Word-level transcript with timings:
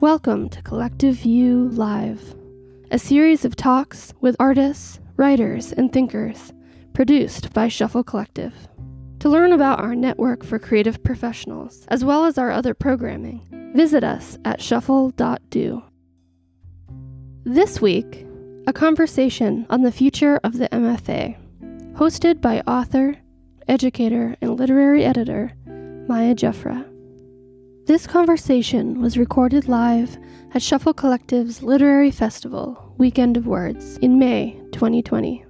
Welcome 0.00 0.48
to 0.48 0.62
Collective 0.62 1.16
View 1.16 1.68
Live, 1.72 2.34
a 2.90 2.98
series 2.98 3.44
of 3.44 3.54
talks 3.54 4.14
with 4.22 4.34
artists, 4.40 4.98
writers, 5.18 5.72
and 5.72 5.92
thinkers 5.92 6.54
produced 6.94 7.52
by 7.52 7.68
Shuffle 7.68 8.02
Collective. 8.02 8.54
To 9.18 9.28
learn 9.28 9.52
about 9.52 9.78
our 9.78 9.94
network 9.94 10.42
for 10.42 10.58
creative 10.58 11.04
professionals, 11.04 11.84
as 11.88 12.02
well 12.02 12.24
as 12.24 12.38
our 12.38 12.50
other 12.50 12.72
programming, 12.72 13.46
visit 13.76 14.02
us 14.02 14.38
at 14.46 14.62
shuffle.do. 14.62 15.82
This 17.44 17.82
week, 17.82 18.26
a 18.66 18.72
conversation 18.72 19.66
on 19.68 19.82
the 19.82 19.92
future 19.92 20.40
of 20.42 20.56
the 20.56 20.70
MFA, 20.70 21.36
hosted 21.92 22.40
by 22.40 22.62
author, 22.62 23.16
educator, 23.68 24.34
and 24.40 24.58
literary 24.58 25.04
editor 25.04 25.52
Maya 26.08 26.34
Jeffra. 26.34 26.89
This 27.90 28.06
conversation 28.06 29.00
was 29.00 29.18
recorded 29.18 29.66
live 29.66 30.16
at 30.54 30.62
Shuffle 30.62 30.94
Collective's 30.94 31.60
Literary 31.60 32.12
Festival, 32.12 32.94
Weekend 32.98 33.36
of 33.36 33.48
Words, 33.48 33.98
in 33.98 34.16
May 34.16 34.52
2020. 34.70 35.44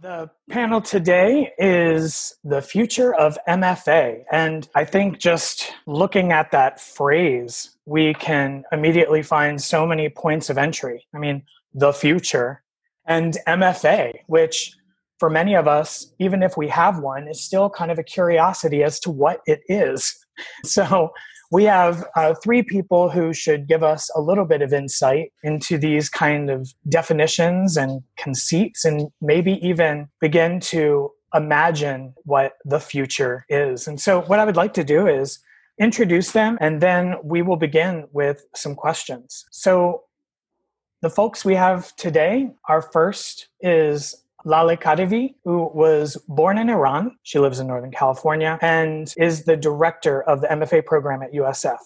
The 0.00 0.28
panel 0.50 0.80
today 0.80 1.52
is 1.56 2.34
the 2.42 2.62
future 2.62 3.14
of 3.14 3.38
MFA. 3.46 4.24
And 4.32 4.68
I 4.74 4.84
think 4.84 5.20
just 5.20 5.72
looking 5.86 6.32
at 6.32 6.50
that 6.50 6.80
phrase, 6.80 7.76
we 7.86 8.14
can 8.14 8.64
immediately 8.72 9.22
find 9.22 9.62
so 9.62 9.86
many 9.86 10.08
points 10.08 10.50
of 10.50 10.58
entry. 10.58 11.06
I 11.14 11.18
mean, 11.18 11.44
the 11.72 11.92
future 11.92 12.64
and 13.06 13.36
MFA, 13.46 14.14
which 14.26 14.74
for 15.22 15.30
many 15.30 15.54
of 15.54 15.68
us, 15.68 16.12
even 16.18 16.42
if 16.42 16.56
we 16.56 16.66
have 16.66 16.98
one, 16.98 17.28
is 17.28 17.40
still 17.40 17.70
kind 17.70 17.92
of 17.92 17.98
a 18.00 18.02
curiosity 18.02 18.82
as 18.82 18.98
to 18.98 19.08
what 19.08 19.38
it 19.46 19.60
is. 19.68 20.18
So 20.64 21.12
we 21.52 21.64
have 21.64 22.04
uh, 22.16 22.34
three 22.42 22.62
people 22.62 23.10
who 23.10 23.32
should 23.32 23.68
give 23.68 23.84
us 23.84 24.10
a 24.16 24.20
little 24.20 24.46
bit 24.46 24.62
of 24.62 24.72
insight 24.72 25.32
into 25.44 25.78
these 25.78 26.08
kind 26.08 26.50
of 26.50 26.72
definitions 26.88 27.76
and 27.76 28.00
conceits, 28.18 28.84
and 28.84 29.10
maybe 29.20 29.64
even 29.64 30.08
begin 30.20 30.58
to 30.72 31.10
imagine 31.34 32.14
what 32.24 32.54
the 32.64 32.80
future 32.80 33.44
is. 33.48 33.86
And 33.86 34.00
so, 34.00 34.22
what 34.22 34.40
I 34.40 34.44
would 34.46 34.56
like 34.56 34.74
to 34.74 34.84
do 34.84 35.06
is 35.06 35.38
introduce 35.78 36.32
them, 36.32 36.56
and 36.60 36.80
then 36.80 37.16
we 37.22 37.42
will 37.42 37.58
begin 37.58 38.08
with 38.12 38.44
some 38.56 38.74
questions. 38.74 39.44
So, 39.52 40.04
the 41.02 41.10
folks 41.10 41.44
we 41.44 41.54
have 41.56 41.94
today, 41.96 42.50
our 42.68 42.80
first 42.80 43.48
is 43.60 44.21
Laleh 44.44 44.80
Khadivi, 44.80 45.34
who 45.44 45.70
was 45.74 46.16
born 46.28 46.58
in 46.58 46.68
Iran. 46.68 47.16
She 47.22 47.38
lives 47.38 47.60
in 47.60 47.66
Northern 47.66 47.92
California 47.92 48.58
and 48.60 49.12
is 49.16 49.44
the 49.44 49.56
director 49.56 50.22
of 50.22 50.40
the 50.40 50.48
MFA 50.48 50.84
program 50.84 51.22
at 51.22 51.32
USF. 51.32 51.78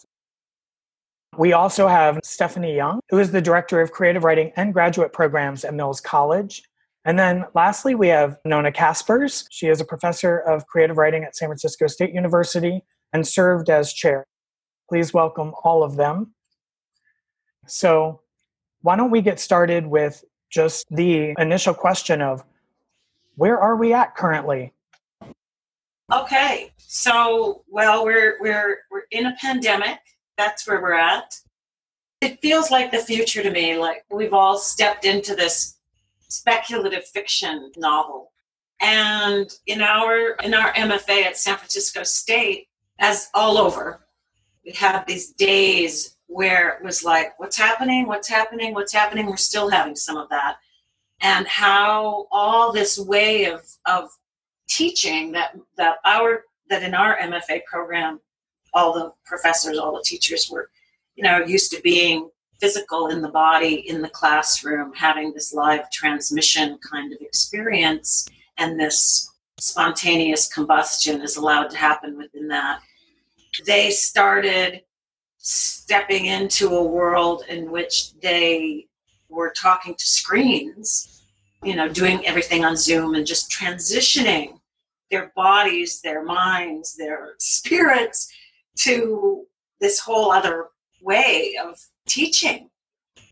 We 1.37 1.53
also 1.53 1.87
have 1.87 2.19
Stephanie 2.25 2.75
Young, 2.75 3.01
who 3.11 3.19
is 3.19 3.31
the 3.31 3.43
director 3.43 3.81
of 3.81 3.93
creative 3.93 4.25
writing 4.25 4.53
and 4.57 4.73
graduate 4.73 5.13
programs 5.13 5.65
at 5.65 5.75
Mills 5.75 6.01
College. 6.01 6.63
And 7.05 7.19
then 7.19 7.45
lastly, 7.55 7.95
we 7.95 8.09
have 8.09 8.39
Nona 8.45 8.73
Caspers. 8.73 9.47
She 9.51 9.69
is 9.69 9.81
a 9.81 9.85
professor 9.85 10.39
of 10.39 10.67
creative 10.67 10.97
writing 10.97 11.25
at 11.25 11.37
San 11.37 11.49
Francisco 11.49 11.87
State 11.89 12.15
University 12.15 12.83
and 13.13 13.27
served 13.27 13.69
as 13.69 13.93
chair. 13.93 14.27
Please 14.89 15.13
welcome 15.13 15.53
all 15.63 15.83
of 15.83 15.97
them. 15.97 16.35
So, 17.67 18.23
why 18.81 18.97
don't 18.97 19.11
we 19.11 19.21
get 19.21 19.41
started 19.41 19.87
with 19.87 20.25
just 20.51 20.87
the 20.91 21.35
initial 21.39 21.75
question 21.75 22.21
of 22.21 22.45
where 23.37 23.59
are 23.59 23.77
we 23.77 23.93
at 23.93 24.15
currently? 24.15 24.73
Okay, 26.13 26.73
so 26.77 27.65
well, 27.69 28.05
we're 28.05 28.37
we're 28.41 28.79
we're 28.91 29.07
in 29.11 29.27
a 29.27 29.37
pandemic. 29.41 29.99
That's 30.39 30.67
where 30.67 30.81
we're 30.81 30.93
at. 30.93 31.35
It 32.21 32.41
feels 32.41 32.71
like 32.71 32.91
the 32.91 32.99
future 32.99 33.43
to 33.43 33.51
me. 33.51 33.77
Like 33.77 34.05
we've 34.11 34.33
all 34.33 34.57
stepped 34.59 35.05
into 35.05 35.35
this 35.35 35.79
speculative 36.29 37.05
fiction 37.07 37.73
novel, 37.77 38.33
and 38.81 39.51
in 39.67 39.83
our 39.83 40.37
in 40.45 40.55
our 40.55 40.73
MFA 40.75 41.25
at 41.25 41.37
San 41.37 41.57
Francisco 41.57 42.05
State, 42.05 42.69
as 43.01 43.29
all 43.35 43.59
over, 43.59 44.07
we 44.65 44.73
have 44.73 45.07
these 45.07 45.33
days 45.33 46.16
where 46.29 46.71
it 46.71 46.85
was 46.85 47.05
like, 47.05 47.39
what's 47.39 47.57
happening? 47.57 48.07
What's 48.07 48.29
happening? 48.29 48.75
What's 48.75 48.93
happening? 48.93 49.27
We're 49.27 49.37
still 49.37 49.71
having 49.71 49.97
some 49.97 50.17
of 50.17 50.29
that. 50.31 50.57
And 51.21 51.47
how 51.47 52.27
all 52.31 52.73
this 52.73 52.99
way 52.99 53.47
of, 53.47 53.63
of 53.87 54.11
teaching 54.69 55.33
that, 55.33 55.57
that 55.77 55.97
our 56.05 56.43
that 56.69 56.83
in 56.83 56.95
our 56.95 57.17
MFA 57.19 57.65
program, 57.65 58.21
all 58.75 58.93
the 58.93 59.13
professors, 59.25 59.79
all 59.79 59.95
the 59.95 60.03
teachers 60.05 60.51
were, 60.51 60.71
you 61.15 61.23
know, 61.23 61.39
used 61.39 61.71
to 61.73 61.81
being 61.83 62.31
physical 62.61 63.09
in 63.09 63.23
the 63.23 63.29
body, 63.29 63.89
in 63.89 64.03
the 64.03 64.09
classroom, 64.09 64.93
having 64.95 65.33
this 65.33 65.53
live 65.53 65.91
transmission 65.91 66.79
kind 66.79 67.13
of 67.13 67.21
experience, 67.21 68.29
and 68.59 68.81
this 68.81 69.31
spontaneous 69.59 70.53
combustion 70.53 71.21
is 71.23 71.37
allowed 71.37 71.71
to 71.71 71.77
happen 71.77 72.17
within 72.17 72.49
that. 72.49 72.81
They 73.65 73.91
started 73.91 74.83
stepping 75.47 76.27
into 76.27 76.75
a 76.75 76.83
world 76.83 77.45
in 77.49 77.71
which 77.71 78.19
they 78.21 78.89
were 79.29 79.53
talking 79.53 79.95
to 79.95 80.05
screens, 80.05 81.23
you 81.63 81.77
know, 81.77 81.89
doing 81.89 82.27
everything 82.27 82.65
on 82.65 82.77
Zoom 82.77 83.15
and 83.15 83.25
just 83.25 83.49
transitioning 83.49 84.59
their 85.09 85.33
bodies, 85.37 86.01
their 86.01 86.25
minds, 86.25 86.97
their 86.97 87.35
spirits 87.39 88.29
to 88.81 89.47
this 89.81 90.01
whole 90.01 90.33
other 90.33 90.67
way 91.01 91.57
of 91.65 91.79
teaching. 92.09 92.69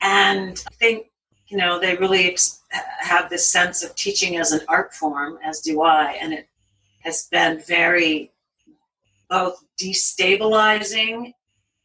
And 0.01 0.63
I 0.71 0.75
think, 0.75 1.07
you 1.49 1.57
know, 1.57 1.81
they 1.81 1.97
really 1.97 2.31
ex- 2.31 2.61
have 3.01 3.29
this 3.29 3.45
sense 3.45 3.83
of 3.83 3.93
teaching 3.97 4.37
as 4.37 4.53
an 4.53 4.61
art 4.69 4.95
form, 4.95 5.41
as 5.45 5.61
do 5.61 5.83
I, 5.83 6.13
and 6.21 6.33
it 6.33 6.49
has 7.01 7.27
been 7.33 7.61
very 7.67 8.31
both 9.29 9.65
destabilizing 9.83 11.33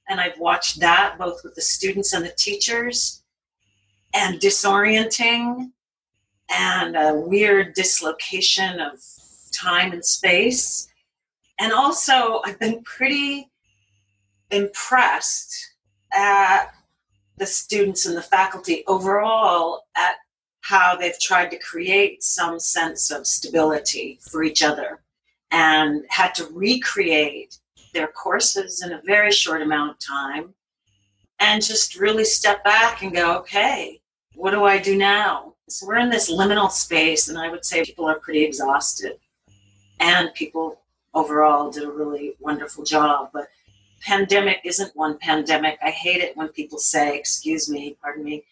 and 0.09 0.19
I've 0.19 0.39
watched 0.39 0.79
that 0.79 1.17
both 1.17 1.43
with 1.43 1.55
the 1.55 1.61
students 1.61 2.13
and 2.13 2.25
the 2.25 2.33
teachers, 2.37 3.23
and 4.13 4.39
disorienting 4.39 5.71
and 6.49 6.95
a 6.95 7.13
weird 7.13 7.75
dislocation 7.75 8.79
of 8.79 8.99
time 9.53 9.91
and 9.91 10.03
space. 10.03 10.87
And 11.59 11.71
also, 11.71 12.41
I've 12.43 12.59
been 12.59 12.81
pretty 12.83 13.49
impressed 14.49 15.75
at 16.11 16.71
the 17.37 17.45
students 17.45 18.07
and 18.07 18.17
the 18.17 18.21
faculty 18.21 18.83
overall 18.87 19.83
at 19.95 20.15
how 20.61 20.95
they've 20.95 21.19
tried 21.19 21.51
to 21.51 21.59
create 21.59 22.23
some 22.23 22.59
sense 22.59 23.11
of 23.11 23.27
stability 23.27 24.19
for 24.21 24.43
each 24.43 24.63
other 24.63 25.01
and 25.51 26.03
had 26.09 26.33
to 26.35 26.47
recreate 26.47 27.58
their 27.93 28.07
courses 28.07 28.81
in 28.83 28.93
a 28.93 29.01
very 29.05 29.31
short 29.31 29.61
amount 29.61 29.91
of 29.91 29.99
time 29.99 30.53
and 31.39 31.63
just 31.63 31.99
really 31.99 32.25
step 32.25 32.63
back 32.63 33.01
and 33.01 33.13
go, 33.13 33.37
okay, 33.37 34.01
what 34.35 34.51
do 34.51 34.65
I 34.65 34.77
do 34.77 34.97
now? 34.97 35.55
So 35.69 35.85
we're 35.85 35.97
in 35.97 36.09
this 36.09 36.31
liminal 36.31 36.71
space, 36.71 37.27
and 37.29 37.37
I 37.37 37.49
would 37.49 37.63
say 37.63 37.83
people 37.83 38.05
are 38.05 38.19
pretty 38.19 38.43
exhausted. 38.43 39.17
And 39.99 40.33
people 40.33 40.81
overall 41.13 41.69
did 41.71 41.83
a 41.83 41.91
really 41.91 42.35
wonderful 42.39 42.83
job. 42.83 43.29
But 43.33 43.47
pandemic 44.01 44.59
isn't 44.63 44.95
one 44.95 45.17
pandemic. 45.19 45.77
I 45.83 45.91
hate 45.91 46.21
it 46.21 46.35
when 46.35 46.47
people 46.49 46.79
say, 46.79 47.17
excuse 47.17 47.69
me, 47.69 47.97
pardon 48.01 48.23
me, 48.23 48.43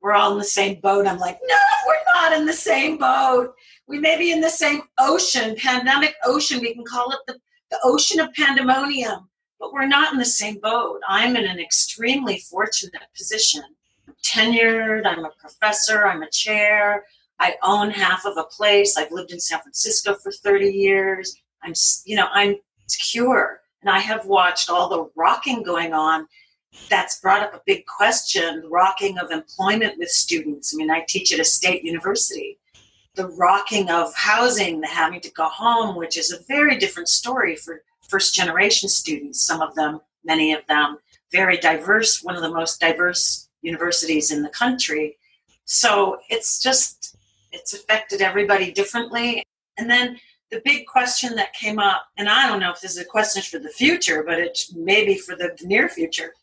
we're 0.00 0.12
all 0.12 0.32
in 0.32 0.38
the 0.38 0.44
same 0.44 0.80
boat. 0.80 1.06
I'm 1.06 1.18
like, 1.18 1.38
no, 1.46 1.56
we're 1.86 2.14
not 2.14 2.32
in 2.38 2.46
the 2.46 2.52
same 2.52 2.98
boat. 2.98 3.54
We 3.86 3.98
may 3.98 4.18
be 4.18 4.30
in 4.30 4.40
the 4.40 4.50
same 4.50 4.82
ocean, 4.98 5.56
pandemic 5.56 6.14
ocean. 6.24 6.60
We 6.60 6.74
can 6.74 6.84
call 6.84 7.10
it 7.10 7.18
the 7.26 7.38
the 7.70 7.78
ocean 7.84 8.20
of 8.20 8.32
pandemonium, 8.34 9.28
but 9.58 9.72
we're 9.72 9.86
not 9.86 10.12
in 10.12 10.18
the 10.18 10.24
same 10.24 10.58
boat. 10.60 11.00
I'm 11.08 11.36
in 11.36 11.44
an 11.44 11.58
extremely 11.58 12.38
fortunate 12.38 13.02
position. 13.16 13.62
I'm 14.06 14.14
tenured, 14.24 15.06
I'm 15.06 15.24
a 15.24 15.30
professor, 15.40 16.06
I'm 16.06 16.22
a 16.22 16.30
chair, 16.30 17.04
I 17.40 17.54
own 17.62 17.90
half 17.90 18.24
of 18.24 18.36
a 18.36 18.44
place. 18.44 18.96
I've 18.96 19.12
lived 19.12 19.30
in 19.30 19.40
San 19.40 19.60
Francisco 19.60 20.14
for 20.14 20.32
30 20.32 20.70
years. 20.70 21.36
I'm, 21.62 21.74
you 22.04 22.16
know, 22.16 22.28
I'm 22.32 22.56
secure. 22.86 23.60
And 23.82 23.90
I 23.90 24.00
have 24.00 24.26
watched 24.26 24.70
all 24.70 24.88
the 24.88 25.10
rocking 25.14 25.62
going 25.62 25.92
on 25.92 26.26
that's 26.90 27.20
brought 27.20 27.42
up 27.42 27.54
a 27.54 27.62
big 27.66 27.84
question 27.86 28.60
the 28.60 28.68
rocking 28.68 29.18
of 29.18 29.30
employment 29.30 29.98
with 29.98 30.08
students. 30.08 30.74
I 30.74 30.76
mean, 30.76 30.90
I 30.90 31.04
teach 31.08 31.32
at 31.32 31.40
a 31.40 31.44
state 31.44 31.82
university 31.84 32.58
the 33.18 33.28
rocking 33.30 33.90
of 33.90 34.14
housing, 34.14 34.80
the 34.80 34.86
having 34.86 35.20
to 35.20 35.30
go 35.32 35.48
home, 35.48 35.96
which 35.96 36.16
is 36.16 36.32
a 36.32 36.38
very 36.46 36.78
different 36.78 37.08
story 37.08 37.56
for 37.56 37.82
first 38.08 38.32
generation 38.32 38.88
students, 38.88 39.42
some 39.42 39.60
of 39.60 39.74
them, 39.74 40.00
many 40.24 40.52
of 40.52 40.64
them, 40.68 40.98
very 41.32 41.56
diverse, 41.56 42.22
one 42.22 42.36
of 42.36 42.42
the 42.42 42.50
most 42.50 42.80
diverse 42.80 43.48
universities 43.60 44.30
in 44.30 44.40
the 44.40 44.48
country. 44.50 45.18
So 45.64 46.18
it's 46.30 46.62
just, 46.62 47.16
it's 47.50 47.74
affected 47.74 48.22
everybody 48.22 48.70
differently. 48.70 49.42
And 49.78 49.90
then 49.90 50.16
the 50.52 50.62
big 50.64 50.86
question 50.86 51.34
that 51.34 51.52
came 51.54 51.80
up, 51.80 52.04
and 52.18 52.28
I 52.28 52.46
don't 52.46 52.60
know 52.60 52.70
if 52.70 52.80
this 52.80 52.92
is 52.92 52.98
a 52.98 53.04
question 53.04 53.42
for 53.42 53.58
the 53.58 53.68
future, 53.68 54.22
but 54.22 54.38
it's 54.38 54.72
maybe 54.74 55.16
for 55.16 55.34
the 55.34 55.58
near 55.64 55.88
future. 55.88 56.34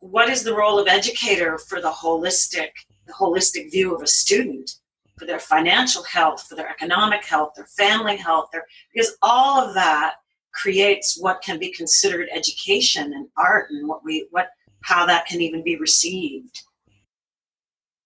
What 0.00 0.30
is 0.30 0.42
the 0.42 0.56
role 0.56 0.78
of 0.78 0.88
educator 0.88 1.58
for 1.58 1.82
the 1.82 1.90
holistic, 1.90 2.70
the 3.06 3.12
holistic 3.12 3.70
view 3.70 3.94
of 3.94 4.00
a 4.00 4.06
student, 4.06 4.76
for 5.18 5.26
their 5.26 5.38
financial 5.38 6.02
health, 6.04 6.46
for 6.48 6.54
their 6.54 6.68
economic 6.68 7.24
health, 7.24 7.52
their 7.56 7.66
family 7.66 8.16
health, 8.16 8.48
their, 8.52 8.66
because 8.92 9.16
all 9.22 9.60
of 9.60 9.74
that 9.74 10.14
creates 10.52 11.18
what 11.20 11.42
can 11.42 11.58
be 11.58 11.70
considered 11.70 12.28
education 12.32 13.12
and 13.14 13.26
art 13.36 13.70
and 13.70 13.88
what 13.88 14.04
we 14.04 14.26
what 14.30 14.48
how 14.84 15.06
that 15.06 15.26
can 15.26 15.40
even 15.40 15.62
be 15.62 15.76
received. 15.76 16.62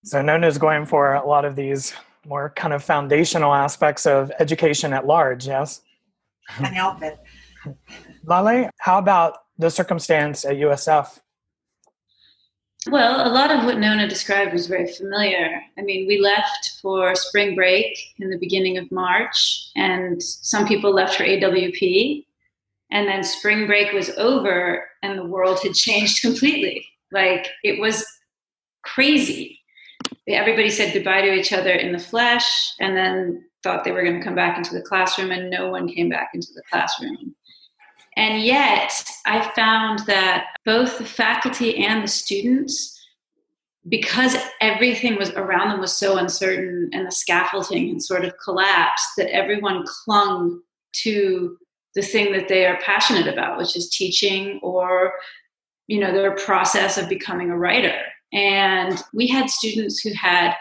So 0.05 0.23
Nona 0.23 0.47
is 0.47 0.59
going 0.59 0.87
for 0.87 1.15
a 1.15 1.27
lot 1.27 1.45
of 1.45 1.57
these 1.57 1.95
more 2.27 2.51
kind 2.51 2.73
of 2.73 2.85
foundational 2.85 3.55
aspects 3.55 4.07
of 4.07 4.31
education 4.39 4.93
at 4.93 5.07
large, 5.07 5.47
yes? 5.47 5.81
Can't 6.57 6.75
help 6.75 7.03
it. 7.03 7.19
Laleh, 8.27 8.71
how 8.79 8.99
about 8.99 9.39
the 9.59 9.71
circumstance 9.71 10.45
at 10.45 10.57
USF? 10.57 11.19
Well, 12.89 13.27
a 13.27 13.33
lot 13.33 13.51
of 13.51 13.65
what 13.65 13.79
Nona 13.79 14.09
described 14.09 14.53
was 14.53 14.69
very 14.69 14.87
familiar. 14.87 15.61
I 15.77 15.83
mean, 15.83 16.07
we 16.07 16.19
left 16.19 16.79
for 16.81 17.15
spring 17.17 17.57
break 17.57 17.99
in 18.19 18.31
the 18.31 18.39
beginning 18.39 18.79
of 18.79 18.91
March, 18.93 19.71
and 19.75 20.23
some 20.23 20.69
people 20.69 20.93
left 20.93 21.17
for 21.17 21.25
AWP. 21.25 22.25
And 22.93 23.09
then 23.09 23.25
spring 23.25 23.67
break 23.67 23.93
was 23.93 24.11
over, 24.11 24.85
and 25.03 25.19
the 25.19 25.27
world 25.27 25.59
had 25.63 25.75
changed 25.87 26.23
completely. 26.23 26.87
Like, 27.11 27.49
it 27.65 27.81
was 27.81 28.07
crazy 28.83 29.57
everybody 30.29 30.71
said 30.71 30.93
goodbye 30.93 31.23
to 31.23 31.33
each 31.33 31.53
other 31.53 31.73
in 31.73 31.93
the 31.93 31.99
flesh 31.99 32.73
and 32.81 32.97
then 32.97 33.45
thought 33.63 33.85
they 33.85 33.93
were 33.93 34.03
going 34.03 34.19
to 34.19 34.25
come 34.25 34.35
back 34.35 34.59
into 34.59 34.75
the 34.75 34.83
classroom 34.83 35.31
and 35.31 35.51
no 35.51 35.71
one 35.71 35.89
came 35.89 36.09
back 36.09 36.31
into 36.35 36.49
the 36.55 36.63
classroom 36.71 37.35
and 38.17 38.43
yet 38.43 38.93
i 39.27 39.41
found 39.55 40.01
that 40.01 40.47
both 40.65 40.99
the 40.99 41.05
faculty 41.05 41.85
and 41.85 42.03
the 42.03 42.09
students 42.09 42.93
because 43.89 44.37
everything 44.61 45.17
was 45.17 45.31
around 45.33 45.71
them 45.71 45.81
was 45.81 45.97
so 45.97 46.19
uncertain 46.19 46.91
and 46.93 47.07
the 47.07 47.13
scaffolding 47.13 47.89
had 47.89 48.03
sort 48.03 48.25
of 48.25 48.33
collapsed 48.43 49.09
that 49.17 49.33
everyone 49.33 49.85
clung 50.05 50.61
to 50.93 51.57
the 51.95 52.03
thing 52.03 52.33
that 52.33 52.49
they 52.49 52.67
are 52.67 52.79
passionate 52.81 53.27
about 53.27 53.59
which 53.59 53.77
is 53.77 53.89
teaching 53.91 54.59
or 54.63 55.13
you 55.87 56.01
know 56.01 56.13
their 56.13 56.35
process 56.35 56.99
of 56.99 57.09
becoming 57.09 57.51
a 57.51 57.57
writer 57.57 58.01
and 58.33 59.03
we 59.15 59.27
had 59.27 59.49
students 59.49 60.01
who 60.01 60.13
had, 60.13 60.55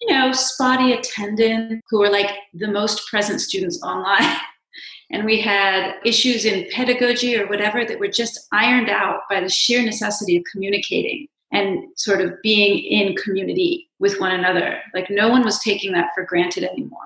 you 0.00 0.12
know, 0.12 0.32
spotty 0.32 0.92
attendance, 0.92 1.82
who 1.88 2.00
were 2.00 2.10
like 2.10 2.30
the 2.54 2.68
most 2.68 3.06
present 3.08 3.40
students 3.40 3.82
online. 3.82 4.36
and 5.10 5.24
we 5.24 5.40
had 5.40 5.94
issues 6.04 6.44
in 6.44 6.68
pedagogy 6.72 7.36
or 7.36 7.46
whatever 7.48 7.84
that 7.84 7.98
were 7.98 8.08
just 8.08 8.46
ironed 8.52 8.88
out 8.88 9.22
by 9.28 9.40
the 9.40 9.48
sheer 9.48 9.82
necessity 9.82 10.36
of 10.36 10.44
communicating 10.50 11.26
and 11.52 11.84
sort 11.96 12.20
of 12.20 12.32
being 12.42 12.78
in 12.78 13.16
community 13.16 13.90
with 13.98 14.20
one 14.20 14.32
another. 14.32 14.78
Like 14.94 15.10
no 15.10 15.28
one 15.28 15.44
was 15.44 15.58
taking 15.60 15.92
that 15.92 16.10
for 16.14 16.24
granted 16.24 16.64
anymore. 16.64 17.00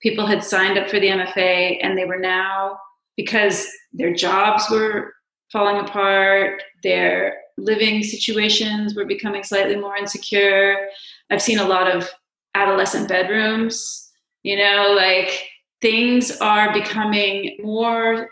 People 0.00 0.26
had 0.26 0.42
signed 0.42 0.78
up 0.78 0.88
for 0.88 0.98
the 0.98 1.08
MFA 1.08 1.78
and 1.82 1.96
they 1.96 2.06
were 2.06 2.18
now, 2.18 2.78
because 3.16 3.68
their 3.92 4.14
jobs 4.14 4.64
were 4.70 5.12
falling 5.52 5.84
apart, 5.86 6.62
their 6.82 7.36
living 7.58 8.02
situations 8.02 8.94
were 8.94 9.04
becoming 9.04 9.44
slightly 9.44 9.76
more 9.76 9.96
insecure. 9.96 10.88
I've 11.30 11.42
seen 11.42 11.58
a 11.58 11.68
lot 11.68 11.94
of 11.94 12.08
adolescent 12.54 13.08
bedrooms, 13.08 14.10
you 14.42 14.56
know, 14.56 14.94
like 14.96 15.46
things 15.82 16.30
are 16.38 16.72
becoming 16.72 17.58
more 17.62 18.30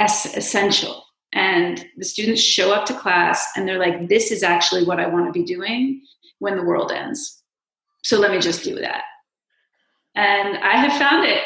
essential. 0.00 1.04
And 1.32 1.84
the 1.96 2.04
students 2.04 2.42
show 2.42 2.72
up 2.72 2.84
to 2.86 2.94
class 2.94 3.48
and 3.56 3.66
they're 3.66 3.78
like, 3.78 4.08
this 4.08 4.30
is 4.30 4.42
actually 4.42 4.84
what 4.84 5.00
I 5.00 5.06
want 5.06 5.26
to 5.26 5.32
be 5.32 5.44
doing 5.44 6.02
when 6.40 6.56
the 6.56 6.64
world 6.64 6.92
ends. 6.92 7.42
So 8.02 8.18
let 8.18 8.30
me 8.30 8.38
just 8.38 8.62
do 8.62 8.74
that. 8.80 9.04
And 10.16 10.58
I 10.58 10.76
have 10.76 10.96
found 10.98 11.26
it 11.26 11.42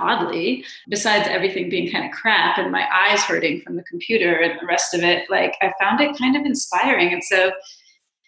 oddly, 0.00 0.64
besides 0.88 1.28
everything 1.28 1.68
being 1.68 1.90
kind 1.90 2.06
of 2.06 2.12
crap 2.12 2.56
and 2.56 2.72
my 2.72 2.86
eyes 2.90 3.20
hurting 3.20 3.60
from 3.60 3.76
the 3.76 3.82
computer 3.82 4.34
and 4.36 4.58
the 4.58 4.66
rest 4.66 4.94
of 4.94 5.02
it, 5.02 5.28
like 5.28 5.56
I 5.60 5.72
found 5.78 6.00
it 6.00 6.16
kind 6.16 6.34
of 6.34 6.46
inspiring. 6.46 7.12
And 7.12 7.22
so 7.22 7.50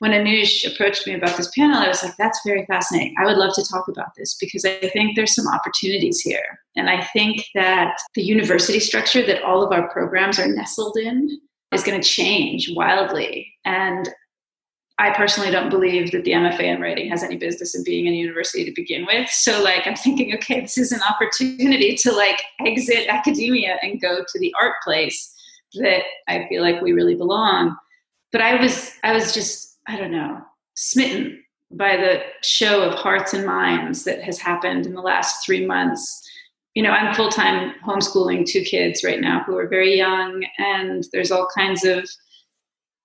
when 0.01 0.13
Anush 0.13 0.67
approached 0.67 1.07
me 1.07 1.13
about 1.13 1.37
this 1.37 1.51
panel, 1.55 1.77
I 1.77 1.87
was 1.87 2.03
like, 2.03 2.17
that's 2.17 2.41
very 2.45 2.65
fascinating. 2.65 3.15
I 3.19 3.27
would 3.27 3.37
love 3.37 3.55
to 3.55 3.65
talk 3.71 3.87
about 3.87 4.15
this 4.17 4.35
because 4.41 4.65
I 4.65 4.89
think 4.89 5.15
there's 5.15 5.35
some 5.35 5.47
opportunities 5.47 6.21
here. 6.21 6.59
And 6.75 6.89
I 6.89 7.05
think 7.13 7.45
that 7.55 7.99
the 8.15 8.23
university 8.23 8.81
structure 8.81 9.25
that 9.27 9.43
all 9.43 9.63
of 9.63 9.73
our 9.73 9.91
programs 9.91 10.39
are 10.39 10.49
nestled 10.49 10.97
in 10.97 11.39
is 11.73 11.83
going 11.83 12.01
to 12.01 12.09
change 12.09 12.71
wildly. 12.75 13.53
And 13.67 14.09
I 14.99 15.11
personally 15.11 15.51
don't 15.51 15.69
believe 15.69 16.13
that 16.13 16.25
the 16.25 16.33
MFA 16.33 16.63
in 16.63 16.81
writing 16.81 17.11
has 17.11 17.23
any 17.23 17.37
business 17.37 17.75
in 17.75 17.85
being 17.85 18.07
in 18.07 18.15
a 18.15 18.17
university 18.17 18.65
to 18.65 18.73
begin 18.75 19.05
with. 19.05 19.29
So 19.29 19.63
like 19.63 19.87
I'm 19.87 19.97
thinking, 19.97 20.35
okay, 20.37 20.61
this 20.63 20.79
is 20.79 20.93
an 20.93 21.01
opportunity 21.03 21.95
to 21.97 22.13
like 22.13 22.41
exit 22.65 23.07
academia 23.09 23.77
and 23.83 24.01
go 24.01 24.25
to 24.27 24.39
the 24.39 24.55
art 24.59 24.77
place 24.83 25.31
that 25.75 26.05
I 26.27 26.47
feel 26.49 26.63
like 26.63 26.81
we 26.81 26.93
really 26.93 27.17
belong. 27.17 27.77
But 28.33 28.41
I 28.41 28.61
was 28.61 28.95
I 29.03 29.13
was 29.13 29.35
just, 29.35 29.70
I 29.91 29.97
don't 29.97 30.13
know, 30.13 30.41
smitten 30.75 31.43
by 31.73 31.97
the 31.97 32.23
show 32.43 32.83
of 32.83 32.95
hearts 32.95 33.35
and 33.35 33.45
minds 33.45 34.05
that 34.05 34.23
has 34.23 34.39
happened 34.39 34.87
in 34.87 34.95
the 34.95 35.01
last 35.01 35.45
three 35.45 35.67
months. 35.67 36.29
You 36.75 36.85
know, 36.85 36.91
I'm 36.91 37.13
full 37.13 37.29
time 37.29 37.75
homeschooling 37.85 38.47
two 38.47 38.63
kids 38.63 39.03
right 39.03 39.21
now 39.21 39.43
who 39.43 39.59
are 39.59 39.67
very 39.67 39.97
young, 39.97 40.45
and 40.59 41.05
there's 41.13 41.33
all 41.33 41.49
kinds 41.57 41.85
of 41.85 42.09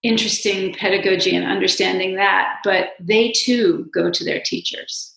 interesting 0.04 0.76
pedagogy 0.76 1.36
and 1.36 1.46
understanding 1.46 2.16
that, 2.16 2.58
but 2.64 2.90
they 3.00 3.32
too 3.32 3.90
go 3.92 4.12
to 4.12 4.24
their 4.24 4.42
teachers. 4.46 5.12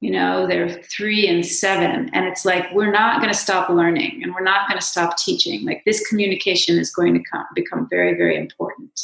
You 0.00 0.12
know, 0.12 0.46
they're 0.46 0.82
three 0.96 1.28
and 1.28 1.44
seven, 1.44 2.08
and 2.14 2.24
it's 2.24 2.46
like 2.46 2.72
we're 2.72 2.90
not 2.90 3.20
going 3.20 3.32
to 3.32 3.38
stop 3.38 3.68
learning 3.68 4.22
and 4.22 4.34
we're 4.34 4.42
not 4.42 4.66
going 4.66 4.80
to 4.80 4.86
stop 4.86 5.18
teaching. 5.18 5.66
Like 5.66 5.82
this 5.84 6.06
communication 6.08 6.78
is 6.78 6.90
going 6.90 7.12
to 7.12 7.22
come, 7.30 7.44
become 7.54 7.86
very, 7.90 8.14
very 8.14 8.36
important 8.38 8.98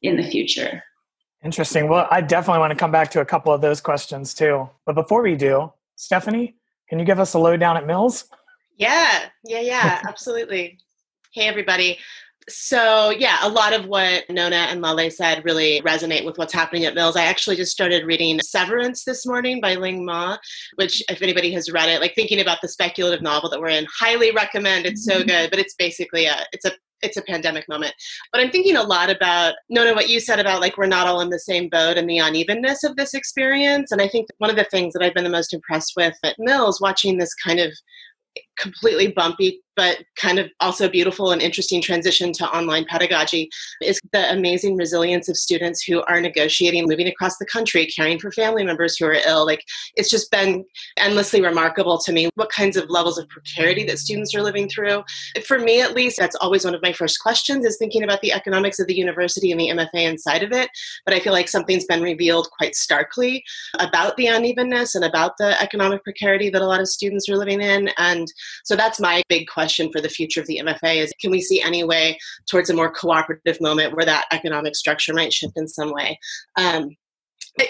in 0.00 0.16
the 0.16 0.22
future. 0.22 0.82
Interesting. 1.44 1.88
Well, 1.88 2.08
I 2.10 2.20
definitely 2.20 2.60
want 2.60 2.72
to 2.72 2.76
come 2.76 2.90
back 2.90 3.10
to 3.12 3.20
a 3.20 3.24
couple 3.24 3.52
of 3.52 3.60
those 3.60 3.80
questions 3.80 4.34
too. 4.34 4.68
But 4.84 4.94
before 4.94 5.22
we 5.22 5.36
do, 5.36 5.72
Stephanie, 5.96 6.56
can 6.88 6.98
you 6.98 7.04
give 7.04 7.20
us 7.20 7.34
a 7.34 7.38
lowdown 7.38 7.76
at 7.76 7.86
Mills? 7.86 8.24
Yeah, 8.76 9.26
yeah, 9.44 9.60
yeah, 9.60 10.02
absolutely. 10.08 10.78
Hey, 11.32 11.48
everybody 11.48 11.98
so 12.48 13.10
yeah, 13.10 13.38
a 13.42 13.48
lot 13.48 13.72
of 13.72 13.86
what 13.86 14.24
Nona 14.30 14.68
and 14.70 14.82
Laleh 14.82 15.12
said 15.12 15.44
really 15.44 15.80
resonate 15.82 16.24
with 16.24 16.38
what's 16.38 16.52
happening 16.52 16.84
at 16.84 16.94
Mills. 16.94 17.16
I 17.16 17.24
actually 17.24 17.56
just 17.56 17.72
started 17.72 18.06
reading 18.06 18.40
Severance 18.40 19.04
this 19.04 19.26
morning 19.26 19.60
by 19.60 19.74
Ling 19.74 20.04
Ma, 20.04 20.36
which 20.76 21.02
if 21.08 21.22
anybody 21.22 21.52
has 21.52 21.72
read 21.72 21.88
it, 21.88 22.00
like 22.00 22.14
thinking 22.14 22.40
about 22.40 22.58
the 22.62 22.68
speculative 22.68 23.20
novel 23.20 23.50
that 23.50 23.60
we're 23.60 23.68
in, 23.68 23.86
highly 23.92 24.30
recommend. 24.30 24.86
It's 24.86 25.04
so 25.04 25.18
mm-hmm. 25.18 25.28
good, 25.28 25.50
but 25.50 25.58
it's 25.58 25.74
basically 25.74 26.26
a 26.26 26.46
it's 26.52 26.64
a 26.64 26.72
it's 27.02 27.16
a 27.16 27.22
pandemic 27.22 27.68
moment. 27.68 27.94
But 28.32 28.40
I'm 28.40 28.50
thinking 28.50 28.76
a 28.76 28.82
lot 28.82 29.10
about 29.10 29.54
Nona 29.68 29.94
what 29.94 30.08
you 30.08 30.20
said 30.20 30.38
about 30.38 30.60
like 30.60 30.76
we're 30.76 30.86
not 30.86 31.06
all 31.06 31.20
in 31.20 31.30
the 31.30 31.38
same 31.38 31.68
boat 31.68 31.96
and 31.96 32.08
the 32.08 32.18
unevenness 32.18 32.84
of 32.84 32.96
this 32.96 33.14
experience. 33.14 33.92
And 33.92 34.00
I 34.00 34.08
think 34.08 34.28
one 34.38 34.50
of 34.50 34.56
the 34.56 34.64
things 34.64 34.94
that 34.94 35.02
I've 35.02 35.14
been 35.14 35.24
the 35.24 35.30
most 35.30 35.52
impressed 35.52 35.92
with 35.96 36.16
at 36.22 36.36
Mills, 36.38 36.80
watching 36.80 37.18
this 37.18 37.34
kind 37.34 37.60
of 37.60 37.72
completely 38.56 39.12
bumpy 39.12 39.62
but 39.76 39.98
kind 40.16 40.38
of 40.38 40.50
also 40.60 40.88
beautiful 40.88 41.30
and 41.30 41.42
interesting 41.42 41.82
transition 41.82 42.32
to 42.32 42.48
online 42.48 42.86
pedagogy 42.86 43.48
is 43.82 44.00
the 44.12 44.32
amazing 44.32 44.74
resilience 44.74 45.28
of 45.28 45.36
students 45.36 45.82
who 45.82 46.02
are 46.04 46.20
negotiating 46.20 46.88
moving 46.88 47.06
across 47.06 47.36
the 47.36 47.46
country 47.46 47.86
caring 47.86 48.18
for 48.18 48.32
family 48.32 48.64
members 48.64 48.96
who 48.96 49.04
are 49.04 49.18
ill. 49.26 49.44
Like 49.44 49.62
it's 49.94 50.08
just 50.08 50.30
been 50.30 50.64
endlessly 50.96 51.42
remarkable 51.42 51.98
to 51.98 52.12
me 52.12 52.30
what 52.34 52.50
kinds 52.50 52.76
of 52.76 52.88
levels 52.88 53.18
of 53.18 53.28
precarity 53.28 53.84
that 53.84 53.98
students 53.98 54.34
are 54.34 54.42
living 54.42 54.68
through. 54.68 55.04
For 55.44 55.58
me 55.58 55.82
at 55.82 55.94
least 55.94 56.16
that's 56.18 56.36
always 56.36 56.64
one 56.64 56.74
of 56.74 56.82
my 56.82 56.92
first 56.92 57.20
questions 57.20 57.66
is 57.66 57.76
thinking 57.76 58.02
about 58.02 58.22
the 58.22 58.32
economics 58.32 58.78
of 58.78 58.86
the 58.86 58.96
university 58.96 59.52
and 59.52 59.60
the 59.60 59.68
mfa 59.68 59.88
inside 59.94 60.42
of 60.42 60.52
it. 60.52 60.70
But 61.04 61.14
i 61.14 61.20
feel 61.20 61.34
like 61.34 61.48
something's 61.48 61.84
been 61.84 62.02
revealed 62.02 62.48
quite 62.56 62.74
starkly 62.74 63.44
about 63.78 64.16
the 64.16 64.28
unevenness 64.28 64.94
and 64.94 65.04
about 65.04 65.36
the 65.36 65.60
economic 65.60 66.02
precarity 66.02 66.48
that 66.50 66.62
a 66.62 66.66
lot 66.66 66.80
of 66.80 66.88
students 66.88 67.28
are 67.28 67.36
living 67.36 67.60
in. 67.60 67.90
And 67.98 68.32
so 68.64 68.76
that's 68.76 69.00
my 69.00 69.22
big 69.28 69.46
question 69.48 69.90
for 69.92 70.00
the 70.00 70.08
future 70.08 70.40
of 70.40 70.46
the 70.46 70.60
MFA 70.62 70.96
is 70.96 71.12
can 71.20 71.30
we 71.30 71.40
see 71.40 71.62
any 71.62 71.84
way 71.84 72.18
towards 72.50 72.70
a 72.70 72.74
more 72.74 72.90
cooperative 72.90 73.60
moment 73.60 73.94
where 73.94 74.06
that 74.06 74.26
economic 74.32 74.76
structure 74.76 75.14
might 75.14 75.32
shift 75.32 75.54
in 75.56 75.68
some 75.68 75.92
way? 75.92 76.18
Um, 76.56 76.90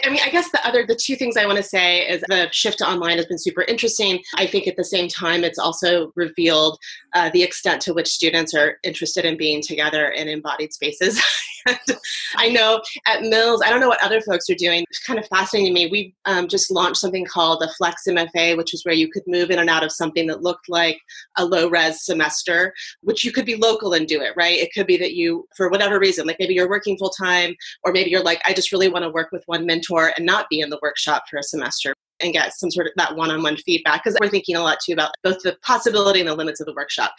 I 0.05 0.11
mean, 0.11 0.21
I 0.25 0.31
guess 0.31 0.51
the 0.51 0.67
other, 0.67 0.85
the 0.85 0.99
two 1.01 1.15
things 1.15 1.37
I 1.37 1.47
want 1.47 1.59
to 1.59 1.63
say 1.63 2.01
is 2.09 2.21
the 2.29 2.49
shift 2.51 2.79
to 2.79 2.89
online 2.89 3.19
has 3.19 3.27
been 3.27 3.39
super 3.39 3.63
interesting. 3.63 4.21
I 4.35 4.47
think 4.47 4.67
at 4.67 4.77
the 4.77 4.85
same 4.85 5.07
time, 5.07 5.45
it's 5.45 5.61
also 5.61 6.11
revealed 6.17 6.77
uh, 7.15 7.31
the 7.33 7.45
extent 7.45 7.83
to 7.83 7.95
which 7.95 8.09
students 8.09 8.53
are 8.53 8.79
interested 8.83 9.25
in 9.25 9.37
being 9.37 9.63
together 9.63 10.09
in 10.09 10.29
embodied 10.29 10.73
spaces 10.73 11.23
I 12.37 12.49
know 12.49 12.81
at 13.07 13.23
Mills, 13.23 13.63
I 13.65 13.71
don't 13.71 13.81
know 13.81 13.89
what 13.89 14.03
other 14.03 14.21
folks 14.21 14.49
are 14.51 14.55
doing. 14.55 14.85
It's 14.89 15.05
kind 15.05 15.19
of 15.19 15.27
fascinating 15.27 15.75
to 15.75 15.81
me. 15.81 15.89
We 15.89 16.15
um, 16.25 16.49
just 16.49 16.71
launched 16.71 17.01
something 17.01 17.25
called 17.25 17.63
a 17.63 17.69
Flex 17.75 18.03
MFA, 18.09 18.57
which 18.57 18.73
was 18.73 18.83
where 18.85 18.95
you 18.95 19.11
could 19.11 19.25
move 19.27 19.51
in 19.51 19.59
and 19.59 19.71
out 19.71 19.85
of 19.85 19.93
something 19.93 20.27
that 20.29 20.43
looked 20.43 20.69
like 20.69 20.99
a 21.37 21.45
low 21.45 21.69
res 21.69 22.05
semester, 22.05 22.73
which 23.03 23.25
you 23.25 23.33
could 23.33 23.47
be 23.47 23.57
local 23.57 23.95
and 23.95 24.07
do 24.07 24.21
it, 24.21 24.33
right? 24.37 24.59
It 24.59 24.73
could 24.73 24.87
be 24.87 24.97
that 24.99 25.15
you, 25.15 25.47
for 25.57 25.69
whatever 25.69 25.99
reason, 25.99 26.27
like 26.27 26.37
maybe 26.39 26.55
you're 26.55 26.69
working 26.69 26.97
full 26.99 27.11
time, 27.11 27.55
or 27.85 27.93
maybe 27.93 28.11
you're 28.11 28.23
like, 28.23 28.41
I 28.45 28.53
just 28.53 28.73
really 28.73 28.89
want 28.89 29.05
to 29.05 29.11
work 29.11 29.31
with 29.33 29.43
one 29.47 29.67
mentor 29.67 30.13
and 30.17 30.27
not 30.27 30.49
be 30.49 30.61
in 30.61 30.71
the 30.71 30.79
workshop 30.83 31.25
for 31.31 31.39
a 31.39 31.43
semester 31.43 31.95
and 32.21 32.33
get 32.33 32.53
some 32.55 32.71
sort 32.71 32.87
of 32.87 32.93
that 32.97 33.15
one-on-one 33.17 33.57
feedback 33.59 34.03
because 34.03 34.17
we're 34.21 34.29
thinking 34.29 34.57
a 34.57 34.63
lot 34.63 34.79
too 34.85 34.93
about 34.93 35.13
both 35.23 35.43
the 35.43 35.57
possibility 35.63 36.21
and 36.21 36.29
the 36.29 36.35
limits 36.35 36.61
of 36.61 36.67
the 36.67 36.75
workshop. 36.75 37.15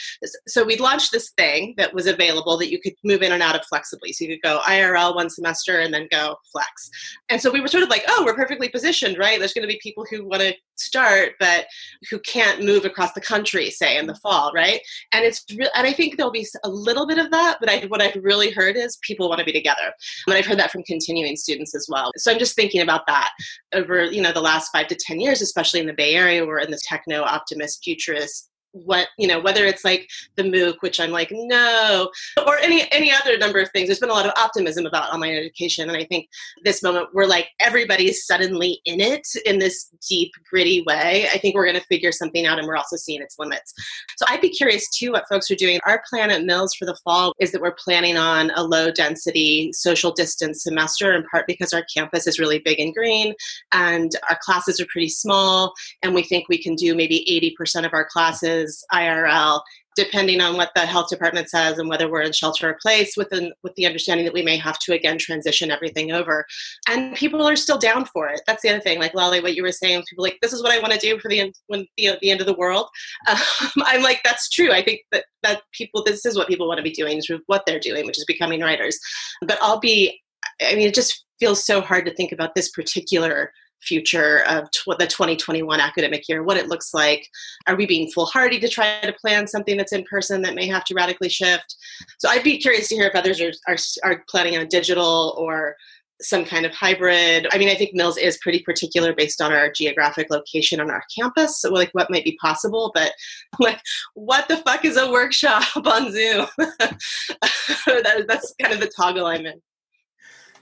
So 0.47 0.63
we 0.63 0.77
launched 0.77 1.11
this 1.11 1.31
thing 1.31 1.73
that 1.77 1.93
was 1.93 2.07
available 2.07 2.57
that 2.57 2.71
you 2.71 2.79
could 2.79 2.93
move 3.03 3.21
in 3.21 3.31
and 3.31 3.43
out 3.43 3.55
of 3.55 3.65
flexibly. 3.65 4.13
So 4.13 4.25
you 4.25 4.35
could 4.35 4.41
go 4.41 4.59
irl 4.65 5.15
one 5.15 5.29
semester 5.29 5.79
and 5.79 5.93
then 5.93 6.07
go 6.11 6.37
flex. 6.51 6.89
And 7.29 7.41
so 7.41 7.51
we 7.51 7.61
were 7.61 7.67
sort 7.67 7.83
of 7.83 7.89
like 7.89 8.03
oh 8.07 8.23
we're 8.25 8.35
perfectly 8.35 8.69
positioned 8.69 9.17
right? 9.17 9.39
There's 9.39 9.53
going 9.53 9.67
to 9.67 9.73
be 9.73 9.79
people 9.81 10.05
who 10.09 10.25
want 10.25 10.41
to 10.41 10.53
start 10.79 11.33
but 11.39 11.65
who 12.09 12.19
can't 12.19 12.63
move 12.63 12.85
across 12.85 13.13
the 13.13 13.21
country 13.21 13.69
say 13.69 13.97
in 13.97 14.07
the 14.07 14.15
fall 14.15 14.51
right? 14.53 14.81
And 15.13 15.25
it's 15.25 15.43
real 15.57 15.69
and 15.75 15.87
i 15.87 15.93
think 15.93 16.17
there'll 16.17 16.31
be 16.31 16.47
a 16.63 16.69
little 16.69 17.07
bit 17.07 17.17
of 17.17 17.31
that 17.31 17.57
but 17.59 17.69
I, 17.69 17.85
what 17.87 18.01
i've 18.01 18.21
really 18.23 18.51
heard 18.51 18.75
is 18.75 18.97
people 19.01 19.29
want 19.29 19.39
to 19.39 19.45
be 19.45 19.53
together. 19.53 19.93
And 20.27 20.35
i've 20.35 20.45
heard 20.45 20.59
that 20.59 20.71
from 20.71 20.83
continuing 20.83 21.35
students 21.35 21.75
as 21.75 21.87
well. 21.89 22.11
So 22.17 22.31
i'm 22.31 22.39
just 22.39 22.55
thinking 22.55 22.81
about 22.81 23.07
that 23.07 23.31
over 23.73 24.05
you 24.05 24.21
know 24.21 24.31
the 24.31 24.41
last 24.41 24.69
five 24.71 24.87
to 24.87 24.95
10 24.95 25.19
years, 25.19 25.41
especially 25.41 25.79
in 25.79 25.87
the 25.87 25.93
Bay 25.93 26.15
Area, 26.15 26.45
we're 26.45 26.59
in 26.59 26.71
this 26.71 26.85
techno 26.85 27.23
optimist 27.23 27.83
futurist 27.83 28.49
what 28.71 29.07
you 29.17 29.27
know 29.27 29.39
whether 29.39 29.65
it's 29.65 29.83
like 29.83 30.07
the 30.35 30.43
mooc 30.43 30.75
which 30.81 30.99
i'm 30.99 31.11
like 31.11 31.29
no 31.31 32.09
or 32.45 32.57
any 32.59 32.89
any 32.91 33.11
other 33.11 33.37
number 33.37 33.59
of 33.59 33.69
things. 33.71 33.87
There's 33.87 33.99
been 33.99 34.09
a 34.09 34.13
lot 34.13 34.25
of 34.25 34.33
optimism 34.37 34.85
about 34.85 35.13
online 35.13 35.33
education 35.33 35.89
and 35.89 35.97
i 35.97 36.05
think 36.05 36.27
this 36.63 36.83
moment 36.83 37.07
we're 37.13 37.25
like 37.25 37.47
everybody's 37.59 38.25
suddenly 38.25 38.79
in 38.85 39.01
it 39.01 39.27
in 39.45 39.59
this 39.59 39.89
deep 40.07 40.31
gritty 40.49 40.83
way 40.87 41.27
i 41.33 41.37
think 41.37 41.55
we're 41.55 41.65
going 41.65 41.79
to 41.79 41.87
figure 41.87 42.11
something 42.11 42.45
out 42.45 42.59
and 42.59 42.67
we're 42.67 42.75
also 42.75 42.95
seeing 42.95 43.21
its 43.21 43.35
limits. 43.39 43.73
So 44.17 44.25
i'd 44.29 44.41
be 44.41 44.49
curious 44.49 44.89
too 44.89 45.11
what 45.11 45.27
folks 45.29 45.49
are 45.51 45.55
doing. 45.55 45.79
Our 45.85 46.03
plan 46.09 46.31
at 46.31 46.43
mills 46.43 46.73
for 46.75 46.85
the 46.85 46.97
fall 47.03 47.33
is 47.39 47.51
that 47.51 47.61
we're 47.61 47.75
planning 47.83 48.17
on 48.17 48.51
a 48.55 48.63
low 48.63 48.91
density 48.91 49.71
social 49.73 50.11
distance 50.11 50.63
semester 50.63 51.13
in 51.13 51.23
part 51.31 51.47
because 51.47 51.73
our 51.73 51.85
campus 51.93 52.27
is 52.27 52.39
really 52.39 52.59
big 52.59 52.79
and 52.79 52.93
green 52.93 53.33
and 53.71 54.11
our 54.29 54.37
classes 54.41 54.79
are 54.79 54.87
pretty 54.91 55.09
small 55.09 55.73
and 56.03 56.13
we 56.13 56.23
think 56.23 56.47
we 56.47 56.61
can 56.61 56.75
do 56.75 56.95
maybe 56.95 57.53
80% 57.59 57.85
of 57.85 57.93
our 57.93 58.05
classes 58.05 58.66
IRL, 58.93 59.61
depending 59.95 60.39
on 60.41 60.55
what 60.55 60.69
the 60.75 60.85
health 60.85 61.09
department 61.09 61.49
says 61.49 61.79
and 61.79 61.89
whether 61.89 62.09
we're 62.09 62.21
in 62.21 62.31
shelter 62.31 62.69
in 62.69 62.75
place 62.81 63.17
with, 63.17 63.31
an, 63.31 63.51
with 63.63 63.73
the 63.75 63.85
understanding 63.85 64.25
that 64.25 64.33
we 64.33 64.43
may 64.43 64.55
have 64.55 64.77
to 64.79 64.93
again 64.93 65.17
transition 65.17 65.71
everything 65.71 66.11
over. 66.11 66.45
And 66.87 67.15
people 67.15 67.45
are 67.47 67.55
still 67.55 67.79
down 67.79 68.05
for 68.05 68.29
it. 68.29 68.41
That's 68.45 68.61
the 68.61 68.69
other 68.69 68.79
thing. 68.79 68.99
Like 68.99 69.15
Lolly, 69.15 69.41
what 69.41 69.55
you 69.55 69.63
were 69.63 69.71
saying, 69.71 70.03
people 70.07 70.23
like, 70.23 70.37
this 70.41 70.53
is 70.53 70.61
what 70.61 70.71
I 70.71 70.79
want 70.79 70.93
to 70.93 70.99
do 70.99 71.19
for 71.19 71.29
the 71.29 71.39
end, 71.39 71.55
when 71.65 71.87
the, 71.97 72.11
the 72.21 72.29
end 72.29 72.41
of 72.41 72.47
the 72.47 72.53
world. 72.53 72.87
Um, 73.27 73.83
I'm 73.85 74.03
like, 74.03 74.21
that's 74.23 74.49
true. 74.49 74.71
I 74.71 74.83
think 74.83 75.01
that, 75.11 75.25
that 75.43 75.61
people, 75.73 76.03
this 76.03 76.25
is 76.25 76.37
what 76.37 76.47
people 76.47 76.67
want 76.67 76.77
to 76.77 76.83
be 76.83 76.91
doing, 76.91 77.17
is 77.17 77.29
what 77.47 77.63
they're 77.65 77.79
doing, 77.79 78.05
which 78.05 78.17
is 78.17 78.25
becoming 78.25 78.61
writers. 78.61 78.99
But 79.41 79.57
I'll 79.61 79.79
be, 79.79 80.21
I 80.61 80.75
mean, 80.75 80.87
it 80.87 80.93
just 80.93 81.25
feels 81.39 81.65
so 81.65 81.81
hard 81.81 82.05
to 82.05 82.13
think 82.13 82.31
about 82.31 82.55
this 82.55 82.69
particular 82.69 83.51
future 83.81 84.43
of 84.47 84.69
tw- 84.71 84.97
the 84.97 85.07
2021 85.07 85.79
academic 85.79 86.27
year, 86.27 86.43
what 86.43 86.57
it 86.57 86.67
looks 86.67 86.93
like. 86.93 87.27
Are 87.67 87.75
we 87.75 87.85
being 87.85 88.09
foolhardy 88.11 88.59
to 88.59 88.67
try 88.67 88.99
to 89.01 89.13
plan 89.13 89.47
something 89.47 89.77
that's 89.77 89.93
in 89.93 90.03
person 90.03 90.41
that 90.43 90.55
may 90.55 90.67
have 90.67 90.83
to 90.85 90.95
radically 90.95 91.29
shift? 91.29 91.75
So 92.19 92.29
I'd 92.29 92.43
be 92.43 92.57
curious 92.57 92.89
to 92.89 92.95
hear 92.95 93.07
if 93.07 93.15
others 93.15 93.41
are, 93.41 93.51
are, 93.67 93.77
are 94.03 94.23
planning 94.29 94.57
on 94.57 94.67
digital 94.67 95.35
or 95.37 95.75
some 96.21 96.45
kind 96.45 96.65
of 96.65 96.73
hybrid. 96.73 97.47
I 97.51 97.57
mean, 97.57 97.69
I 97.69 97.75
think 97.75 97.93
Mills 97.93 98.17
is 98.17 98.39
pretty 98.41 98.59
particular 98.59 99.13
based 99.13 99.41
on 99.41 99.53
our 99.53 99.71
geographic 99.71 100.29
location 100.29 100.79
on 100.79 100.89
our 100.89 101.03
campus. 101.17 101.61
So, 101.61 101.71
like, 101.71 101.91
what 101.91 102.09
might 102.09 102.23
be 102.23 102.37
possible, 102.41 102.91
but 102.93 103.13
like, 103.59 103.79
what 104.15 104.47
the 104.47 104.57
fuck 104.57 104.83
is 104.83 104.97
a 104.97 105.11
workshop 105.11 105.63
on 105.75 106.11
Zoom? 106.11 106.47
that, 106.57 108.25
that's 108.27 108.53
kind 108.61 108.73
of 108.73 108.79
the 108.79 108.91
toggle 108.95 109.27
I'm 109.27 109.45
in. 109.45 109.61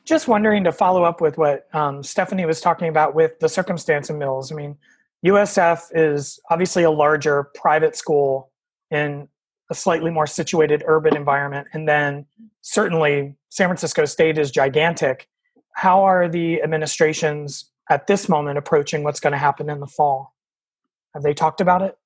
Just 0.05 0.27
wondering 0.27 0.63
to 0.63 0.71
follow 0.71 1.03
up 1.03 1.19
with 1.19 1.37
what 1.37 1.67
um, 1.73 2.03
Stephanie 2.03 2.45
was 2.45 2.61
talking 2.61 2.87
about 2.87 3.15
with 3.15 3.39
the 3.39 3.49
circumstance 3.49 4.09
of 4.09 4.17
Mills. 4.17 4.51
I 4.51 4.55
mean, 4.55 4.77
USF 5.25 5.87
is 5.93 6.39
obviously 6.51 6.83
a 6.83 6.91
larger 6.91 7.45
private 7.55 7.95
school 7.95 8.51
in 8.91 9.27
a 9.71 9.75
slightly 9.75 10.11
more 10.11 10.27
situated 10.27 10.83
urban 10.85 11.15
environment. 11.15 11.67
And 11.73 11.87
then 11.87 12.27
certainly 12.61 13.35
San 13.49 13.67
Francisco 13.67 14.05
State 14.05 14.37
is 14.37 14.51
gigantic. 14.51 15.27
How 15.73 16.03
are 16.03 16.29
the 16.29 16.61
administrations 16.61 17.71
at 17.89 18.05
this 18.05 18.29
moment 18.29 18.57
approaching 18.59 19.03
what's 19.03 19.19
going 19.19 19.33
to 19.33 19.39
happen 19.39 19.69
in 19.69 19.79
the 19.79 19.87
fall? 19.87 20.35
Have 21.15 21.23
they 21.23 21.33
talked 21.33 21.61
about 21.61 21.81
it? 21.81 21.97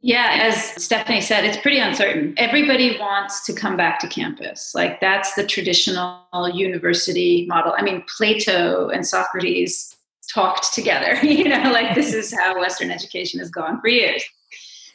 Yeah, 0.00 0.38
as 0.42 0.82
Stephanie 0.82 1.20
said, 1.20 1.44
it's 1.44 1.56
pretty 1.56 1.78
uncertain. 1.78 2.34
Everybody 2.36 2.98
wants 2.98 3.44
to 3.46 3.52
come 3.52 3.76
back 3.76 3.98
to 4.00 4.06
campus. 4.06 4.72
Like 4.74 5.00
that's 5.00 5.34
the 5.34 5.44
traditional 5.44 6.24
university 6.54 7.46
model. 7.48 7.74
I 7.76 7.82
mean, 7.82 8.04
Plato 8.16 8.90
and 8.90 9.04
Socrates 9.04 9.96
talked 10.32 10.72
together, 10.72 11.16
you 11.24 11.48
know, 11.48 11.70
like 11.72 11.94
this 11.94 12.14
is 12.14 12.32
how 12.38 12.58
Western 12.58 12.90
education 12.90 13.40
has 13.40 13.50
gone 13.50 13.80
for 13.80 13.88
years. 13.88 14.22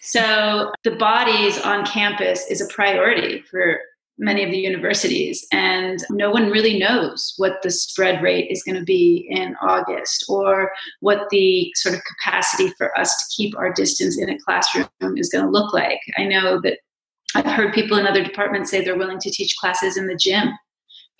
So 0.01 0.71
the 0.83 0.91
bodies 0.91 1.59
on 1.61 1.85
campus 1.85 2.45
is 2.49 2.61
a 2.61 2.67
priority 2.67 3.41
for 3.41 3.79
many 4.17 4.43
of 4.43 4.51
the 4.51 4.57
universities. 4.57 5.45
And 5.51 5.99
no 6.11 6.29
one 6.29 6.51
really 6.51 6.77
knows 6.77 7.33
what 7.37 7.61
the 7.63 7.71
spread 7.71 8.21
rate 8.21 8.49
is 8.51 8.63
going 8.63 8.77
to 8.77 8.83
be 8.83 9.27
in 9.29 9.55
August 9.61 10.25
or 10.29 10.71
what 10.99 11.29
the 11.29 11.71
sort 11.75 11.95
of 11.95 12.01
capacity 12.03 12.73
for 12.77 12.97
us 12.99 13.15
to 13.17 13.35
keep 13.35 13.57
our 13.57 13.73
distance 13.73 14.19
in 14.19 14.29
a 14.29 14.39
classroom 14.39 14.87
is 15.01 15.29
going 15.29 15.45
to 15.45 15.51
look 15.51 15.73
like. 15.73 15.99
I 16.17 16.25
know 16.25 16.61
that 16.61 16.79
I've 17.35 17.45
heard 17.45 17.73
people 17.73 17.97
in 17.97 18.05
other 18.05 18.23
departments 18.23 18.69
say 18.69 18.83
they're 18.83 18.97
willing 18.97 19.19
to 19.19 19.31
teach 19.31 19.57
classes 19.57 19.97
in 19.97 20.07
the 20.07 20.15
gym 20.15 20.49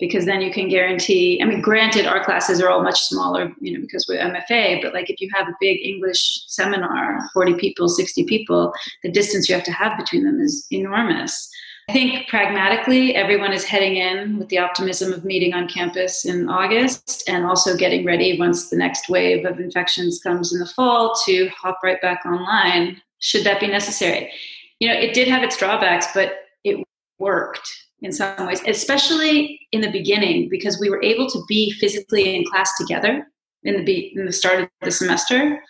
because 0.00 0.26
then 0.26 0.40
you 0.40 0.52
can 0.52 0.68
guarantee 0.68 1.40
i 1.42 1.46
mean 1.46 1.60
granted 1.60 2.06
our 2.06 2.24
classes 2.24 2.60
are 2.60 2.68
all 2.68 2.82
much 2.82 3.02
smaller 3.02 3.52
you 3.60 3.72
know 3.72 3.80
because 3.80 4.06
we're 4.08 4.18
mfa 4.18 4.82
but 4.82 4.92
like 4.92 5.08
if 5.08 5.20
you 5.20 5.28
have 5.32 5.48
a 5.48 5.54
big 5.60 5.78
english 5.84 6.42
seminar 6.48 7.20
40 7.32 7.54
people 7.54 7.88
60 7.88 8.24
people 8.24 8.72
the 9.02 9.10
distance 9.10 9.48
you 9.48 9.54
have 9.54 9.64
to 9.64 9.72
have 9.72 9.96
between 9.96 10.24
them 10.24 10.40
is 10.40 10.66
enormous 10.70 11.48
I 11.88 11.92
think 11.92 12.28
pragmatically, 12.28 13.14
everyone 13.14 13.52
is 13.52 13.64
heading 13.64 13.96
in 13.96 14.38
with 14.38 14.48
the 14.48 14.58
optimism 14.58 15.12
of 15.12 15.24
meeting 15.24 15.52
on 15.52 15.68
campus 15.68 16.24
in 16.24 16.48
August 16.48 17.22
and 17.28 17.44
also 17.44 17.76
getting 17.76 18.06
ready 18.06 18.38
once 18.38 18.70
the 18.70 18.76
next 18.76 19.10
wave 19.10 19.44
of 19.44 19.60
infections 19.60 20.18
comes 20.20 20.54
in 20.54 20.60
the 20.60 20.66
fall 20.66 21.14
to 21.26 21.48
hop 21.48 21.80
right 21.84 22.00
back 22.00 22.24
online, 22.24 23.00
should 23.18 23.44
that 23.44 23.60
be 23.60 23.66
necessary. 23.66 24.32
You 24.80 24.88
know, 24.88 24.94
it 24.94 25.12
did 25.12 25.28
have 25.28 25.42
its 25.42 25.58
drawbacks, 25.58 26.06
but 26.14 26.32
it 26.64 26.82
worked 27.18 27.70
in 28.00 28.12
some 28.12 28.46
ways, 28.46 28.62
especially 28.66 29.60
in 29.72 29.82
the 29.82 29.90
beginning, 29.90 30.48
because 30.48 30.80
we 30.80 30.88
were 30.88 31.02
able 31.02 31.28
to 31.28 31.42
be 31.48 31.70
physically 31.72 32.34
in 32.34 32.44
class 32.50 32.72
together 32.78 33.26
in 33.62 33.76
the, 33.76 33.84
be- 33.84 34.12
in 34.16 34.24
the 34.24 34.32
start 34.32 34.60
of 34.62 34.68
the 34.80 34.90
semester 34.90 35.60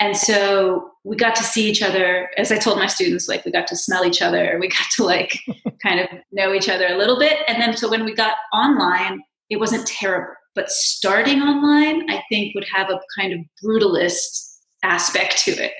and 0.00 0.16
so 0.16 0.90
we 1.08 1.16
got 1.16 1.34
to 1.34 1.42
see 1.42 1.68
each 1.68 1.82
other 1.82 2.28
as 2.36 2.52
i 2.52 2.58
told 2.58 2.78
my 2.78 2.86
students 2.86 3.28
like 3.28 3.44
we 3.44 3.50
got 3.50 3.66
to 3.66 3.74
smell 3.74 4.04
each 4.04 4.20
other 4.20 4.58
we 4.60 4.68
got 4.68 4.86
to 4.94 5.04
like 5.04 5.40
kind 5.82 6.00
of 6.00 6.06
know 6.32 6.52
each 6.52 6.68
other 6.68 6.88
a 6.88 6.96
little 6.96 7.18
bit. 7.18 7.38
And 7.48 7.60
then 7.60 7.76
so 7.76 7.88
when 7.88 8.04
we 8.04 8.14
got 8.14 8.36
online 8.52 9.22
it 9.50 9.58
wasn't 9.58 9.86
terrible. 9.86 10.34
But 10.54 10.70
starting 10.70 11.40
online 11.40 12.10
i 12.10 12.22
think 12.28 12.54
would 12.54 12.66
have 12.72 12.90
a 12.90 13.00
kind 13.18 13.32
of 13.32 13.40
brutalist 13.62 14.58
aspect 14.82 15.38
to 15.44 15.52
it. 15.52 15.72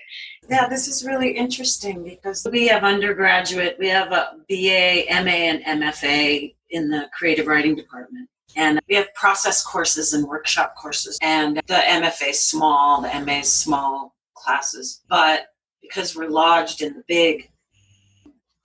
Yeah 0.48 0.68
this 0.68 0.88
is 0.88 1.04
really 1.04 1.30
interesting 1.30 2.02
because 2.04 2.46
we 2.50 2.68
have 2.68 2.84
undergraduate 2.84 3.76
we 3.78 3.88
have 3.88 4.12
a 4.12 4.32
ba 4.48 5.04
ma 5.24 5.30
and 5.30 5.82
mfa 5.82 6.54
in 6.70 6.88
the 6.88 7.08
creative 7.16 7.46
writing 7.46 7.74
department. 7.74 8.28
And 8.56 8.80
we 8.88 8.94
have 8.96 9.12
process 9.14 9.62
courses 9.62 10.14
and 10.14 10.26
workshop 10.26 10.74
courses. 10.74 11.18
And 11.22 11.58
the 11.66 11.74
MFA 11.74 12.30
is 12.30 12.40
small, 12.40 13.02
the 13.02 13.08
MA 13.20 13.40
is 13.40 13.52
small 13.52 14.14
classes. 14.42 15.02
But 15.08 15.46
because 15.82 16.16
we're 16.16 16.28
lodged 16.28 16.82
in 16.82 16.94
the 16.94 17.04
big, 17.08 17.50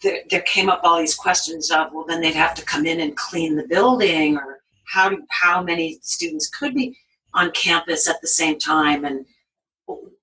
there, 0.02 0.20
there 0.30 0.42
came 0.42 0.70
up 0.70 0.82
all 0.84 1.00
these 1.00 1.16
questions 1.16 1.72
of, 1.72 1.88
well, 1.94 2.06
then 2.08 2.22
they'd 2.22 2.36
have 2.36 2.54
to 2.56 2.66
come 2.66 2.86
in 2.86 3.00
and 3.00 3.16
clean 3.16 3.56
the 3.56 3.68
building, 3.68 4.38
or 4.38 4.60
how, 4.92 5.10
do, 5.10 5.24
how 5.30 5.64
many 5.64 6.00
students 6.02 6.50
could 6.50 6.74
be 6.74 6.98
on 7.34 7.52
campus 7.52 8.10
at 8.10 8.20
the 8.22 8.28
same 8.28 8.60
time. 8.60 9.06
And, 9.06 9.26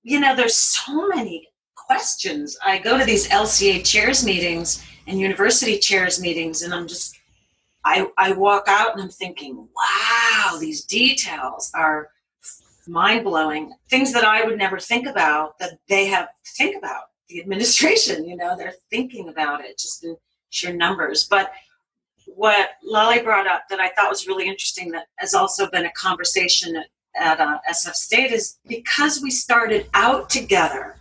you 0.02 0.20
know, 0.20 0.36
there's 0.36 0.56
so 0.56 1.08
many 1.08 1.48
questions. 1.74 2.56
I 2.64 2.78
go 2.78 2.98
to 2.98 3.04
these 3.04 3.28
LCA 3.28 3.84
chairs 3.84 4.24
meetings 4.24 4.84
and 5.06 5.18
university 5.18 5.78
chairs 5.78 6.20
meetings, 6.20 6.62
and 6.62 6.72
I'm 6.72 6.86
just 6.86 7.16
I, 7.84 8.06
I 8.18 8.32
walk 8.32 8.64
out 8.68 8.92
and 8.92 9.02
I'm 9.02 9.08
thinking, 9.08 9.56
wow, 9.56 10.58
these 10.60 10.84
details 10.84 11.70
are 11.74 12.10
mind 12.88 13.24
blowing. 13.24 13.72
Things 13.88 14.12
that 14.12 14.24
I 14.24 14.44
would 14.44 14.58
never 14.58 14.78
think 14.78 15.06
about 15.06 15.58
that 15.58 15.78
they 15.88 16.06
have 16.06 16.28
to 16.28 16.52
think 16.52 16.76
about. 16.76 17.04
The 17.28 17.40
administration, 17.40 18.26
you 18.26 18.36
know, 18.36 18.56
they're 18.56 18.74
thinking 18.90 19.28
about 19.28 19.64
it 19.64 19.78
just 19.78 20.04
in 20.04 20.16
sheer 20.50 20.72
numbers. 20.72 21.26
But 21.28 21.52
what 22.26 22.70
Lolly 22.82 23.22
brought 23.22 23.46
up 23.46 23.62
that 23.70 23.80
I 23.80 23.88
thought 23.90 24.10
was 24.10 24.26
really 24.26 24.48
interesting 24.48 24.90
that 24.92 25.06
has 25.16 25.34
also 25.34 25.68
been 25.70 25.86
a 25.86 25.92
conversation 25.92 26.76
at, 26.76 26.86
at 27.16 27.40
uh, 27.40 27.58
SF 27.70 27.94
State 27.94 28.32
is 28.32 28.58
because 28.66 29.20
we 29.22 29.30
started 29.30 29.88
out 29.94 30.30
together, 30.30 30.96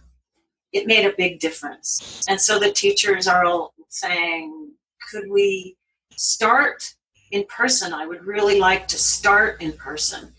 it 0.71 0.87
made 0.87 1.05
a 1.05 1.15
big 1.17 1.39
difference. 1.39 2.25
And 2.27 2.39
so 2.39 2.59
the 2.59 2.71
teachers 2.71 3.27
are 3.27 3.45
all 3.45 3.73
saying, 3.89 4.71
could 5.11 5.29
we 5.29 5.75
start 6.15 6.93
in 7.31 7.45
person? 7.45 7.93
I 7.93 8.05
would 8.05 8.23
really 8.25 8.59
like 8.59 8.87
to 8.89 8.97
start 8.97 9.61
in 9.61 9.73
person. 9.73 10.33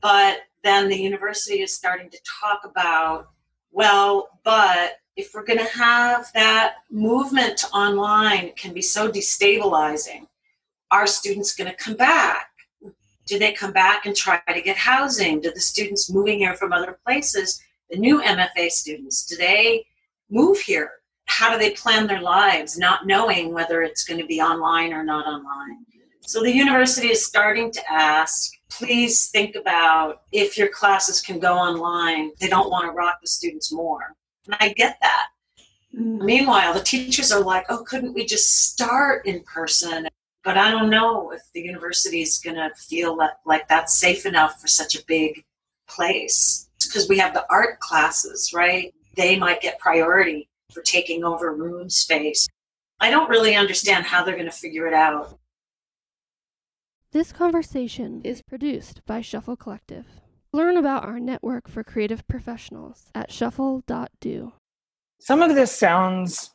But 0.00 0.40
then 0.62 0.88
the 0.88 0.96
university 0.96 1.62
is 1.62 1.74
starting 1.74 2.10
to 2.10 2.18
talk 2.40 2.62
about, 2.64 3.30
well, 3.72 4.28
but 4.44 4.98
if 5.16 5.32
we're 5.34 5.44
going 5.44 5.58
to 5.58 5.78
have 5.78 6.30
that 6.34 6.76
movement 6.90 7.64
online, 7.74 8.52
can 8.56 8.72
be 8.72 8.82
so 8.82 9.10
destabilizing. 9.10 10.26
Are 10.90 11.06
students 11.06 11.54
going 11.54 11.70
to 11.70 11.76
come 11.76 11.94
back? 11.94 12.50
Do 13.26 13.38
they 13.38 13.52
come 13.52 13.72
back 13.72 14.06
and 14.06 14.16
try 14.16 14.40
to 14.48 14.60
get 14.60 14.76
housing? 14.76 15.40
Do 15.40 15.52
the 15.52 15.60
students 15.60 16.10
moving 16.10 16.38
here 16.38 16.54
from 16.54 16.72
other 16.72 16.98
places, 17.06 17.62
the 17.90 17.98
new 17.98 18.20
MFA 18.20 18.70
students, 18.70 19.24
do 19.26 19.36
they 19.36 19.84
move 20.30 20.58
here? 20.58 20.90
How 21.26 21.52
do 21.52 21.58
they 21.58 21.70
plan 21.70 22.06
their 22.06 22.20
lives, 22.20 22.76
not 22.78 23.06
knowing 23.06 23.52
whether 23.52 23.82
it's 23.82 24.04
going 24.04 24.20
to 24.20 24.26
be 24.26 24.40
online 24.40 24.92
or 24.92 25.04
not 25.04 25.26
online? 25.26 25.84
So 26.22 26.42
the 26.42 26.52
university 26.52 27.08
is 27.08 27.24
starting 27.24 27.70
to 27.72 27.92
ask 27.92 28.52
please 28.70 29.28
think 29.28 29.56
about 29.56 30.22
if 30.32 30.56
your 30.56 30.68
classes 30.68 31.20
can 31.20 31.38
go 31.38 31.54
online, 31.54 32.32
they 32.40 32.48
don't 32.48 32.70
want 32.70 32.86
to 32.86 32.92
rock 32.92 33.20
the 33.20 33.26
students 33.26 33.72
more. 33.72 34.14
And 34.46 34.56
I 34.60 34.72
get 34.72 34.98
that. 35.02 35.26
Mm. 35.96 36.22
Meanwhile, 36.22 36.74
the 36.74 36.80
teachers 36.80 37.32
are 37.32 37.42
like, 37.42 37.66
oh, 37.68 37.84
couldn't 37.84 38.14
we 38.14 38.24
just 38.24 38.70
start 38.70 39.26
in 39.26 39.42
person? 39.42 40.08
But 40.42 40.56
I 40.56 40.70
don't 40.70 40.88
know 40.88 41.32
if 41.32 41.42
the 41.52 41.60
university 41.60 42.22
is 42.22 42.38
going 42.38 42.56
to 42.56 42.70
feel 42.76 43.16
that, 43.16 43.40
like 43.44 43.68
that's 43.68 43.98
safe 43.98 44.24
enough 44.24 44.60
for 44.60 44.68
such 44.68 44.94
a 44.94 45.04
big 45.06 45.44
place. 45.88 46.68
Because 46.78 47.08
we 47.08 47.18
have 47.18 47.34
the 47.34 47.44
art 47.50 47.78
classes, 47.80 48.52
right? 48.54 48.94
They 49.16 49.36
might 49.36 49.60
get 49.60 49.78
priority 49.78 50.48
for 50.72 50.82
taking 50.82 51.24
over 51.24 51.54
room 51.54 51.90
space. 51.90 52.48
I 53.00 53.10
don't 53.10 53.28
really 53.28 53.54
understand 53.54 54.06
how 54.06 54.24
they're 54.24 54.36
going 54.36 54.46
to 54.46 54.52
figure 54.52 54.86
it 54.86 54.94
out. 54.94 55.38
This 57.12 57.32
conversation 57.32 58.20
is 58.22 58.40
produced 58.40 59.04
by 59.04 59.20
Shuffle 59.20 59.56
Collective. 59.56 60.06
Learn 60.52 60.76
about 60.76 61.02
our 61.02 61.18
network 61.18 61.68
for 61.68 61.82
creative 61.82 62.26
professionals 62.28 63.10
at 63.16 63.32
shuffle.do. 63.32 64.52
Some 65.18 65.42
of 65.42 65.56
this 65.56 65.72
sounds 65.72 66.52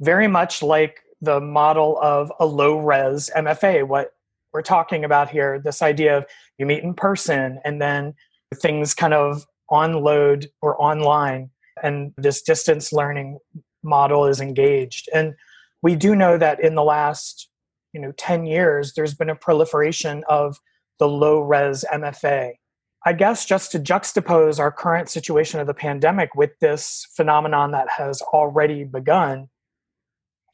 very 0.00 0.26
much 0.26 0.62
like 0.62 1.00
the 1.20 1.40
model 1.40 1.98
of 2.00 2.32
a 2.40 2.46
low 2.46 2.78
res 2.78 3.30
MFA, 3.36 3.86
what 3.86 4.14
we're 4.54 4.62
talking 4.62 5.04
about 5.04 5.28
here 5.28 5.60
this 5.62 5.82
idea 5.82 6.16
of 6.16 6.24
you 6.56 6.64
meet 6.64 6.82
in 6.82 6.94
person 6.94 7.60
and 7.66 7.82
then 7.82 8.14
things 8.54 8.94
kind 8.94 9.12
of 9.12 9.44
on 9.68 9.92
load 10.02 10.48
or 10.62 10.80
online, 10.80 11.50
and 11.82 12.14
this 12.16 12.40
distance 12.40 12.94
learning 12.94 13.38
model 13.82 14.24
is 14.24 14.40
engaged. 14.40 15.10
And 15.12 15.34
we 15.82 15.96
do 15.96 16.16
know 16.16 16.38
that 16.38 16.60
in 16.64 16.76
the 16.76 16.82
last 16.82 17.47
you 17.92 18.00
know 18.00 18.12
10 18.16 18.46
years 18.46 18.94
there's 18.94 19.14
been 19.14 19.30
a 19.30 19.34
proliferation 19.34 20.24
of 20.28 20.58
the 20.98 21.08
low 21.08 21.40
res 21.40 21.84
mfa 21.92 22.52
i 23.04 23.12
guess 23.12 23.44
just 23.44 23.72
to 23.72 23.78
juxtapose 23.78 24.58
our 24.58 24.72
current 24.72 25.08
situation 25.08 25.60
of 25.60 25.66
the 25.66 25.74
pandemic 25.74 26.34
with 26.34 26.58
this 26.60 27.06
phenomenon 27.14 27.70
that 27.70 27.88
has 27.90 28.20
already 28.22 28.84
begun 28.84 29.48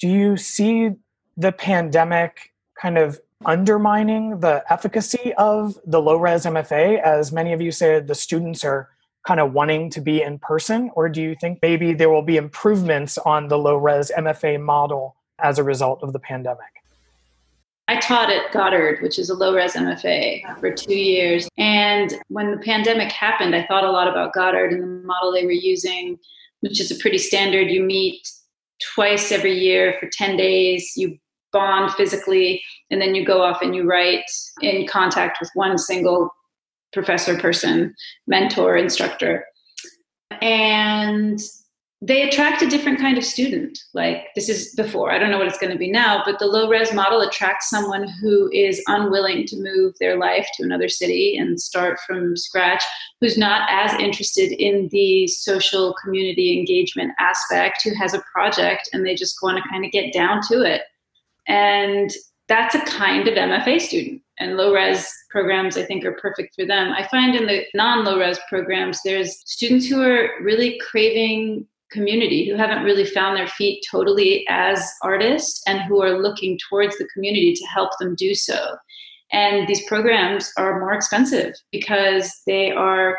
do 0.01 0.09
you 0.09 0.37
see 0.37 0.91
the 1.37 1.53
pandemic 1.53 2.53
kind 2.81 2.99
of 2.99 3.21
undermining 3.45 4.41
the 4.41 4.65
efficacy 4.71 5.33
of 5.35 5.79
the 5.87 6.01
low 6.01 6.17
res 6.17 6.45
mfa 6.45 7.01
as 7.01 7.33
many 7.33 7.53
of 7.53 7.61
you 7.61 7.71
said 7.71 8.07
the 8.07 8.15
students 8.15 8.65
are 8.65 8.89
kind 9.27 9.41
of 9.41 9.53
wanting 9.55 9.89
to 9.91 10.01
be 10.01 10.23
in 10.23 10.39
person 10.39 10.91
or 10.95 11.09
do 11.09 11.21
you 11.21 11.35
think 11.41 11.59
maybe 11.63 11.95
there 11.95 12.11
will 12.11 12.23
be 12.23 12.37
improvements 12.37 13.19
on 13.19 13.49
the 13.49 13.59
low 13.59 13.77
res 13.77 14.13
mfa 14.17 14.61
model 14.61 15.17
as 15.41 15.59
a 15.59 15.65
result 15.65 16.03
of 16.03 16.13
the 16.13 16.19
pandemic 16.19 16.84
I 17.87 17.97
taught 17.97 18.31
at 18.31 18.51
Goddard, 18.53 19.03
which 19.03 19.19
is 19.19 19.29
a 19.29 19.35
low 19.35 19.55
res 19.55 19.75
MFA, 19.75 20.59
for 20.59 20.73
two 20.73 20.95
years. 20.95 21.49
And 21.59 22.15
when 22.29 22.51
the 22.51 22.57
pandemic 22.59 23.13
happened, 23.13 23.55
I 23.55 23.67
thought 23.67 23.85
a 23.85 23.91
lot 23.91 24.09
about 24.09 24.33
Goddard 24.33 24.73
and 24.73 24.83
the 24.83 25.07
model 25.07 25.33
they 25.33 25.45
were 25.45 25.53
using, 25.53 26.19
which 26.61 26.81
is 26.81 26.91
a 26.91 26.97
pretty 26.97 27.19
standard. 27.19 27.71
You 27.71 27.83
meet 27.83 28.27
twice 28.95 29.31
every 29.31 29.59
year 29.59 29.97
for 30.01 30.09
10 30.11 30.37
days, 30.37 30.93
you 30.97 31.19
bond 31.53 31.93
physically, 31.93 32.63
and 32.91 33.01
then 33.01 33.15
you 33.15 33.25
go 33.25 33.43
off 33.43 33.61
and 33.61 33.75
you 33.75 33.85
write 33.85 34.25
in 34.63 34.87
contact 34.87 35.39
with 35.41 35.51
one 35.55 35.79
single 35.79 36.31
professor, 36.93 37.39
person, 37.39 37.95
mentor, 38.27 38.77
instructor. 38.77 39.45
And 40.41 41.39
they 42.07 42.29
attract 42.29 42.61
a 42.61 42.69
different 42.69 42.99
kind 42.99 43.17
of 43.17 43.25
student. 43.25 43.79
Like 43.95 44.27
this 44.35 44.51
is 44.51 44.75
before, 44.75 45.11
I 45.11 45.19
don't 45.19 45.31
know 45.31 45.39
what 45.39 45.47
it's 45.47 45.59
going 45.59 45.73
to 45.73 45.79
be 45.79 45.91
now, 45.91 46.23
but 46.25 46.39
the 46.39 46.47
low 46.47 46.69
res 46.69 46.93
model 46.93 47.23
attracts 47.23 47.71
someone 47.71 48.07
who 48.21 48.51
is 48.53 48.83
unwilling 48.89 49.47
to 49.47 49.57
move 49.57 49.95
their 49.99 50.19
life 50.19 50.47
to 50.55 50.65
another 50.65 50.89
city 50.89 51.37
and 51.39 51.59
start 51.59 51.99
from 52.07 52.37
scratch, 52.37 52.83
who's 53.21 53.39
not 53.39 53.67
as 53.71 53.99
interested 53.99 54.53
in 54.53 54.89
the 54.91 55.27
social 55.29 55.95
community 56.05 56.59
engagement 56.59 57.13
aspect, 57.19 57.83
who 57.83 57.95
has 57.95 58.13
a 58.13 58.23
project 58.35 58.91
and 58.93 59.07
they 59.07 59.15
just 59.15 59.39
want 59.43 59.57
to 59.57 59.71
kind 59.71 59.85
of 59.85 59.91
get 59.91 60.13
down 60.13 60.43
to 60.49 60.61
it. 60.61 60.83
And 61.49 62.11
that's 62.49 62.75
a 62.75 62.81
kind 62.81 63.27
of 63.29 63.35
MFA 63.35 63.81
student. 63.81 64.21
And 64.39 64.59
low 64.59 64.75
res 64.75 65.11
programs, 65.31 65.79
I 65.79 65.85
think, 65.85 66.05
are 66.05 66.19
perfect 66.21 66.55
for 66.55 66.67
them. 66.67 66.93
I 66.93 67.07
find 67.07 67.35
in 67.35 67.47
the 67.47 67.65
non 67.73 68.05
low 68.05 68.19
res 68.19 68.39
programs, 68.49 69.01
there's 69.05 69.41
students 69.47 69.87
who 69.87 70.03
are 70.03 70.31
really 70.43 70.79
craving 70.91 71.67
community 71.95 72.47
who 72.47 72.57
haven't 72.57 72.85
really 72.85 73.05
found 73.05 73.37
their 73.37 73.47
feet 73.47 73.83
totally 73.91 74.45
as 74.49 74.87
artists 75.03 75.63
and 75.67 75.81
who 75.83 76.03
are 76.03 76.21
looking 76.21 76.59
towards 76.69 76.99
the 76.99 77.09
community 77.15 77.55
to 77.55 77.65
help 77.67 77.91
them 77.99 78.15
do 78.15 78.35
so. 78.35 78.77
And 79.33 79.67
these 79.67 79.85
programs 79.87 80.53
are 80.59 80.81
more 80.81 80.93
expensive 80.93 81.55
because 81.73 82.31
they 82.47 82.71
are 82.71 83.17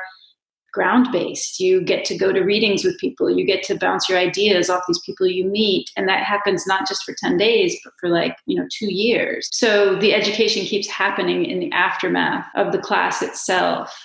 ground 0.75 1.07
based. 1.11 1.59
You 1.59 1.81
get 1.81 2.03
to 2.05 2.17
go 2.17 2.33
to 2.33 2.41
readings 2.41 2.83
with 2.83 2.99
people, 2.99 3.29
you 3.29 3.45
get 3.45 3.63
to 3.63 3.77
bounce 3.77 4.09
your 4.09 4.19
ideas 4.19 4.69
off 4.69 4.83
these 4.87 5.01
people 5.05 5.25
you 5.25 5.45
meet. 5.45 5.89
And 5.95 6.07
that 6.09 6.23
happens 6.23 6.67
not 6.67 6.87
just 6.87 7.03
for 7.03 7.15
10 7.17 7.37
days, 7.37 7.79
but 7.83 7.93
for 7.99 8.09
like, 8.09 8.35
you 8.45 8.59
know, 8.59 8.67
two 8.77 8.93
years. 8.93 9.47
So 9.53 9.95
the 9.95 10.13
education 10.13 10.65
keeps 10.65 10.89
happening 10.89 11.45
in 11.45 11.59
the 11.59 11.71
aftermath 11.71 12.45
of 12.55 12.73
the 12.73 12.77
class 12.77 13.21
itself. 13.21 13.97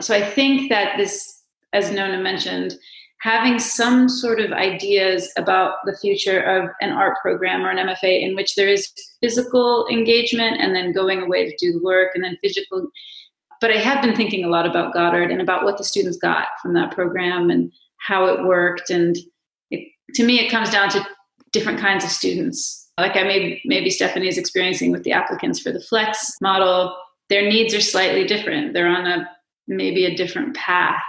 So 0.00 0.14
I 0.14 0.24
think 0.24 0.70
that 0.70 0.96
this, 0.96 1.42
as 1.72 1.90
Nona 1.90 2.22
mentioned, 2.22 2.76
having 3.24 3.58
some 3.58 4.06
sort 4.06 4.38
of 4.38 4.52
ideas 4.52 5.32
about 5.38 5.76
the 5.86 5.96
future 5.96 6.40
of 6.40 6.68
an 6.82 6.92
art 6.92 7.16
program 7.22 7.64
or 7.64 7.70
an 7.70 7.88
MFA 7.88 8.22
in 8.22 8.36
which 8.36 8.54
there 8.54 8.68
is 8.68 8.92
physical 9.22 9.88
engagement 9.90 10.60
and 10.60 10.76
then 10.76 10.92
going 10.92 11.22
away 11.22 11.48
to 11.48 11.56
do 11.58 11.72
the 11.72 11.82
work 11.82 12.10
and 12.14 12.22
then 12.22 12.36
physical. 12.42 12.86
But 13.62 13.70
I 13.70 13.78
have 13.78 14.02
been 14.02 14.14
thinking 14.14 14.44
a 14.44 14.48
lot 14.48 14.66
about 14.66 14.92
Goddard 14.92 15.30
and 15.30 15.40
about 15.40 15.64
what 15.64 15.78
the 15.78 15.84
students 15.84 16.18
got 16.18 16.48
from 16.60 16.74
that 16.74 16.92
program 16.92 17.48
and 17.48 17.72
how 17.96 18.26
it 18.26 18.44
worked. 18.44 18.90
And 18.90 19.16
it, 19.70 19.88
to 20.16 20.22
me, 20.22 20.38
it 20.38 20.50
comes 20.50 20.68
down 20.68 20.90
to 20.90 21.06
different 21.50 21.80
kinds 21.80 22.04
of 22.04 22.10
students. 22.10 22.90
Like 22.98 23.16
I 23.16 23.22
may, 23.22 23.58
maybe 23.64 23.88
Stephanie 23.88 24.28
is 24.28 24.36
experiencing 24.36 24.92
with 24.92 25.02
the 25.02 25.12
applicants 25.12 25.60
for 25.60 25.72
the 25.72 25.80
Flex 25.80 26.30
model, 26.42 26.94
their 27.30 27.48
needs 27.48 27.72
are 27.72 27.80
slightly 27.80 28.26
different. 28.26 28.74
They're 28.74 28.86
on 28.86 29.06
a 29.06 29.30
maybe 29.66 30.04
a 30.04 30.14
different 30.14 30.54
path 30.54 31.00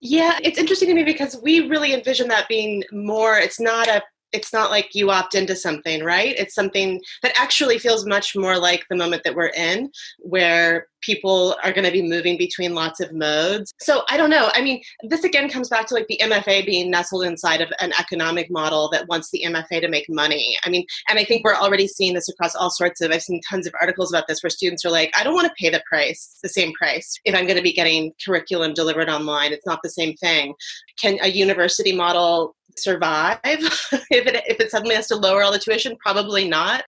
yeah, 0.00 0.38
it's 0.42 0.58
interesting 0.58 0.88
to 0.88 0.94
me 0.94 1.04
because 1.04 1.38
we 1.42 1.68
really 1.68 1.92
envision 1.92 2.28
that 2.28 2.48
being 2.48 2.84
more, 2.92 3.38
it's 3.38 3.60
not 3.60 3.88
a 3.88 4.02
it's 4.32 4.52
not 4.52 4.70
like 4.70 4.94
you 4.94 5.10
opt 5.10 5.34
into 5.34 5.56
something, 5.56 6.04
right? 6.04 6.34
It's 6.36 6.54
something 6.54 7.00
that 7.22 7.32
actually 7.34 7.78
feels 7.78 8.06
much 8.06 8.36
more 8.36 8.58
like 8.58 8.84
the 8.90 8.96
moment 8.96 9.22
that 9.24 9.34
we're 9.34 9.52
in, 9.56 9.90
where 10.18 10.86
people 11.00 11.56
are 11.62 11.72
going 11.72 11.84
to 11.84 11.92
be 11.92 12.02
moving 12.02 12.36
between 12.36 12.74
lots 12.74 13.00
of 13.00 13.12
modes. 13.12 13.72
So 13.80 14.02
I 14.08 14.16
don't 14.16 14.30
know. 14.30 14.50
I 14.54 14.62
mean, 14.62 14.82
this 15.02 15.24
again 15.24 15.48
comes 15.48 15.68
back 15.68 15.86
to 15.88 15.94
like 15.94 16.06
the 16.08 16.20
MFA 16.22 16.64
being 16.66 16.90
nestled 16.90 17.24
inside 17.24 17.60
of 17.60 17.72
an 17.80 17.92
economic 17.98 18.50
model 18.50 18.88
that 18.90 19.08
wants 19.08 19.30
the 19.30 19.44
MFA 19.46 19.80
to 19.80 19.88
make 19.88 20.06
money. 20.08 20.56
I 20.64 20.70
mean, 20.70 20.84
and 21.08 21.18
I 21.18 21.24
think 21.24 21.44
we're 21.44 21.54
already 21.54 21.86
seeing 21.86 22.14
this 22.14 22.28
across 22.28 22.54
all 22.54 22.70
sorts 22.70 23.00
of, 23.00 23.10
I've 23.10 23.22
seen 23.22 23.40
tons 23.48 23.66
of 23.66 23.74
articles 23.80 24.12
about 24.12 24.26
this 24.28 24.42
where 24.42 24.50
students 24.50 24.84
are 24.84 24.90
like, 24.90 25.12
I 25.18 25.24
don't 25.24 25.34
want 25.34 25.46
to 25.46 25.54
pay 25.58 25.70
the 25.70 25.82
price, 25.88 26.38
the 26.42 26.48
same 26.48 26.72
price, 26.74 27.18
if 27.24 27.34
I'm 27.34 27.44
going 27.44 27.56
to 27.56 27.62
be 27.62 27.72
getting 27.72 28.12
curriculum 28.24 28.74
delivered 28.74 29.08
online. 29.08 29.52
It's 29.52 29.66
not 29.66 29.80
the 29.82 29.90
same 29.90 30.14
thing. 30.16 30.54
Can 31.00 31.18
a 31.22 31.28
university 31.28 31.94
model 31.94 32.54
survive 32.76 33.38
if 33.44 34.26
it 34.26 34.44
if 34.46 34.60
it 34.60 34.70
suddenly 34.70 34.94
has 34.94 35.08
to 35.08 35.16
lower 35.16 35.42
all 35.42 35.52
the 35.52 35.58
tuition? 35.58 35.96
Probably 35.96 36.48
not. 36.48 36.84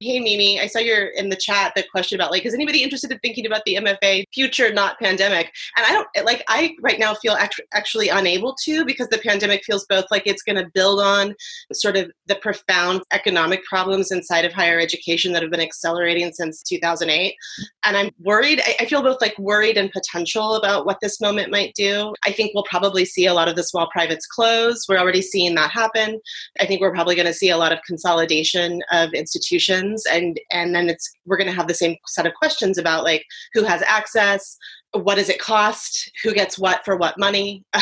Hey 0.00 0.18
Mimi, 0.18 0.60
I 0.60 0.66
saw 0.66 0.80
you're 0.80 1.06
in 1.06 1.28
the 1.28 1.36
chat 1.36 1.72
the 1.76 1.84
question 1.88 2.18
about 2.18 2.32
like, 2.32 2.44
is 2.44 2.52
anybody 2.52 2.82
interested 2.82 3.12
in 3.12 3.18
thinking 3.20 3.46
about 3.46 3.64
the 3.64 3.76
MFA 3.76 4.24
future, 4.34 4.72
not 4.72 4.98
pandemic? 4.98 5.52
And 5.76 5.86
I 5.86 5.92
don't 5.92 6.08
like, 6.26 6.42
I 6.48 6.74
right 6.82 6.98
now 6.98 7.14
feel 7.14 7.34
act- 7.34 7.60
actually 7.72 8.08
unable 8.08 8.56
to 8.64 8.84
because 8.84 9.06
the 9.08 9.18
pandemic 9.18 9.62
feels 9.62 9.86
both 9.86 10.06
like 10.10 10.24
it's 10.26 10.42
going 10.42 10.56
to 10.56 10.68
build 10.74 10.98
on 11.00 11.36
sort 11.72 11.96
of 11.96 12.10
the 12.26 12.34
profound 12.34 13.02
economic 13.12 13.62
problems 13.64 14.10
inside 14.10 14.44
of 14.44 14.52
higher 14.52 14.80
education 14.80 15.32
that 15.32 15.42
have 15.42 15.52
been 15.52 15.60
accelerating 15.60 16.32
since 16.32 16.64
2008. 16.64 17.36
And 17.84 17.96
I'm 17.96 18.10
worried, 18.18 18.62
I, 18.66 18.74
I 18.80 18.86
feel 18.86 19.00
both 19.00 19.20
like 19.20 19.38
worried 19.38 19.76
and 19.76 19.92
potential 19.92 20.56
about 20.56 20.86
what 20.86 20.98
this 21.02 21.20
moment 21.20 21.52
might 21.52 21.72
do. 21.76 22.14
I 22.26 22.32
think 22.32 22.50
we'll 22.52 22.64
probably 22.64 23.04
see 23.04 23.26
a 23.26 23.34
lot 23.34 23.46
of 23.46 23.54
the 23.54 23.62
small 23.62 23.88
privates 23.92 24.26
close. 24.26 24.86
We're 24.88 24.98
already 24.98 25.22
seeing 25.22 25.54
that 25.54 25.70
happen. 25.70 26.20
I 26.60 26.66
think 26.66 26.80
we're 26.80 26.92
probably 26.92 27.14
going 27.14 27.28
to 27.28 27.32
see 27.32 27.50
a 27.50 27.56
lot 27.56 27.72
of 27.72 27.78
consolidation 27.86 28.82
of 28.90 29.12
institutions 29.12 29.83
questions 29.84 30.06
and 30.06 30.40
and 30.50 30.74
then 30.74 30.88
it's 30.88 31.12
we're 31.26 31.36
going 31.36 31.48
to 31.48 31.54
have 31.54 31.68
the 31.68 31.74
same 31.74 31.96
set 32.06 32.26
of 32.26 32.34
questions 32.34 32.78
about 32.78 33.04
like 33.04 33.24
who 33.52 33.64
has 33.64 33.82
access 33.82 34.56
what 34.92 35.16
does 35.16 35.28
it 35.28 35.40
cost 35.40 36.08
who 36.22 36.32
gets 36.32 36.56
what 36.56 36.84
for 36.84 36.96
what 36.96 37.18
money? 37.18 37.64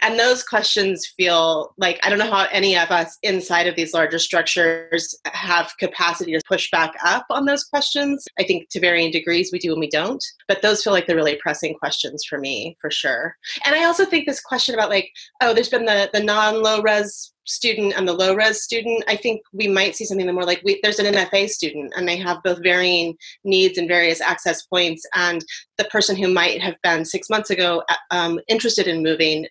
And 0.00 0.18
those 0.18 0.42
questions 0.42 1.06
feel 1.16 1.74
like 1.78 1.98
i 2.02 2.08
don't 2.08 2.18
know 2.18 2.30
how 2.30 2.46
any 2.50 2.76
of 2.76 2.90
us 2.90 3.18
inside 3.22 3.66
of 3.66 3.76
these 3.76 3.92
larger 3.92 4.18
structures 4.18 5.14
have 5.26 5.72
capacity 5.78 6.32
to 6.32 6.40
push 6.48 6.70
back 6.70 6.92
up 7.04 7.26
on 7.30 7.44
those 7.44 7.64
questions. 7.64 8.24
I 8.38 8.44
think 8.44 8.68
to 8.70 8.80
varying 8.80 9.10
degrees 9.10 9.50
we 9.52 9.58
do 9.58 9.72
and 9.72 9.80
we 9.80 9.88
don't 9.88 10.24
but 10.48 10.62
those 10.62 10.82
feel 10.82 10.92
like 10.92 11.06
the 11.06 11.16
really 11.16 11.36
pressing 11.42 11.74
questions 11.74 12.24
for 12.24 12.38
me 12.38 12.76
for 12.80 12.90
sure. 12.90 13.36
And 13.64 13.74
i 13.74 13.84
also 13.84 14.04
think 14.04 14.26
this 14.26 14.40
question 14.40 14.74
about 14.74 14.90
like 14.90 15.10
oh 15.42 15.52
there's 15.52 15.68
been 15.68 15.86
the 15.86 16.08
the 16.12 16.22
non 16.22 16.62
low 16.62 16.80
res 16.82 17.32
student 17.46 17.94
and 17.96 18.06
the 18.06 18.12
low 18.12 18.34
res 18.34 18.62
student, 18.62 19.04
I 19.08 19.16
think 19.16 19.40
we 19.52 19.68
might 19.68 19.96
see 19.96 20.04
something 20.04 20.32
more 20.32 20.44
like 20.44 20.62
we, 20.64 20.80
there's 20.82 20.98
an 20.98 21.12
MFA 21.12 21.48
student 21.48 21.92
and 21.96 22.08
they 22.08 22.16
have 22.16 22.42
both 22.42 22.62
varying 22.62 23.16
needs 23.44 23.78
and 23.78 23.88
various 23.88 24.20
access 24.20 24.62
points. 24.66 25.06
And 25.14 25.44
the 25.78 25.84
person 25.84 26.16
who 26.16 26.32
might 26.32 26.60
have 26.60 26.76
been 26.82 27.04
six 27.04 27.30
months 27.30 27.50
ago 27.50 27.82
uh, 27.88 27.94
um, 28.10 28.40
interested 28.48 28.86
in 28.86 29.02
moving 29.02 29.46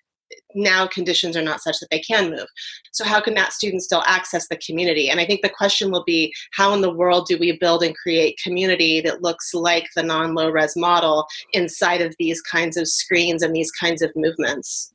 now 0.56 0.88
conditions 0.88 1.36
are 1.36 1.42
not 1.42 1.62
such 1.62 1.80
that 1.80 1.90
they 1.92 2.00
can 2.00 2.32
move. 2.32 2.48
So, 2.92 3.04
how 3.04 3.22
can 3.22 3.34
that 3.36 3.54
student 3.54 3.84
still 3.84 4.04
access 4.06 4.48
the 4.48 4.58
community? 4.58 5.10
And 5.10 5.20
I 5.20 5.26
think 5.26 5.42
the 5.42 5.50
question 5.50 5.92
will 5.92 6.04
be 6.04 6.34
how 6.54 6.74
in 6.74 6.82
the 6.82 6.94
world 6.94 7.28
do 7.28 7.38
we 7.38 7.58
build 7.58 7.84
and 7.84 7.96
create 7.96 8.40
community 8.44 9.02
that 9.02 9.22
looks 9.22 9.54
like 9.54 9.88
the 9.96 10.04
non 10.04 10.34
low 10.34 10.50
res 10.50 10.76
model 10.76 11.28
inside 11.54 12.02
of 12.02 12.16
these 12.20 12.42
kinds 12.42 12.78
of 12.78 12.88
screens 12.88 13.44
and 13.44 13.56
these 13.56 13.72
kinds 13.72 14.02
of 14.02 14.12
movements? 14.16 14.94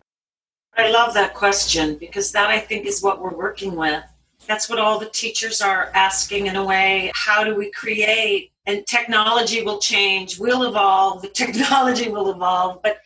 I 0.77 0.91
love 0.91 1.15
that 1.15 1.35
question 1.35 1.97
because 1.97 2.33
that 2.33 2.49
I 2.49 2.59
think 2.59 2.87
is 2.87 3.03
what 3.03 3.21
we're 3.21 3.35
working 3.35 3.77
with. 3.77 4.03
That's 4.47 4.69
what 4.69 4.79
all 4.79 4.99
the 4.99 5.11
teachers 5.11 5.61
are 5.61 5.91
asking 5.95 6.47
in 6.47 6.57
a 6.57 6.65
way. 6.65 7.13
How 7.15 7.45
do 7.45 7.55
we 7.55 7.71
create? 7.71 8.53
And 8.67 8.87
technology 8.87 9.63
will 9.63 9.79
change, 9.79 10.39
will 10.39 10.65
evolve, 10.65 11.23
the 11.23 11.29
technology 11.43 12.09
will 12.09 12.31
evolve, 12.31 12.83
but 12.83 12.99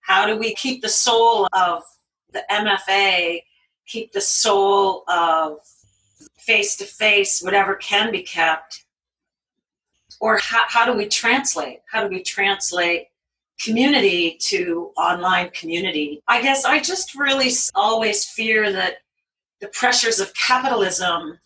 how 0.00 0.26
do 0.26 0.36
we 0.36 0.54
keep 0.54 0.82
the 0.82 0.88
soul 0.88 1.48
of 1.52 1.82
the 2.32 2.44
MFA, 2.50 3.42
keep 3.86 4.12
the 4.12 4.20
soul 4.20 5.04
of 5.08 5.58
face 6.38 6.76
to 6.76 6.84
face, 6.84 7.42
whatever 7.42 7.74
can 7.76 8.10
be 8.10 8.22
kept? 8.22 8.84
Or 10.20 10.38
how, 10.38 10.64
how 10.68 10.86
do 10.86 10.96
we 10.96 11.08
translate? 11.08 11.80
How 11.90 12.02
do 12.02 12.08
we 12.08 12.22
translate 12.22 13.08
community 13.60 14.36
to 14.40 14.90
online 14.96 15.50
community. 15.50 16.22
I 16.28 16.42
guess 16.42 16.64
I 16.64 16.80
just 16.80 17.14
really 17.14 17.50
always 17.74 18.24
fear 18.24 18.72
that 18.72 18.98
the 19.60 19.68
pressures 19.68 20.20
of 20.20 20.34
capitalism 20.34 21.38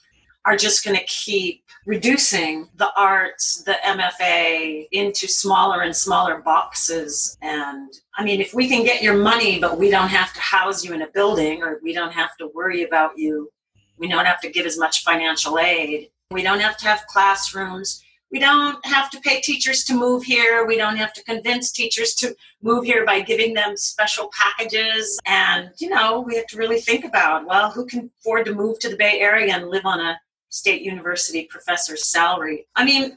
are 0.47 0.57
just 0.57 0.85
going 0.85 0.97
to 0.97 1.05
keep 1.05 1.65
reducing 1.87 2.69
the 2.77 2.89
arts, 2.97 3.63
the 3.65 3.77
MFA 3.85 4.89
into 4.93 5.29
smaller 5.29 5.83
and 5.83 5.95
smaller 5.95 6.39
boxes. 6.39 7.37
And 7.43 7.93
I 8.17 8.25
mean, 8.25 8.41
if 8.41 8.55
we 8.55 8.69
can 8.69 8.85
get 8.85 9.03
your 9.03 9.17
money, 9.17 9.61
but 9.61 9.79
we 9.79 9.91
don't 9.91 10.09
have 10.09 10.33
to 10.35 10.41
house 10.41 10.85
you 10.85 10.95
in 10.95 11.03
a 11.03 11.09
building 11.09 11.63
or 11.63 11.81
we 11.83 11.93
don't 11.93 12.13
have 12.13 12.37
to 12.39 12.49
worry 12.55 12.85
about 12.85 13.19
you, 13.19 13.51
we 13.99 14.09
don't 14.09 14.27
have 14.27 14.41
to 14.41 14.51
give 14.51 14.67
as 14.67 14.79
much 14.79 15.05
financial 15.05 15.59
aid, 15.59 16.11
we 16.31 16.43
don't 16.43 16.61
have 16.61 16.77
to 16.79 16.87
have 16.87 17.07
classrooms 17.07 18.03
we 18.37 18.41
don't 18.41 18.85
have 18.85 19.09
to 19.09 19.21
pay 19.21 19.41
teachers 19.41 19.83
to 19.85 19.95
move 19.95 20.23
here. 20.23 20.67
We 20.67 20.77
don't 20.77 20.99
have 20.99 21.15
to 21.15 21.25
convince 21.25 21.73
teachers 21.73 22.13
to 22.17 22.37
move 22.61 22.85
here 22.85 23.07
by 23.07 23.23
giving 23.23 23.55
them 23.55 23.79
special 23.79 24.29
packages. 24.39 25.19
And, 25.25 25.71
you 25.79 25.89
know, 25.89 26.21
we 26.21 26.37
have 26.37 26.47
to 26.49 26.59
really 26.59 26.79
think 26.79 27.07
about 27.07 27.47
well, 27.47 27.71
who 27.71 27.87
can 27.87 28.11
afford 28.21 28.45
to 28.45 28.55
move 28.55 28.79
to 28.81 28.91
the 28.91 28.97
Bay 28.99 29.21
Area 29.21 29.55
and 29.55 29.71
live 29.71 29.87
on 29.87 30.01
a 30.01 30.21
state 30.51 30.83
university 30.83 31.45
professor's 31.45 32.09
salary? 32.09 32.67
I 32.77 32.85
mean, 32.85 33.17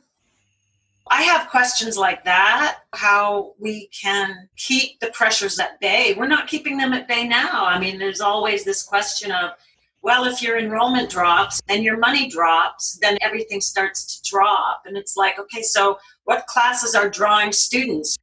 I 1.12 1.24
have 1.24 1.50
questions 1.50 1.98
like 1.98 2.24
that 2.24 2.78
how 2.94 3.56
we 3.60 3.88
can 3.88 4.48
keep 4.56 5.02
the 5.02 5.08
pressures 5.08 5.60
at 5.60 5.82
bay. 5.82 6.16
We're 6.18 6.28
not 6.28 6.48
keeping 6.48 6.78
them 6.78 6.94
at 6.94 7.10
bay 7.10 7.28
now. 7.28 7.66
I 7.66 7.78
mean, 7.78 8.00
there's 8.00 8.22
always 8.22 8.64
this 8.64 8.84
question 8.84 9.34
of, 9.34 9.52
well, 10.02 10.26
if 10.26 10.42
your 10.42 10.58
enrollment 10.58 11.10
drops 11.10 11.62
and 11.68 11.84
your 11.84 11.98
money 11.98 12.30
drops, 12.30 12.98
then 13.02 13.18
everything 13.22 13.60
starts 13.60 14.20
to 14.20 14.30
drop. 14.30 14.84
And 14.86 14.98
it's 14.98 15.18
like, 15.18 15.38
okay, 15.40 15.62
so 15.62 15.98
what 16.24 16.48
classes 16.48 16.96
are 16.96 17.10
drawing 17.10 17.52
students? 17.52 18.16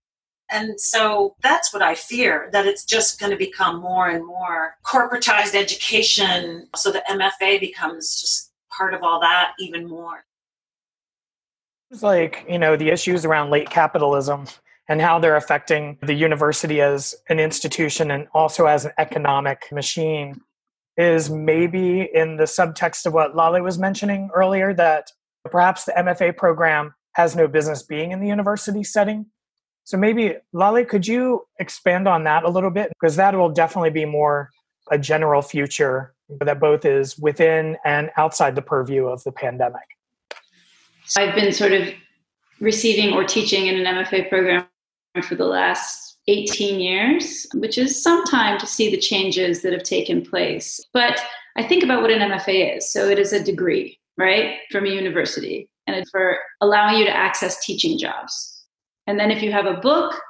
And 0.50 0.80
so 0.80 1.34
that's 1.42 1.72
what 1.72 1.82
I 1.82 1.94
fear 1.94 2.48
that 2.52 2.66
it's 2.66 2.84
just 2.84 3.18
going 3.18 3.32
to 3.32 3.36
become 3.36 3.80
more 3.80 4.08
and 4.08 4.24
more 4.24 4.76
corporatized 4.86 5.54
education. 5.54 6.68
So 6.76 6.92
the 6.92 7.02
MFA 7.10 7.60
becomes 7.60 8.20
just 8.20 8.52
part 8.76 8.94
of 8.94 9.02
all 9.02 9.20
that 9.20 9.52
even 9.58 9.88
more. 9.88 10.24
It's 11.90 12.02
like, 12.02 12.44
you 12.48 12.58
know, 12.58 12.76
the 12.76 12.90
issues 12.90 13.24
around 13.24 13.50
late 13.50 13.70
capitalism 13.70 14.46
and 14.88 15.00
how 15.00 15.18
they're 15.18 15.36
affecting 15.36 15.98
the 16.02 16.14
university 16.14 16.80
as 16.80 17.14
an 17.28 17.40
institution 17.40 18.10
and 18.10 18.28
also 18.32 18.66
as 18.66 18.84
an 18.84 18.92
economic 18.98 19.70
machine 19.72 20.40
is 20.96 21.28
maybe 21.30 22.08
in 22.12 22.36
the 22.36 22.44
subtext 22.44 23.06
of 23.06 23.12
what 23.12 23.34
Laleh 23.34 23.62
was 23.62 23.78
mentioning 23.78 24.30
earlier 24.34 24.72
that 24.74 25.12
perhaps 25.50 25.84
the 25.84 25.92
MFA 25.92 26.36
program 26.36 26.94
has 27.14 27.36
no 27.36 27.46
business 27.48 27.82
being 27.82 28.12
in 28.12 28.20
the 28.20 28.26
university 28.26 28.82
setting. 28.82 29.26
So 29.84 29.96
maybe 29.96 30.34
Laleh, 30.54 30.88
could 30.88 31.06
you 31.06 31.46
expand 31.58 32.08
on 32.08 32.24
that 32.24 32.44
a 32.44 32.48
little 32.48 32.70
bit? 32.70 32.90
Because 33.00 33.16
that 33.16 33.34
will 33.34 33.50
definitely 33.50 33.90
be 33.90 34.04
more 34.04 34.50
a 34.90 34.98
general 34.98 35.42
future 35.42 36.14
that 36.40 36.58
both 36.58 36.84
is 36.84 37.18
within 37.18 37.76
and 37.84 38.10
outside 38.16 38.54
the 38.54 38.62
purview 38.62 39.06
of 39.06 39.22
the 39.24 39.32
pandemic. 39.32 39.82
I've 41.16 41.34
been 41.34 41.52
sort 41.52 41.72
of 41.72 41.88
receiving 42.60 43.14
or 43.14 43.24
teaching 43.24 43.66
in 43.66 43.86
an 43.86 43.94
MFA 43.94 44.28
program 44.28 44.66
for 45.22 45.34
the 45.34 45.44
last 45.44 46.05
18 46.28 46.80
years, 46.80 47.46
which 47.54 47.78
is 47.78 48.02
some 48.02 48.24
time 48.24 48.58
to 48.58 48.66
see 48.66 48.90
the 48.90 48.96
changes 48.96 49.62
that 49.62 49.72
have 49.72 49.82
taken 49.82 50.24
place. 50.24 50.80
But 50.92 51.20
I 51.56 51.62
think 51.62 51.84
about 51.84 52.02
what 52.02 52.10
an 52.10 52.30
MFA 52.30 52.76
is. 52.76 52.92
So 52.92 53.08
it 53.08 53.18
is 53.18 53.32
a 53.32 53.42
degree, 53.42 53.98
right, 54.18 54.58
from 54.70 54.86
a 54.86 54.90
university, 54.90 55.68
and 55.86 55.96
it's 55.96 56.10
for 56.10 56.38
allowing 56.60 56.98
you 56.98 57.04
to 57.04 57.16
access 57.16 57.64
teaching 57.64 57.98
jobs. 57.98 58.64
And 59.06 59.18
then 59.18 59.30
if 59.30 59.42
you 59.42 59.52
have 59.52 59.66
a 59.66 59.74
book, 59.74 60.20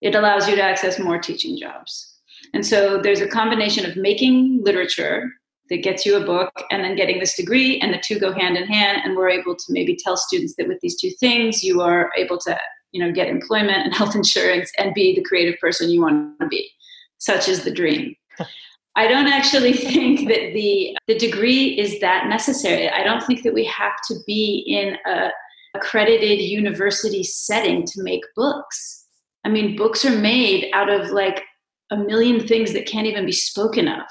it 0.00 0.14
allows 0.14 0.48
you 0.48 0.56
to 0.56 0.62
access 0.62 0.98
more 0.98 1.18
teaching 1.18 1.56
jobs. 1.56 2.18
And 2.52 2.66
so 2.66 3.00
there's 3.00 3.20
a 3.20 3.28
combination 3.28 3.86
of 3.88 3.96
making 3.96 4.62
literature 4.62 5.30
that 5.70 5.82
gets 5.82 6.04
you 6.04 6.16
a 6.16 6.26
book 6.26 6.52
and 6.70 6.84
then 6.84 6.96
getting 6.96 7.20
this 7.20 7.36
degree, 7.36 7.80
and 7.80 7.94
the 7.94 8.02
two 8.04 8.18
go 8.18 8.32
hand 8.32 8.56
in 8.56 8.66
hand. 8.66 9.00
And 9.02 9.16
we're 9.16 9.30
able 9.30 9.56
to 9.56 9.64
maybe 9.70 9.96
tell 9.96 10.16
students 10.16 10.56
that 10.56 10.68
with 10.68 10.80
these 10.80 11.00
two 11.00 11.10
things, 11.20 11.62
you 11.62 11.80
are 11.80 12.10
able 12.16 12.38
to 12.38 12.58
you 12.94 13.04
know 13.04 13.12
get 13.12 13.28
employment 13.28 13.84
and 13.84 13.94
health 14.00 14.14
insurance 14.14 14.72
and 14.78 14.94
be 14.94 15.14
the 15.14 15.24
creative 15.24 15.60
person 15.60 15.90
you 15.90 16.00
want 16.00 16.40
to 16.40 16.46
be. 16.46 16.70
Such 17.18 17.48
is 17.48 17.64
the 17.64 17.70
dream. 17.70 18.14
I 18.96 19.08
don't 19.08 19.26
actually 19.26 19.72
think 19.74 20.28
that 20.28 20.54
the 20.54 20.96
the 21.08 21.18
degree 21.18 21.78
is 21.78 22.00
that 22.00 22.28
necessary. 22.28 22.88
I 22.88 23.02
don't 23.02 23.22
think 23.22 23.42
that 23.42 23.52
we 23.52 23.64
have 23.66 23.96
to 24.08 24.14
be 24.26 24.64
in 24.66 24.96
a 25.06 25.30
accredited 25.76 26.38
university 26.38 27.24
setting 27.24 27.84
to 27.84 28.02
make 28.02 28.22
books. 28.36 29.06
I 29.44 29.50
mean 29.50 29.76
books 29.76 30.04
are 30.04 30.16
made 30.16 30.70
out 30.72 30.88
of 30.88 31.10
like 31.10 31.42
a 31.90 31.96
million 31.96 32.46
things 32.46 32.72
that 32.72 32.86
can't 32.86 33.08
even 33.08 33.26
be 33.26 33.32
spoken 33.32 33.88
of 33.88 34.06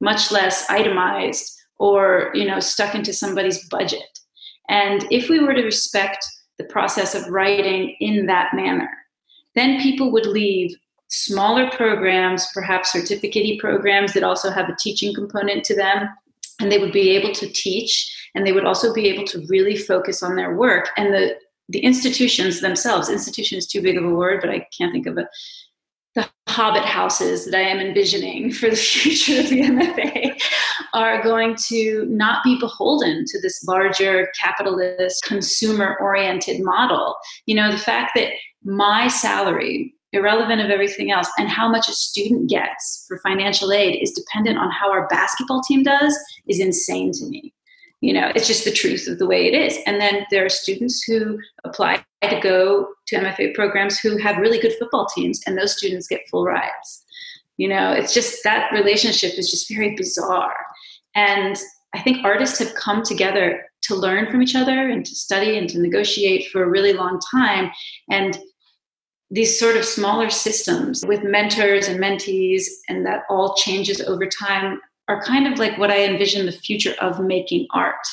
much 0.00 0.30
less 0.30 0.70
itemized 0.70 1.52
or 1.80 2.30
you 2.34 2.44
know 2.44 2.60
stuck 2.60 2.94
into 2.94 3.12
somebody's 3.12 3.68
budget. 3.68 4.06
And 4.68 5.06
if 5.10 5.28
we 5.28 5.40
were 5.40 5.54
to 5.54 5.64
respect 5.64 6.24
the 6.58 6.64
process 6.64 7.14
of 7.14 7.28
writing 7.28 7.96
in 8.00 8.26
that 8.26 8.54
manner. 8.54 8.90
Then 9.54 9.80
people 9.80 10.12
would 10.12 10.26
leave 10.26 10.76
smaller 11.08 11.70
programs, 11.70 12.46
perhaps 12.52 12.92
certificate 12.92 13.58
programs 13.58 14.12
that 14.12 14.22
also 14.22 14.50
have 14.50 14.68
a 14.68 14.76
teaching 14.78 15.14
component 15.14 15.64
to 15.64 15.74
them, 15.74 16.08
and 16.60 16.70
they 16.70 16.78
would 16.78 16.92
be 16.92 17.10
able 17.10 17.32
to 17.34 17.48
teach 17.48 18.14
and 18.34 18.46
they 18.46 18.52
would 18.52 18.64
also 18.64 18.92
be 18.92 19.08
able 19.08 19.24
to 19.24 19.44
really 19.48 19.76
focus 19.76 20.22
on 20.22 20.36
their 20.36 20.54
work. 20.54 20.90
And 20.96 21.14
the, 21.14 21.36
the 21.68 21.80
institutions 21.80 22.60
themselves, 22.60 23.08
institution 23.08 23.58
is 23.58 23.66
too 23.66 23.80
big 23.80 23.96
of 23.96 24.04
a 24.04 24.14
word, 24.14 24.40
but 24.40 24.50
I 24.50 24.66
can't 24.76 24.92
think 24.92 25.06
of 25.06 25.18
it. 25.18 25.26
The 26.18 26.28
hobbit 26.48 26.84
houses 26.84 27.44
that 27.44 27.54
I 27.54 27.60
am 27.60 27.78
envisioning 27.78 28.52
for 28.52 28.68
the 28.68 28.76
future 28.76 29.40
of 29.40 29.48
the 29.48 29.60
MFA 29.60 30.40
are 30.92 31.22
going 31.22 31.56
to 31.68 32.06
not 32.08 32.42
be 32.42 32.58
beholden 32.58 33.24
to 33.26 33.40
this 33.40 33.62
larger 33.64 34.28
capitalist 34.40 35.22
consumer 35.24 35.96
oriented 36.00 36.60
model. 36.60 37.14
You 37.46 37.54
know, 37.54 37.70
the 37.70 37.78
fact 37.78 38.12
that 38.16 38.32
my 38.64 39.06
salary, 39.06 39.94
irrelevant 40.12 40.60
of 40.60 40.70
everything 40.70 41.12
else, 41.12 41.30
and 41.38 41.48
how 41.48 41.68
much 41.68 41.88
a 41.88 41.92
student 41.92 42.50
gets 42.50 43.04
for 43.06 43.18
financial 43.18 43.70
aid 43.70 44.02
is 44.02 44.10
dependent 44.10 44.58
on 44.58 44.70
how 44.70 44.90
our 44.90 45.06
basketball 45.06 45.62
team 45.62 45.84
does 45.84 46.18
is 46.48 46.58
insane 46.58 47.12
to 47.12 47.26
me. 47.26 47.52
You 48.00 48.12
know, 48.12 48.30
it's 48.34 48.46
just 48.46 48.64
the 48.64 48.70
truth 48.70 49.08
of 49.08 49.18
the 49.18 49.26
way 49.26 49.46
it 49.46 49.54
is. 49.54 49.78
And 49.86 50.00
then 50.00 50.24
there 50.30 50.44
are 50.44 50.50
students 50.50 51.02
who 51.02 51.38
apply 51.64 52.04
to 52.22 52.40
go 52.40 52.88
to 53.08 53.16
MFA 53.16 53.54
programs 53.54 53.98
who 53.98 54.16
have 54.18 54.36
really 54.38 54.60
good 54.60 54.74
football 54.78 55.06
teams, 55.06 55.40
and 55.46 55.58
those 55.58 55.76
students 55.76 56.06
get 56.06 56.28
full 56.30 56.44
rides. 56.44 57.04
You 57.56 57.68
know, 57.68 57.90
it's 57.90 58.14
just 58.14 58.44
that 58.44 58.72
relationship 58.72 59.36
is 59.36 59.50
just 59.50 59.68
very 59.68 59.96
bizarre. 59.96 60.54
And 61.16 61.56
I 61.94 62.00
think 62.00 62.24
artists 62.24 62.58
have 62.60 62.74
come 62.74 63.02
together 63.02 63.64
to 63.82 63.94
learn 63.96 64.30
from 64.30 64.42
each 64.42 64.54
other 64.54 64.88
and 64.88 65.04
to 65.04 65.14
study 65.14 65.58
and 65.58 65.68
to 65.70 65.80
negotiate 65.80 66.50
for 66.50 66.62
a 66.62 66.68
really 66.68 66.92
long 66.92 67.18
time. 67.32 67.70
And 68.10 68.38
these 69.30 69.58
sort 69.58 69.76
of 69.76 69.84
smaller 69.84 70.30
systems 70.30 71.04
with 71.06 71.22
mentors 71.22 71.88
and 71.88 72.00
mentees, 72.00 72.64
and 72.88 73.04
that 73.06 73.24
all 73.28 73.54
changes 73.54 74.00
over 74.02 74.26
time, 74.26 74.80
are 75.08 75.22
kind 75.22 75.50
of 75.50 75.58
like 75.58 75.78
what 75.78 75.90
I 75.90 76.04
envision 76.04 76.46
the 76.46 76.52
future 76.52 76.94
of 77.00 77.20
making 77.20 77.66
art. 77.72 78.06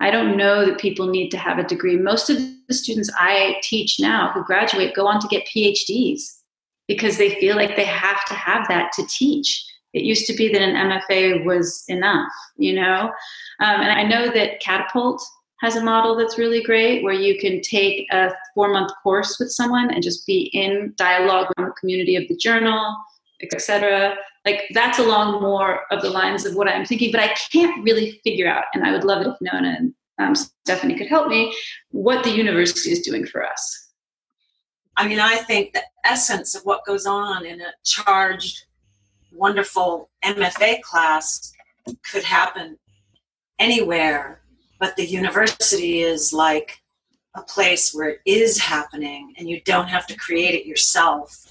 I 0.00 0.10
don't 0.10 0.36
know 0.36 0.64
that 0.64 0.78
people 0.78 1.06
need 1.06 1.30
to 1.30 1.38
have 1.38 1.58
a 1.58 1.64
degree. 1.64 1.96
Most 1.96 2.30
of 2.30 2.38
the 2.68 2.74
students 2.74 3.10
I 3.18 3.56
teach 3.62 3.98
now 3.98 4.30
who 4.32 4.44
graduate 4.44 4.94
go 4.94 5.06
on 5.06 5.20
to 5.20 5.28
get 5.28 5.48
PhDs 5.54 6.22
because 6.86 7.18
they 7.18 7.40
feel 7.40 7.56
like 7.56 7.76
they 7.76 7.84
have 7.84 8.24
to 8.26 8.34
have 8.34 8.68
that 8.68 8.92
to 8.92 9.06
teach. 9.06 9.64
It 9.92 10.02
used 10.02 10.26
to 10.26 10.34
be 10.34 10.52
that 10.52 10.60
an 10.60 10.90
MFA 10.90 11.44
was 11.44 11.82
enough, 11.88 12.30
you 12.58 12.74
know? 12.74 13.10
Um, 13.60 13.80
and 13.80 13.90
I 13.90 14.02
know 14.02 14.30
that 14.30 14.60
Catapult 14.60 15.22
has 15.60 15.76
a 15.76 15.82
model 15.82 16.14
that's 16.16 16.36
really 16.38 16.62
great 16.62 17.02
where 17.02 17.14
you 17.14 17.38
can 17.38 17.62
take 17.62 18.06
a 18.12 18.30
four 18.54 18.68
month 18.68 18.92
course 19.02 19.38
with 19.40 19.50
someone 19.50 19.90
and 19.90 20.02
just 20.02 20.26
be 20.26 20.50
in 20.52 20.92
dialogue 20.96 21.48
with 21.56 21.68
the 21.68 21.74
community 21.80 22.14
of 22.16 22.28
the 22.28 22.36
journal, 22.36 22.94
etc. 23.42 24.16
Like 24.46 24.62
that's 24.70 25.00
along 25.00 25.42
more 25.42 25.82
of 25.90 26.00
the 26.02 26.08
lines 26.08 26.46
of 26.46 26.54
what 26.54 26.68
I'm 26.68 26.86
thinking, 26.86 27.10
but 27.10 27.20
I 27.20 27.34
can't 27.52 27.84
really 27.84 28.20
figure 28.22 28.48
out, 28.48 28.64
and 28.72 28.84
I 28.84 28.92
would 28.92 29.02
love 29.02 29.20
it 29.22 29.26
if 29.26 29.36
Nona 29.40 29.76
and 29.76 29.94
um, 30.18 30.34
Stephanie 30.34 30.96
could 30.96 31.08
help 31.08 31.26
me, 31.26 31.54
what 31.90 32.22
the 32.22 32.30
university 32.30 32.92
is 32.92 33.00
doing 33.00 33.26
for 33.26 33.44
us. 33.44 33.90
I 34.96 35.06
mean, 35.08 35.18
I 35.18 35.36
think 35.36 35.72
the 35.72 35.82
essence 36.04 36.54
of 36.54 36.62
what 36.62 36.86
goes 36.86 37.06
on 37.06 37.44
in 37.44 37.60
a 37.60 37.72
charged, 37.84 38.64
wonderful 39.32 40.10
MFA 40.24 40.80
class 40.80 41.52
could 42.10 42.22
happen 42.22 42.78
anywhere, 43.58 44.40
but 44.78 44.96
the 44.96 45.04
university 45.04 46.00
is 46.00 46.32
like 46.32 46.80
a 47.34 47.42
place 47.42 47.92
where 47.92 48.10
it 48.10 48.20
is 48.24 48.58
happening 48.58 49.34
and 49.38 49.50
you 49.50 49.60
don't 49.62 49.88
have 49.88 50.06
to 50.06 50.16
create 50.16 50.54
it 50.54 50.66
yourself 50.66 51.45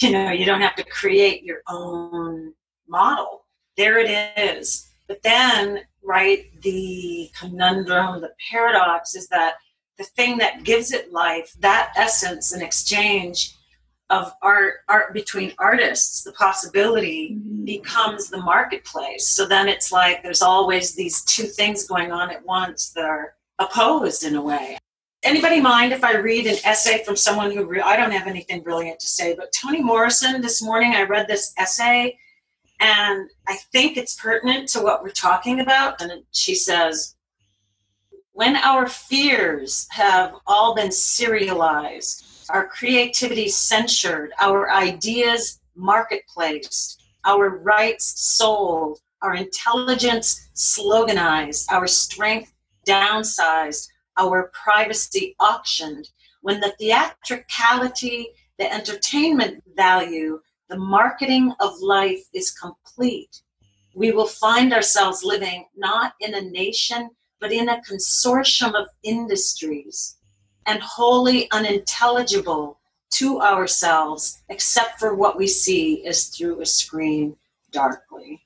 you 0.00 0.10
know 0.10 0.30
you 0.30 0.44
don't 0.44 0.60
have 0.60 0.76
to 0.76 0.84
create 0.84 1.42
your 1.42 1.62
own 1.68 2.52
model. 2.88 3.44
There 3.76 3.98
it 3.98 4.38
is. 4.38 4.88
But 5.06 5.22
then 5.22 5.80
right 6.02 6.50
the 6.62 7.30
conundrum 7.38 8.20
the 8.20 8.32
paradox 8.50 9.14
is 9.14 9.28
that 9.28 9.54
the 9.98 10.04
thing 10.04 10.38
that 10.38 10.64
gives 10.64 10.92
it 10.92 11.12
life 11.12 11.52
that 11.58 11.92
essence 11.96 12.52
and 12.52 12.62
exchange 12.62 13.54
of 14.10 14.32
art 14.40 14.76
art 14.88 15.12
between 15.12 15.52
artists 15.58 16.22
the 16.22 16.32
possibility 16.32 17.34
mm-hmm. 17.34 17.64
becomes 17.64 18.28
the 18.28 18.38
marketplace. 18.38 19.28
So 19.28 19.46
then 19.46 19.68
it's 19.68 19.92
like 19.92 20.22
there's 20.22 20.42
always 20.42 20.94
these 20.94 21.22
two 21.24 21.44
things 21.44 21.86
going 21.86 22.12
on 22.12 22.30
at 22.30 22.44
once 22.44 22.90
that 22.90 23.04
are 23.04 23.34
opposed 23.58 24.24
in 24.24 24.36
a 24.36 24.42
way 24.42 24.78
anybody 25.22 25.60
mind 25.60 25.92
if 25.92 26.04
I 26.04 26.16
read 26.16 26.46
an 26.46 26.56
essay 26.64 27.02
from 27.04 27.16
someone 27.16 27.50
who 27.50 27.64
re- 27.64 27.80
I 27.80 27.96
don't 27.96 28.12
have 28.12 28.26
anything 28.26 28.62
brilliant 28.62 29.00
to 29.00 29.06
say, 29.06 29.34
but 29.34 29.52
Toni 29.52 29.82
Morrison 29.82 30.40
this 30.40 30.62
morning 30.62 30.94
I 30.94 31.02
read 31.02 31.26
this 31.28 31.52
essay 31.58 32.18
and 32.80 33.28
I 33.46 33.56
think 33.72 33.96
it's 33.96 34.14
pertinent 34.14 34.68
to 34.70 34.80
what 34.80 35.02
we're 35.02 35.10
talking 35.10 35.60
about. 35.60 36.00
And 36.00 36.22
she 36.30 36.54
says, 36.54 37.16
when 38.32 38.56
our 38.56 38.86
fears 38.86 39.88
have 39.90 40.34
all 40.46 40.74
been 40.74 40.92
serialized, 40.92 42.46
our 42.50 42.68
creativity 42.68 43.48
censured, 43.48 44.30
our 44.38 44.70
ideas 44.70 45.60
marketplaced, 45.74 47.02
our 47.24 47.58
rights 47.58 48.14
sold, 48.16 49.00
our 49.22 49.34
intelligence 49.34 50.48
sloganized, 50.54 51.66
our 51.70 51.88
strength 51.88 52.52
downsized, 52.86 53.88
our 54.18 54.50
privacy 54.52 55.34
auctioned, 55.40 56.10
when 56.42 56.60
the 56.60 56.74
theatricality, 56.78 58.28
the 58.58 58.72
entertainment 58.72 59.62
value, 59.76 60.40
the 60.68 60.78
marketing 60.78 61.52
of 61.60 61.80
life 61.80 62.22
is 62.34 62.50
complete, 62.50 63.40
we 63.94 64.12
will 64.12 64.26
find 64.26 64.72
ourselves 64.72 65.24
living 65.24 65.66
not 65.76 66.12
in 66.20 66.34
a 66.34 66.40
nation, 66.40 67.10
but 67.40 67.52
in 67.52 67.68
a 67.68 67.80
consortium 67.88 68.74
of 68.74 68.88
industries 69.02 70.16
and 70.66 70.80
wholly 70.82 71.50
unintelligible 71.50 72.78
to 73.10 73.40
ourselves 73.40 74.42
except 74.48 74.98
for 74.98 75.14
what 75.14 75.36
we 75.38 75.46
see 75.46 76.06
is 76.06 76.28
through 76.28 76.60
a 76.60 76.66
screen 76.66 77.36
darkly. 77.72 78.42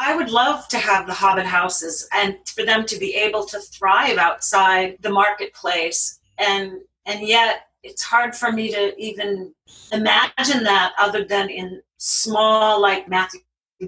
I 0.00 0.16
would 0.16 0.30
love 0.30 0.66
to 0.68 0.78
have 0.78 1.06
the 1.06 1.12
Hobbit 1.12 1.44
houses 1.44 2.08
and 2.14 2.38
for 2.48 2.64
them 2.64 2.86
to 2.86 2.98
be 2.98 3.14
able 3.14 3.44
to 3.44 3.60
thrive 3.60 4.16
outside 4.16 4.96
the 5.00 5.10
marketplace. 5.10 6.20
And 6.38 6.80
and 7.04 7.20
yet 7.26 7.66
it's 7.82 8.02
hard 8.02 8.34
for 8.34 8.50
me 8.50 8.70
to 8.72 8.98
even 8.98 9.54
imagine 9.92 10.64
that 10.64 10.94
other 10.98 11.24
than 11.24 11.50
in 11.50 11.82
small 11.98 12.80
like 12.80 13.10
Matthew 13.10 13.40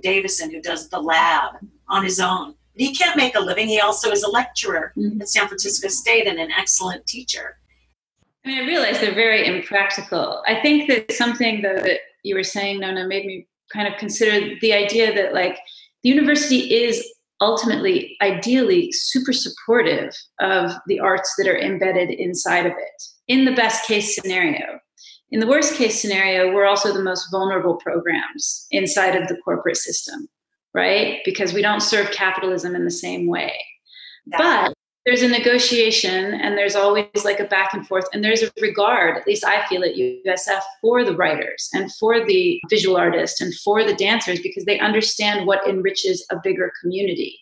Davison 0.03 0.51
who 0.51 0.61
does 0.61 0.90
the 0.90 1.01
lab 1.01 1.55
on 1.88 2.05
his 2.05 2.20
own. 2.20 2.55
But 2.75 2.83
he 2.83 2.94
can't 2.94 3.16
make 3.16 3.35
a 3.35 3.40
living. 3.40 3.66
He 3.66 3.81
also 3.81 4.11
is 4.11 4.22
a 4.22 4.31
lecturer 4.31 4.92
mm-hmm. 4.94 5.22
at 5.22 5.29
San 5.29 5.48
Francisco 5.48 5.88
State 5.88 6.27
and 6.27 6.38
an 6.38 6.51
excellent 6.51 7.07
teacher. 7.07 7.57
I 8.44 8.48
mean, 8.48 8.59
I 8.59 8.66
realize 8.66 9.01
they're 9.01 9.14
very 9.14 9.46
impractical. 9.46 10.42
I 10.46 10.61
think 10.61 10.88
that 10.88 11.12
something 11.12 11.62
that 11.62 12.01
you 12.22 12.35
were 12.35 12.44
saying, 12.44 12.81
Nona, 12.81 13.07
made 13.07 13.25
me 13.25 13.46
kind 13.72 13.88
of 13.88 13.98
consider 13.98 14.59
the 14.61 14.75
idea 14.75 15.14
that 15.14 15.33
like 15.33 15.59
the 16.02 16.10
university 16.10 16.74
is 16.74 17.04
ultimately, 17.40 18.16
ideally, 18.22 18.92
super 18.92 19.32
supportive 19.32 20.14
of 20.40 20.72
the 20.86 21.00
arts 21.00 21.34
that 21.36 21.48
are 21.48 21.58
embedded 21.58 22.10
inside 22.10 22.66
of 22.66 22.72
it 22.72 23.02
in 23.28 23.44
the 23.44 23.52
best 23.52 23.86
case 23.86 24.14
scenario. 24.14 24.78
In 25.30 25.40
the 25.40 25.46
worst 25.46 25.74
case 25.74 26.00
scenario, 26.00 26.52
we're 26.52 26.66
also 26.66 26.92
the 26.92 27.02
most 27.02 27.28
vulnerable 27.30 27.76
programs 27.76 28.66
inside 28.70 29.16
of 29.16 29.28
the 29.28 29.36
corporate 29.44 29.78
system, 29.78 30.28
right? 30.74 31.20
Because 31.24 31.52
we 31.52 31.62
don't 31.62 31.80
serve 31.80 32.10
capitalism 32.10 32.76
in 32.76 32.84
the 32.84 32.90
same 32.90 33.26
way. 33.26 33.52
But 34.26 34.74
there's 35.04 35.22
a 35.22 35.28
negotiation 35.28 36.34
and 36.34 36.56
there's 36.56 36.76
always 36.76 37.24
like 37.24 37.40
a 37.40 37.44
back 37.44 37.74
and 37.74 37.86
forth 37.86 38.04
and 38.12 38.22
there's 38.22 38.42
a 38.42 38.50
regard 38.60 39.16
at 39.16 39.26
least 39.26 39.44
i 39.44 39.64
feel 39.66 39.82
at 39.82 39.94
usf 39.94 40.60
for 40.80 41.04
the 41.04 41.16
writers 41.16 41.68
and 41.74 41.92
for 41.94 42.24
the 42.24 42.60
visual 42.70 42.96
artists 42.96 43.40
and 43.40 43.54
for 43.56 43.84
the 43.84 43.94
dancers 43.94 44.40
because 44.40 44.64
they 44.64 44.78
understand 44.78 45.46
what 45.46 45.66
enriches 45.68 46.24
a 46.30 46.36
bigger 46.42 46.72
community. 46.80 47.38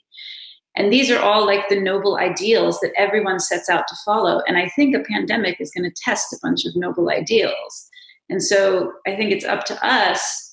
And 0.76 0.92
these 0.92 1.10
are 1.10 1.18
all 1.18 1.44
like 1.44 1.68
the 1.68 1.80
noble 1.80 2.16
ideals 2.16 2.78
that 2.80 2.92
everyone 2.96 3.40
sets 3.40 3.68
out 3.68 3.88
to 3.88 3.96
follow. 4.04 4.40
And 4.46 4.56
i 4.56 4.68
think 4.68 4.94
a 4.94 5.00
pandemic 5.00 5.60
is 5.60 5.70
going 5.70 5.88
to 5.88 6.02
test 6.02 6.32
a 6.32 6.38
bunch 6.42 6.64
of 6.64 6.76
noble 6.76 7.10
ideals. 7.10 7.88
And 8.30 8.42
so 8.42 8.92
i 9.06 9.14
think 9.16 9.32
it's 9.32 9.44
up 9.44 9.64
to 9.66 9.86
us 9.86 10.46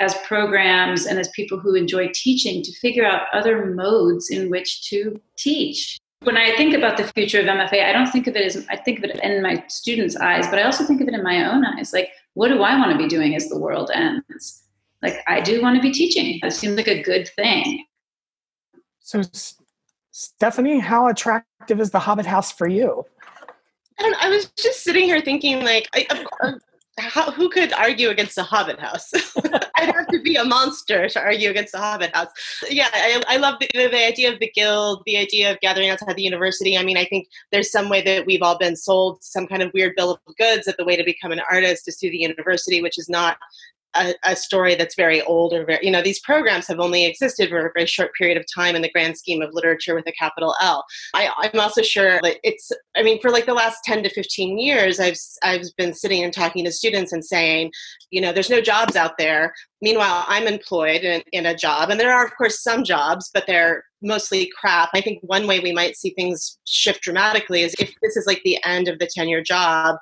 as 0.00 0.14
programs 0.26 1.06
and 1.06 1.18
as 1.18 1.28
people 1.28 1.58
who 1.58 1.74
enjoy 1.74 2.10
teaching 2.12 2.62
to 2.62 2.72
figure 2.80 3.06
out 3.06 3.28
other 3.32 3.66
modes 3.66 4.30
in 4.30 4.50
which 4.50 4.88
to 4.88 5.20
teach 5.38 5.98
when 6.24 6.36
I 6.36 6.54
think 6.56 6.74
about 6.74 6.96
the 6.96 7.04
future 7.04 7.40
of 7.40 7.46
MFA, 7.46 7.84
I 7.84 7.92
don't 7.92 8.10
think 8.10 8.26
of 8.26 8.36
it 8.36 8.44
as 8.44 8.66
I 8.68 8.76
think 8.76 8.98
of 8.98 9.04
it 9.04 9.18
in 9.22 9.42
my 9.42 9.64
students' 9.68 10.16
eyes, 10.16 10.46
but 10.48 10.58
I 10.58 10.62
also 10.62 10.84
think 10.84 11.00
of 11.00 11.08
it 11.08 11.14
in 11.14 11.22
my 11.22 11.50
own 11.50 11.64
eyes. 11.64 11.92
Like, 11.92 12.10
what 12.34 12.48
do 12.48 12.62
I 12.62 12.78
want 12.78 12.92
to 12.92 12.98
be 12.98 13.08
doing 13.08 13.34
as 13.34 13.48
the 13.48 13.58
world 13.58 13.90
ends? 13.94 14.62
Like, 15.02 15.16
I 15.26 15.40
do 15.40 15.60
want 15.60 15.76
to 15.76 15.82
be 15.82 15.92
teaching. 15.92 16.38
That 16.42 16.52
seems 16.52 16.76
like 16.76 16.88
a 16.88 17.02
good 17.02 17.28
thing. 17.28 17.84
So, 19.00 19.22
Stephanie, 20.12 20.78
how 20.78 21.08
attractive 21.08 21.80
is 21.80 21.90
the 21.90 21.98
Hobbit 21.98 22.26
House 22.26 22.52
for 22.52 22.68
you? 22.68 23.04
I, 23.98 24.14
I 24.22 24.28
was 24.28 24.46
just 24.56 24.84
sitting 24.84 25.04
here 25.04 25.20
thinking, 25.20 25.64
like, 25.64 25.88
I, 25.94 26.06
of, 26.42 26.60
how, 26.98 27.30
who 27.30 27.48
could 27.48 27.72
argue 27.72 28.10
against 28.10 28.36
the 28.36 28.42
Hobbit 28.42 28.78
House? 28.78 29.10
I'd 29.76 29.94
have 29.94 30.08
to 30.08 30.20
be 30.20 30.36
a 30.36 30.44
monster 30.44 31.08
to 31.08 31.20
argue 31.20 31.48
against 31.48 31.72
the 31.72 31.78
Hobbit 31.78 32.14
House. 32.14 32.28
Yeah, 32.68 32.88
I, 32.92 33.22
I 33.28 33.36
love 33.38 33.56
the, 33.60 33.68
the 33.72 34.06
idea 34.06 34.30
of 34.32 34.38
the 34.40 34.50
guild, 34.54 35.02
the 35.06 35.16
idea 35.16 35.50
of 35.50 35.60
gathering 35.60 35.88
outside 35.88 36.16
the 36.16 36.22
university. 36.22 36.76
I 36.76 36.84
mean, 36.84 36.98
I 36.98 37.06
think 37.06 37.28
there's 37.50 37.72
some 37.72 37.88
way 37.88 38.02
that 38.02 38.26
we've 38.26 38.42
all 38.42 38.58
been 38.58 38.76
sold 38.76 39.22
some 39.22 39.46
kind 39.46 39.62
of 39.62 39.72
weird 39.72 39.94
bill 39.96 40.10
of 40.10 40.36
goods 40.36 40.66
that 40.66 40.76
the 40.76 40.84
way 40.84 40.96
to 40.96 41.04
become 41.04 41.32
an 41.32 41.40
artist 41.50 41.88
is 41.88 41.98
through 41.98 42.10
the 42.10 42.18
university, 42.18 42.82
which 42.82 42.98
is 42.98 43.08
not 43.08 43.38
a, 43.94 44.14
a, 44.24 44.36
story 44.36 44.74
that's 44.74 44.94
very 44.94 45.22
old 45.22 45.52
or 45.52 45.64
very, 45.64 45.84
you 45.84 45.90
know, 45.90 46.02
these 46.02 46.20
programs 46.20 46.66
have 46.66 46.80
only 46.80 47.04
existed 47.04 47.48
for 47.48 47.66
a 47.66 47.72
very 47.74 47.86
short 47.86 48.12
period 48.14 48.36
of 48.36 48.44
time 48.52 48.74
in 48.74 48.82
the 48.82 48.90
grand 48.90 49.16
scheme 49.16 49.42
of 49.42 49.50
literature 49.52 49.94
with 49.94 50.06
a 50.06 50.12
capital 50.12 50.54
L. 50.60 50.84
I, 51.14 51.30
I'm 51.36 51.60
also 51.60 51.82
sure 51.82 52.20
that 52.22 52.38
it's, 52.42 52.70
I 52.96 53.02
mean, 53.02 53.20
for 53.20 53.30
like 53.30 53.46
the 53.46 53.54
last 53.54 53.84
10 53.84 54.02
to 54.04 54.08
15 54.08 54.58
years, 54.58 55.00
I've, 55.00 55.18
I've 55.42 55.66
been 55.76 55.94
sitting 55.94 56.24
and 56.24 56.32
talking 56.32 56.64
to 56.64 56.72
students 56.72 57.12
and 57.12 57.24
saying, 57.24 57.72
you 58.10 58.20
know, 58.20 58.32
there's 58.32 58.50
no 58.50 58.60
jobs 58.60 58.96
out 58.96 59.18
there. 59.18 59.54
Meanwhile, 59.80 60.24
I'm 60.28 60.46
employed 60.46 61.02
in, 61.02 61.22
in 61.32 61.46
a 61.46 61.56
job, 61.56 61.90
and 61.90 61.98
there 61.98 62.12
are, 62.12 62.24
of 62.24 62.36
course, 62.36 62.62
some 62.62 62.84
jobs, 62.84 63.30
but 63.34 63.46
they're 63.46 63.84
mostly 64.02 64.50
crap. 64.58 64.90
I 64.94 65.00
think 65.00 65.20
one 65.22 65.46
way 65.46 65.60
we 65.60 65.72
might 65.72 65.96
see 65.96 66.10
things 66.10 66.58
shift 66.64 67.02
dramatically 67.02 67.62
is 67.62 67.74
if 67.78 67.92
this 68.02 68.16
is 68.16 68.26
like 68.26 68.42
the 68.44 68.58
end 68.64 68.88
of 68.88 68.98
the 68.98 69.08
tenure 69.12 69.42
job 69.42 69.96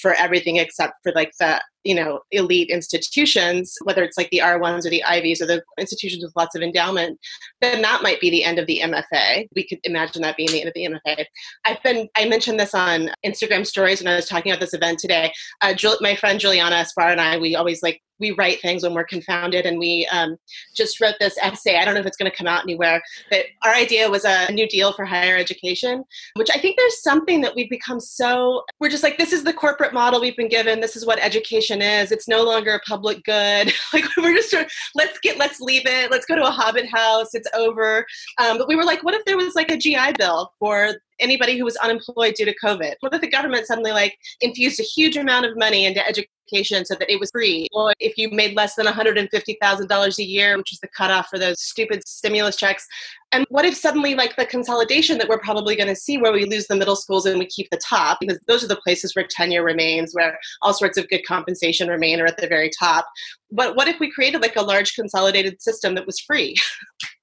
for 0.00 0.12
everything 0.14 0.56
except 0.56 0.94
for 1.02 1.12
like 1.12 1.32
the 1.38 1.60
you 1.84 1.94
know 1.94 2.20
elite 2.32 2.70
institutions 2.70 3.76
whether 3.84 4.02
it's 4.02 4.16
like 4.16 4.28
the 4.30 4.40
r1s 4.42 4.84
or 4.84 4.90
the 4.90 5.04
ivies 5.04 5.40
or 5.40 5.46
the 5.46 5.62
institutions 5.78 6.24
with 6.24 6.34
lots 6.34 6.54
of 6.54 6.62
endowment 6.62 7.18
then 7.60 7.82
that 7.82 8.02
might 8.02 8.20
be 8.20 8.30
the 8.30 8.42
end 8.42 8.58
of 8.58 8.66
the 8.66 8.80
mfa 8.82 9.46
we 9.54 9.66
could 9.66 9.78
imagine 9.84 10.22
that 10.22 10.36
being 10.36 10.50
the 10.50 10.60
end 10.60 10.68
of 10.68 10.74
the 10.74 10.86
mfa 10.86 11.24
i've 11.66 11.82
been 11.82 12.08
i 12.16 12.26
mentioned 12.26 12.58
this 12.58 12.74
on 12.74 13.10
instagram 13.24 13.66
stories 13.66 14.02
when 14.02 14.12
i 14.12 14.16
was 14.16 14.26
talking 14.26 14.50
about 14.50 14.60
this 14.60 14.74
event 14.74 14.98
today. 14.98 15.32
Uh, 15.60 15.74
my 16.00 16.16
friend 16.16 16.40
juliana 16.40 16.84
Spahr 16.84 17.12
and 17.12 17.20
i 17.20 17.36
we 17.36 17.54
always 17.54 17.82
like 17.82 18.00
we 18.24 18.30
write 18.32 18.60
things 18.60 18.82
when 18.82 18.94
we're 18.94 19.04
confounded 19.04 19.66
and 19.66 19.78
we 19.78 20.08
um, 20.12 20.36
just 20.74 21.00
wrote 21.00 21.16
this 21.20 21.36
essay 21.42 21.76
i 21.76 21.84
don't 21.84 21.94
know 21.94 22.00
if 22.00 22.06
it's 22.06 22.16
going 22.16 22.30
to 22.30 22.36
come 22.36 22.46
out 22.46 22.62
anywhere 22.62 23.02
but 23.30 23.44
our 23.64 23.74
idea 23.74 24.08
was 24.08 24.24
a 24.24 24.50
new 24.52 24.68
deal 24.68 24.92
for 24.92 25.04
higher 25.04 25.36
education 25.36 26.04
which 26.36 26.48
i 26.54 26.58
think 26.58 26.76
there's 26.76 27.02
something 27.02 27.40
that 27.40 27.54
we've 27.54 27.70
become 27.70 28.00
so 28.00 28.62
we're 28.80 28.88
just 28.88 29.02
like 29.02 29.18
this 29.18 29.32
is 29.32 29.44
the 29.44 29.52
corporate 29.52 29.92
model 29.92 30.20
we've 30.20 30.36
been 30.36 30.48
given 30.48 30.80
this 30.80 30.96
is 30.96 31.04
what 31.04 31.18
education 31.18 31.82
is 31.82 32.10
it's 32.10 32.28
no 32.28 32.42
longer 32.42 32.74
a 32.74 32.80
public 32.80 33.22
good. 33.24 33.72
Like 33.92 34.04
we're 34.16 34.34
just 34.34 34.50
sort 34.50 34.64
of, 34.64 34.72
let's 34.94 35.18
get 35.20 35.38
let's 35.38 35.60
leave 35.60 35.86
it 35.86 36.10
let's 36.10 36.26
go 36.26 36.34
to 36.34 36.46
a 36.46 36.50
hobbit 36.50 36.86
house 36.88 37.34
it's 37.34 37.48
over. 37.54 38.04
Um, 38.38 38.58
but 38.58 38.66
we 38.66 38.76
were 38.76 38.84
like 38.84 39.04
what 39.04 39.14
if 39.14 39.24
there 39.24 39.36
was 39.36 39.54
like 39.54 39.70
a 39.70 39.76
gi 39.76 40.12
bill 40.18 40.52
for 40.58 40.94
anybody 41.20 41.58
who 41.58 41.64
was 41.64 41.76
unemployed 41.76 42.34
due 42.34 42.44
to 42.44 42.54
COVID. 42.62 42.94
What 43.00 43.14
if 43.14 43.20
the 43.20 43.28
government 43.28 43.66
suddenly 43.66 43.92
like 43.92 44.16
infused 44.40 44.80
a 44.80 44.84
huge 44.84 45.16
amount 45.16 45.46
of 45.46 45.56
money 45.56 45.84
into 45.84 46.06
education 46.06 46.84
so 46.84 46.94
that 46.98 47.10
it 47.10 47.20
was 47.20 47.30
free? 47.30 47.68
Or 47.72 47.92
if 48.00 48.16
you 48.16 48.30
made 48.30 48.56
less 48.56 48.74
than 48.74 48.86
$150,000 48.86 50.18
a 50.18 50.24
year, 50.24 50.56
which 50.56 50.72
is 50.72 50.80
the 50.80 50.88
cutoff 50.88 51.28
for 51.28 51.38
those 51.38 51.60
stupid 51.60 52.06
stimulus 52.06 52.56
checks. 52.56 52.86
And 53.32 53.46
what 53.48 53.64
if 53.64 53.74
suddenly 53.74 54.14
like 54.14 54.36
the 54.36 54.46
consolidation 54.46 55.18
that 55.18 55.28
we're 55.28 55.38
probably 55.38 55.74
going 55.76 55.88
to 55.88 55.96
see 55.96 56.18
where 56.18 56.32
we 56.32 56.44
lose 56.44 56.66
the 56.66 56.76
middle 56.76 56.96
schools 56.96 57.26
and 57.26 57.38
we 57.38 57.46
keep 57.46 57.68
the 57.70 57.80
top 57.84 58.18
because 58.20 58.38
those 58.46 58.62
are 58.62 58.68
the 58.68 58.76
places 58.76 59.14
where 59.14 59.26
tenure 59.28 59.64
remains, 59.64 60.12
where 60.12 60.38
all 60.62 60.74
sorts 60.74 60.98
of 60.98 61.08
good 61.08 61.24
compensation 61.26 61.88
remain 61.88 62.20
or 62.20 62.26
at 62.26 62.36
the 62.36 62.46
very 62.46 62.70
top. 62.78 63.06
But 63.50 63.76
what 63.76 63.88
if 63.88 63.98
we 63.98 64.10
created 64.10 64.42
like 64.42 64.56
a 64.56 64.62
large 64.62 64.94
consolidated 64.94 65.60
system 65.60 65.94
that 65.94 66.06
was 66.06 66.20
free? 66.20 66.54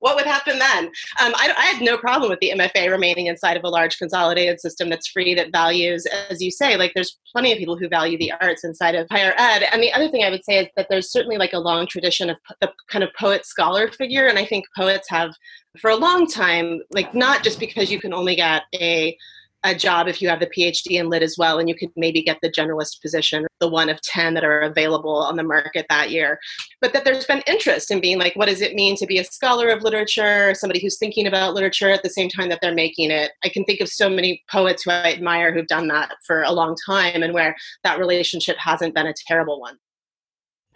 what 0.00 0.16
would 0.16 0.26
happen 0.26 0.58
then? 0.58 0.86
Um, 1.20 1.32
I, 1.34 1.52
I, 1.56 1.66
had 1.66 1.82
no 1.82 1.96
problem 1.98 2.30
with 2.30 2.40
the 2.40 2.52
MFA 2.54 2.90
remaining 2.90 3.26
inside 3.26 3.56
of 3.56 3.64
a 3.64 3.68
large 3.68 3.98
consolidated 3.98 4.60
system 4.60 4.88
that's 4.88 5.08
free, 5.08 5.34
that 5.34 5.52
values, 5.52 6.06
as 6.30 6.40
you 6.40 6.50
say, 6.50 6.76
like 6.76 6.92
there's 6.94 7.18
plenty 7.32 7.52
of 7.52 7.58
people 7.58 7.76
who 7.76 7.88
value 7.88 8.18
the 8.18 8.32
arts 8.40 8.64
inside 8.64 8.94
of 8.94 9.06
higher 9.10 9.34
ed. 9.36 9.64
And 9.72 9.82
the 9.82 9.92
other 9.92 10.08
thing 10.08 10.24
I 10.24 10.30
would 10.30 10.44
say 10.44 10.58
is 10.58 10.68
that 10.76 10.86
there's 10.88 11.10
certainly 11.10 11.36
like 11.36 11.52
a 11.52 11.58
long 11.58 11.86
tradition 11.86 12.30
of 12.30 12.36
the 12.60 12.72
kind 12.88 13.04
of 13.04 13.10
poet 13.18 13.46
scholar 13.46 13.90
figure. 13.90 14.26
And 14.26 14.38
I 14.38 14.44
think 14.44 14.64
poets 14.76 15.08
have 15.10 15.34
for 15.78 15.90
a 15.90 15.96
long 15.96 16.26
time, 16.26 16.80
like 16.90 17.14
not 17.14 17.42
just 17.42 17.60
because 17.60 17.90
you 17.90 18.00
can 18.00 18.12
only 18.12 18.36
get 18.36 18.62
a 18.74 19.16
a 19.64 19.74
job 19.74 20.06
if 20.06 20.22
you 20.22 20.28
have 20.28 20.40
the 20.40 20.46
PhD 20.46 21.00
in 21.00 21.08
lit 21.08 21.22
as 21.22 21.36
well, 21.36 21.58
and 21.58 21.68
you 21.68 21.74
could 21.74 21.90
maybe 21.96 22.22
get 22.22 22.38
the 22.42 22.50
generalist 22.50 23.00
position, 23.02 23.46
the 23.60 23.68
one 23.68 23.88
of 23.88 24.00
10 24.02 24.34
that 24.34 24.44
are 24.44 24.60
available 24.60 25.16
on 25.16 25.36
the 25.36 25.42
market 25.42 25.86
that 25.88 26.10
year. 26.10 26.38
But 26.80 26.92
that 26.92 27.04
there's 27.04 27.26
been 27.26 27.42
interest 27.46 27.90
in 27.90 28.00
being 28.00 28.18
like, 28.18 28.36
what 28.36 28.48
does 28.48 28.60
it 28.60 28.74
mean 28.74 28.96
to 28.96 29.06
be 29.06 29.18
a 29.18 29.24
scholar 29.24 29.68
of 29.68 29.82
literature, 29.82 30.54
somebody 30.54 30.80
who's 30.80 30.98
thinking 30.98 31.26
about 31.26 31.54
literature 31.54 31.90
at 31.90 32.02
the 32.02 32.10
same 32.10 32.28
time 32.28 32.48
that 32.50 32.60
they're 32.62 32.74
making 32.74 33.10
it? 33.10 33.32
I 33.44 33.48
can 33.48 33.64
think 33.64 33.80
of 33.80 33.88
so 33.88 34.08
many 34.08 34.42
poets 34.50 34.84
who 34.84 34.90
I 34.90 35.12
admire 35.12 35.52
who've 35.52 35.66
done 35.66 35.88
that 35.88 36.14
for 36.24 36.42
a 36.42 36.52
long 36.52 36.76
time 36.86 37.22
and 37.22 37.34
where 37.34 37.56
that 37.82 37.98
relationship 37.98 38.56
hasn't 38.58 38.94
been 38.94 39.06
a 39.06 39.14
terrible 39.26 39.60
one. 39.60 39.76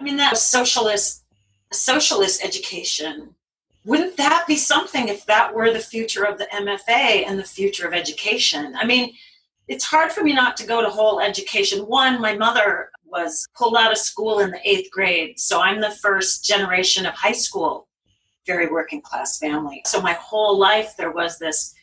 I 0.00 0.02
mean, 0.02 0.16
that 0.16 0.36
socialist 0.36 1.20
socialist 1.72 2.44
education 2.44 3.34
wouldn't 3.84 4.16
that 4.16 4.44
be 4.46 4.56
something 4.56 5.08
if 5.08 5.26
that 5.26 5.54
were 5.54 5.72
the 5.72 5.80
future 5.80 6.24
of 6.24 6.38
the 6.38 6.46
MFA 6.52 7.26
and 7.26 7.38
the 7.38 7.44
future 7.44 7.86
of 7.86 7.94
education? 7.94 8.74
I 8.76 8.84
mean, 8.84 9.14
it's 9.68 9.84
hard 9.84 10.12
for 10.12 10.22
me 10.22 10.32
not 10.32 10.56
to 10.58 10.66
go 10.66 10.82
to 10.82 10.88
whole 10.88 11.20
education. 11.20 11.86
One, 11.86 12.20
my 12.20 12.36
mother 12.36 12.90
was 13.04 13.46
pulled 13.56 13.76
out 13.76 13.92
of 13.92 13.98
school 13.98 14.40
in 14.40 14.50
the 14.50 14.60
eighth 14.68 14.90
grade, 14.90 15.38
so 15.38 15.60
I'm 15.60 15.80
the 15.80 15.90
first 15.90 16.44
generation 16.44 17.06
of 17.06 17.14
high 17.14 17.32
school, 17.32 17.88
very 18.46 18.68
working 18.68 19.02
class 19.02 19.38
family. 19.38 19.82
So 19.86 20.00
my 20.00 20.14
whole 20.14 20.58
life 20.58 20.94
there 20.96 21.12
was 21.12 21.38
this 21.38 21.74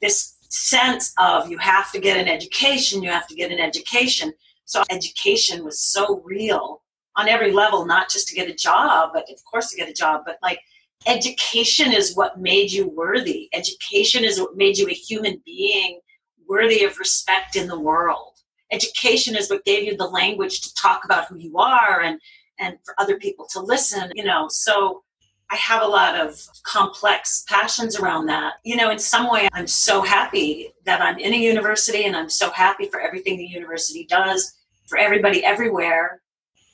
this 0.00 0.36
sense 0.48 1.12
of 1.18 1.50
you 1.50 1.58
have 1.58 1.92
to 1.92 2.00
get 2.00 2.16
an 2.16 2.28
education, 2.28 3.02
you 3.02 3.10
have 3.10 3.26
to 3.28 3.34
get 3.34 3.52
an 3.52 3.60
education. 3.60 4.32
So 4.64 4.82
education 4.90 5.64
was 5.64 5.80
so 5.80 6.22
real 6.24 6.82
on 7.16 7.28
every 7.28 7.52
level, 7.52 7.84
not 7.84 8.08
just 8.08 8.28
to 8.28 8.34
get 8.34 8.48
a 8.48 8.54
job, 8.54 9.10
but 9.12 9.28
of 9.30 9.44
course 9.44 9.70
to 9.70 9.76
get 9.76 9.88
a 9.88 9.92
job, 9.92 10.22
but 10.24 10.38
like 10.42 10.60
education 11.06 11.92
is 11.92 12.14
what 12.14 12.40
made 12.40 12.70
you 12.70 12.88
worthy. 12.88 13.48
Education 13.52 14.24
is 14.24 14.40
what 14.40 14.56
made 14.56 14.76
you 14.76 14.88
a 14.88 14.92
human 14.92 15.40
being 15.44 16.00
worthy 16.48 16.84
of 16.84 16.98
respect 16.98 17.56
in 17.56 17.68
the 17.68 17.78
world. 17.78 18.34
Education 18.72 19.36
is 19.36 19.50
what 19.50 19.64
gave 19.64 19.84
you 19.84 19.96
the 19.96 20.06
language 20.06 20.60
to 20.60 20.74
talk 20.74 21.04
about 21.04 21.26
who 21.26 21.38
you 21.38 21.58
are 21.58 22.02
and 22.02 22.20
and 22.58 22.76
for 22.84 22.94
other 22.98 23.16
people 23.16 23.46
to 23.52 23.60
listen, 23.60 24.12
you 24.14 24.24
know. 24.24 24.46
So 24.48 25.02
I 25.50 25.56
have 25.56 25.82
a 25.82 25.86
lot 25.86 26.14
of 26.14 26.38
complex 26.62 27.44
passions 27.48 27.98
around 27.98 28.26
that. 28.26 28.54
You 28.64 28.76
know, 28.76 28.90
in 28.90 28.98
some 28.98 29.30
way 29.30 29.48
I'm 29.54 29.66
so 29.66 30.02
happy 30.02 30.72
that 30.84 31.00
I'm 31.00 31.18
in 31.18 31.32
a 31.32 31.36
university 31.36 32.04
and 32.04 32.14
I'm 32.14 32.28
so 32.28 32.50
happy 32.50 32.86
for 32.86 33.00
everything 33.00 33.38
the 33.38 33.46
university 33.46 34.04
does 34.04 34.58
for 34.86 34.98
everybody 34.98 35.42
everywhere. 35.42 36.20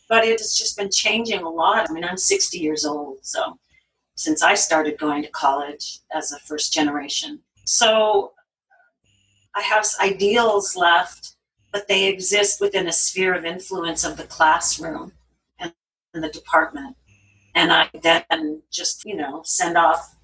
But 0.09 0.25
it's 0.25 0.59
just 0.59 0.77
been 0.77 0.91
changing 0.91 1.43
a 1.43 1.49
lot. 1.49 1.89
I 1.89 1.93
mean, 1.93 2.05
I'm 2.05 2.17
60 2.17 2.59
years 2.59 2.85
old, 2.85 3.19
so 3.23 3.59
since 4.17 4.43
I 4.43 4.55
started 4.55 4.99
going 4.99 5.23
to 5.23 5.29
college 5.29 6.01
as 6.13 6.33
a 6.33 6.39
first 6.41 6.73
generation. 6.73 7.41
So 7.65 8.33
I 9.55 9.61
have 9.61 9.87
ideals 10.01 10.75
left, 10.75 11.37
but 11.73 11.87
they 11.87 12.09
exist 12.09 12.61
within 12.61 12.89
a 12.89 12.93
sphere 12.93 13.35
of 13.35 13.45
influence 13.45 14.05
of 14.05 14.17
the 14.17 14.25
classroom 14.25 15.13
and 15.61 15.73
the 16.15 16.29
department. 16.31 16.97
And 17.55 17.73
I 17.73 17.89
then 18.03 18.63
just, 18.71 19.05
you 19.05 19.17
know, 19.17 19.43
send 19.45 19.77
off 19.77 20.17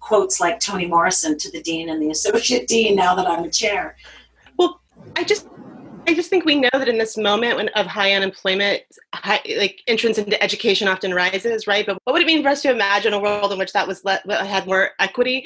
quotes 0.00 0.40
like 0.40 0.60
Toni 0.60 0.86
Morrison 0.86 1.36
to 1.38 1.50
the 1.50 1.62
dean 1.62 1.88
and 1.88 2.00
the 2.00 2.10
associate 2.10 2.66
dean 2.66 2.96
now 2.96 3.14
that 3.14 3.26
I'm 3.26 3.44
a 3.44 3.50
chair. 3.50 3.96
Well, 4.58 4.80
I 5.16 5.24
just 5.24 5.46
I 6.08 6.14
just 6.14 6.30
think 6.30 6.46
we 6.46 6.58
know 6.58 6.70
that 6.72 6.88
in 6.88 6.96
this 6.96 7.18
moment 7.18 7.56
when, 7.56 7.68
of 7.68 7.84
high 7.84 8.14
unemployment, 8.14 8.82
high, 9.14 9.42
like 9.58 9.82
entrance 9.86 10.16
into 10.16 10.42
education 10.42 10.88
often 10.88 11.12
rises, 11.12 11.66
right? 11.66 11.84
But 11.84 11.98
what 12.04 12.14
would 12.14 12.22
it 12.22 12.26
mean 12.26 12.42
for 12.42 12.48
us 12.48 12.62
to 12.62 12.70
imagine 12.70 13.12
a 13.12 13.20
world 13.20 13.52
in 13.52 13.58
which 13.58 13.74
that 13.74 13.86
was 13.86 14.02
let, 14.04 14.24
had 14.26 14.66
more 14.66 14.92
equity? 14.98 15.44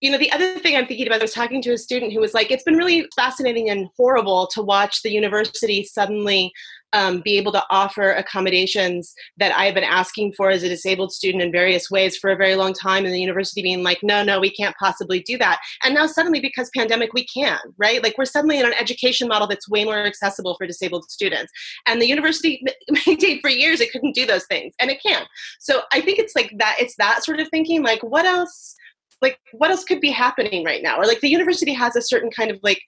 you 0.00 0.10
know, 0.10 0.18
the 0.18 0.32
other 0.32 0.58
thing 0.58 0.76
I'm 0.76 0.86
thinking 0.86 1.06
about, 1.06 1.20
I 1.20 1.24
was 1.24 1.32
talking 1.32 1.62
to 1.62 1.72
a 1.72 1.78
student 1.78 2.12
who 2.12 2.18
was 2.18 2.34
like, 2.34 2.50
it's 2.50 2.64
been 2.64 2.76
really 2.76 3.06
fascinating 3.14 3.70
and 3.70 3.88
horrible 3.96 4.48
to 4.48 4.60
watch 4.60 5.02
the 5.02 5.12
university 5.12 5.84
suddenly 5.84 6.52
um, 6.92 7.20
be 7.20 7.36
able 7.38 7.52
to 7.52 7.62
offer 7.70 8.12
accommodations 8.12 9.14
that 9.38 9.52
I 9.56 9.66
have 9.66 9.74
been 9.74 9.84
asking 9.84 10.34
for 10.34 10.50
as 10.50 10.62
a 10.62 10.68
disabled 10.68 11.12
student 11.12 11.42
in 11.42 11.52
various 11.52 11.90
ways 11.90 12.16
for 12.16 12.30
a 12.30 12.36
very 12.36 12.54
long 12.54 12.72
time, 12.72 13.04
and 13.04 13.14
the 13.14 13.20
university 13.20 13.62
being 13.62 13.82
like, 13.82 13.98
no, 14.02 14.22
no, 14.22 14.40
we 14.40 14.50
can't 14.50 14.76
possibly 14.76 15.20
do 15.20 15.38
that. 15.38 15.60
And 15.84 15.94
now 15.94 16.06
suddenly, 16.06 16.40
because 16.40 16.70
pandemic, 16.76 17.12
we 17.12 17.24
can, 17.24 17.58
right? 17.78 18.02
Like 18.02 18.18
we're 18.18 18.24
suddenly 18.24 18.58
in 18.58 18.66
an 18.66 18.74
education 18.78 19.28
model 19.28 19.46
that's 19.46 19.68
way 19.68 19.84
more 19.84 20.04
accessible 20.04 20.54
for 20.56 20.66
disabled 20.66 21.10
students. 21.10 21.52
And 21.86 22.00
the 22.00 22.08
university 22.08 22.64
maintained 23.06 23.40
for 23.40 23.50
years 23.50 23.80
it 23.80 23.92
couldn't 23.92 24.14
do 24.14 24.26
those 24.26 24.46
things, 24.46 24.74
and 24.80 24.90
it 24.90 25.02
can. 25.04 25.24
So 25.60 25.82
I 25.92 26.00
think 26.00 26.18
it's 26.18 26.34
like 26.34 26.52
that. 26.58 26.76
It's 26.78 26.96
that 26.96 27.24
sort 27.24 27.40
of 27.40 27.48
thinking. 27.48 27.82
Like, 27.82 28.02
what 28.02 28.26
else? 28.26 28.76
Like 29.22 29.38
what 29.52 29.70
else 29.70 29.84
could 29.84 30.00
be 30.00 30.10
happening 30.10 30.64
right 30.64 30.82
now? 30.82 30.98
Or 30.98 31.06
like 31.06 31.20
the 31.20 31.30
university 31.30 31.72
has 31.72 31.96
a 31.96 32.02
certain 32.02 32.30
kind 32.30 32.50
of 32.50 32.58
like 32.62 32.80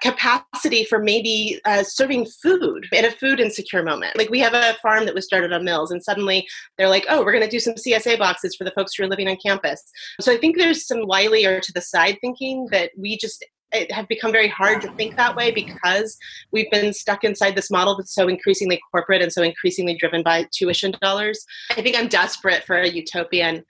capacity 0.00 0.84
for 0.84 0.98
maybe 0.98 1.60
uh, 1.64 1.82
serving 1.82 2.26
food 2.42 2.86
in 2.92 3.04
a 3.04 3.10
food 3.10 3.38
insecure 3.38 3.82
moment. 3.82 4.16
Like 4.16 4.30
we 4.30 4.40
have 4.40 4.54
a 4.54 4.76
farm 4.82 5.04
that 5.04 5.14
was 5.14 5.24
started 5.24 5.52
on 5.52 5.64
mills 5.64 5.90
and 5.90 6.02
suddenly 6.02 6.46
they're 6.78 6.88
like 6.88 7.04
oh 7.08 7.22
we're 7.24 7.32
going 7.32 7.44
to 7.44 7.50
do 7.50 7.60
some 7.60 7.74
csa 7.74 8.18
boxes 8.18 8.56
for 8.56 8.64
the 8.64 8.72
folks 8.72 8.94
who 8.94 9.04
are 9.04 9.08
living 9.08 9.28
on 9.28 9.36
campus. 9.36 9.82
So 10.20 10.32
i 10.32 10.36
think 10.36 10.56
there's 10.56 10.86
some 10.86 11.06
wily 11.06 11.44
or 11.44 11.60
to 11.60 11.72
the 11.72 11.80
side 11.80 12.18
thinking 12.20 12.66
that 12.70 12.90
we 12.96 13.16
just 13.16 13.44
it 13.74 13.90
have 13.90 14.08
become 14.08 14.32
very 14.32 14.48
hard 14.48 14.80
to 14.82 14.90
think 14.92 15.16
that 15.16 15.36
way 15.36 15.50
because 15.50 16.16
we've 16.52 16.70
been 16.70 16.92
stuck 16.92 17.24
inside 17.24 17.56
this 17.56 17.70
model 17.70 17.96
that's 17.96 18.14
so 18.14 18.28
increasingly 18.28 18.80
corporate 18.90 19.20
and 19.20 19.32
so 19.32 19.42
increasingly 19.42 19.96
driven 19.96 20.22
by 20.22 20.46
tuition 20.52 20.94
dollars. 21.02 21.44
I 21.70 21.82
think 21.82 21.96
I'm 21.96 22.08
desperate 22.08 22.64
for 22.64 22.76
a 22.76 22.88
utopian 22.88 23.64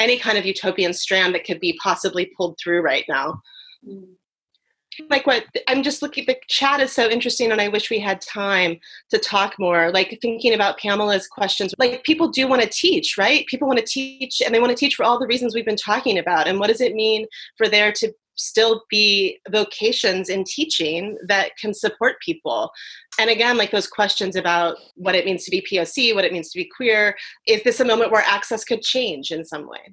any 0.00 0.18
kind 0.18 0.36
of 0.36 0.46
utopian 0.46 0.92
strand 0.92 1.34
that 1.34 1.44
could 1.44 1.60
be 1.60 1.78
possibly 1.80 2.32
pulled 2.36 2.58
through 2.58 2.80
right 2.80 3.04
now. 3.08 3.40
Mm. 3.86 4.14
like 5.08 5.26
what 5.26 5.44
I'm 5.68 5.82
just 5.82 6.02
looking 6.02 6.26
the 6.26 6.36
chat 6.48 6.80
is 6.80 6.92
so 6.92 7.08
interesting 7.08 7.52
and 7.52 7.60
I 7.60 7.68
wish 7.68 7.88
we 7.88 7.98
had 8.00 8.20
time 8.20 8.78
to 9.10 9.18
talk 9.18 9.54
more 9.58 9.90
like 9.92 10.18
thinking 10.20 10.52
about 10.52 10.78
Pamela's 10.78 11.26
questions. 11.28 11.72
Like 11.78 12.04
people 12.04 12.28
do 12.28 12.46
want 12.48 12.62
to 12.62 12.68
teach 12.68 13.16
right? 13.16 13.46
People 13.46 13.68
want 13.68 13.78
to 13.78 13.86
teach 13.86 14.42
and 14.42 14.54
they 14.54 14.60
want 14.60 14.70
to 14.70 14.76
teach 14.76 14.96
for 14.96 15.04
all 15.04 15.18
the 15.18 15.26
reasons 15.26 15.54
we've 15.54 15.64
been 15.64 15.76
talking 15.76 16.18
about 16.18 16.48
and 16.48 16.58
what 16.58 16.68
does 16.68 16.80
it 16.80 16.94
mean 16.94 17.26
for 17.56 17.68
there 17.68 17.92
to 17.92 18.12
still 18.40 18.82
be 18.90 19.38
vocations 19.50 20.28
in 20.28 20.44
teaching 20.44 21.18
that 21.26 21.56
can 21.56 21.74
support 21.74 22.20
people. 22.20 22.70
And 23.18 23.30
again 23.30 23.56
like 23.56 23.70
those 23.70 23.86
questions 23.86 24.36
about 24.36 24.76
what 24.96 25.14
it 25.14 25.24
means 25.24 25.44
to 25.44 25.50
be 25.50 25.60
POC 25.60 26.14
what 26.14 26.24
it 26.24 26.32
means 26.32 26.50
to 26.50 26.58
be 26.58 26.64
queer 26.64 27.16
is 27.46 27.62
this 27.62 27.80
a 27.80 27.84
moment 27.84 28.10
where 28.10 28.24
access 28.24 28.64
could 28.64 28.82
change 28.82 29.30
in 29.30 29.44
some 29.44 29.68
way? 29.68 29.92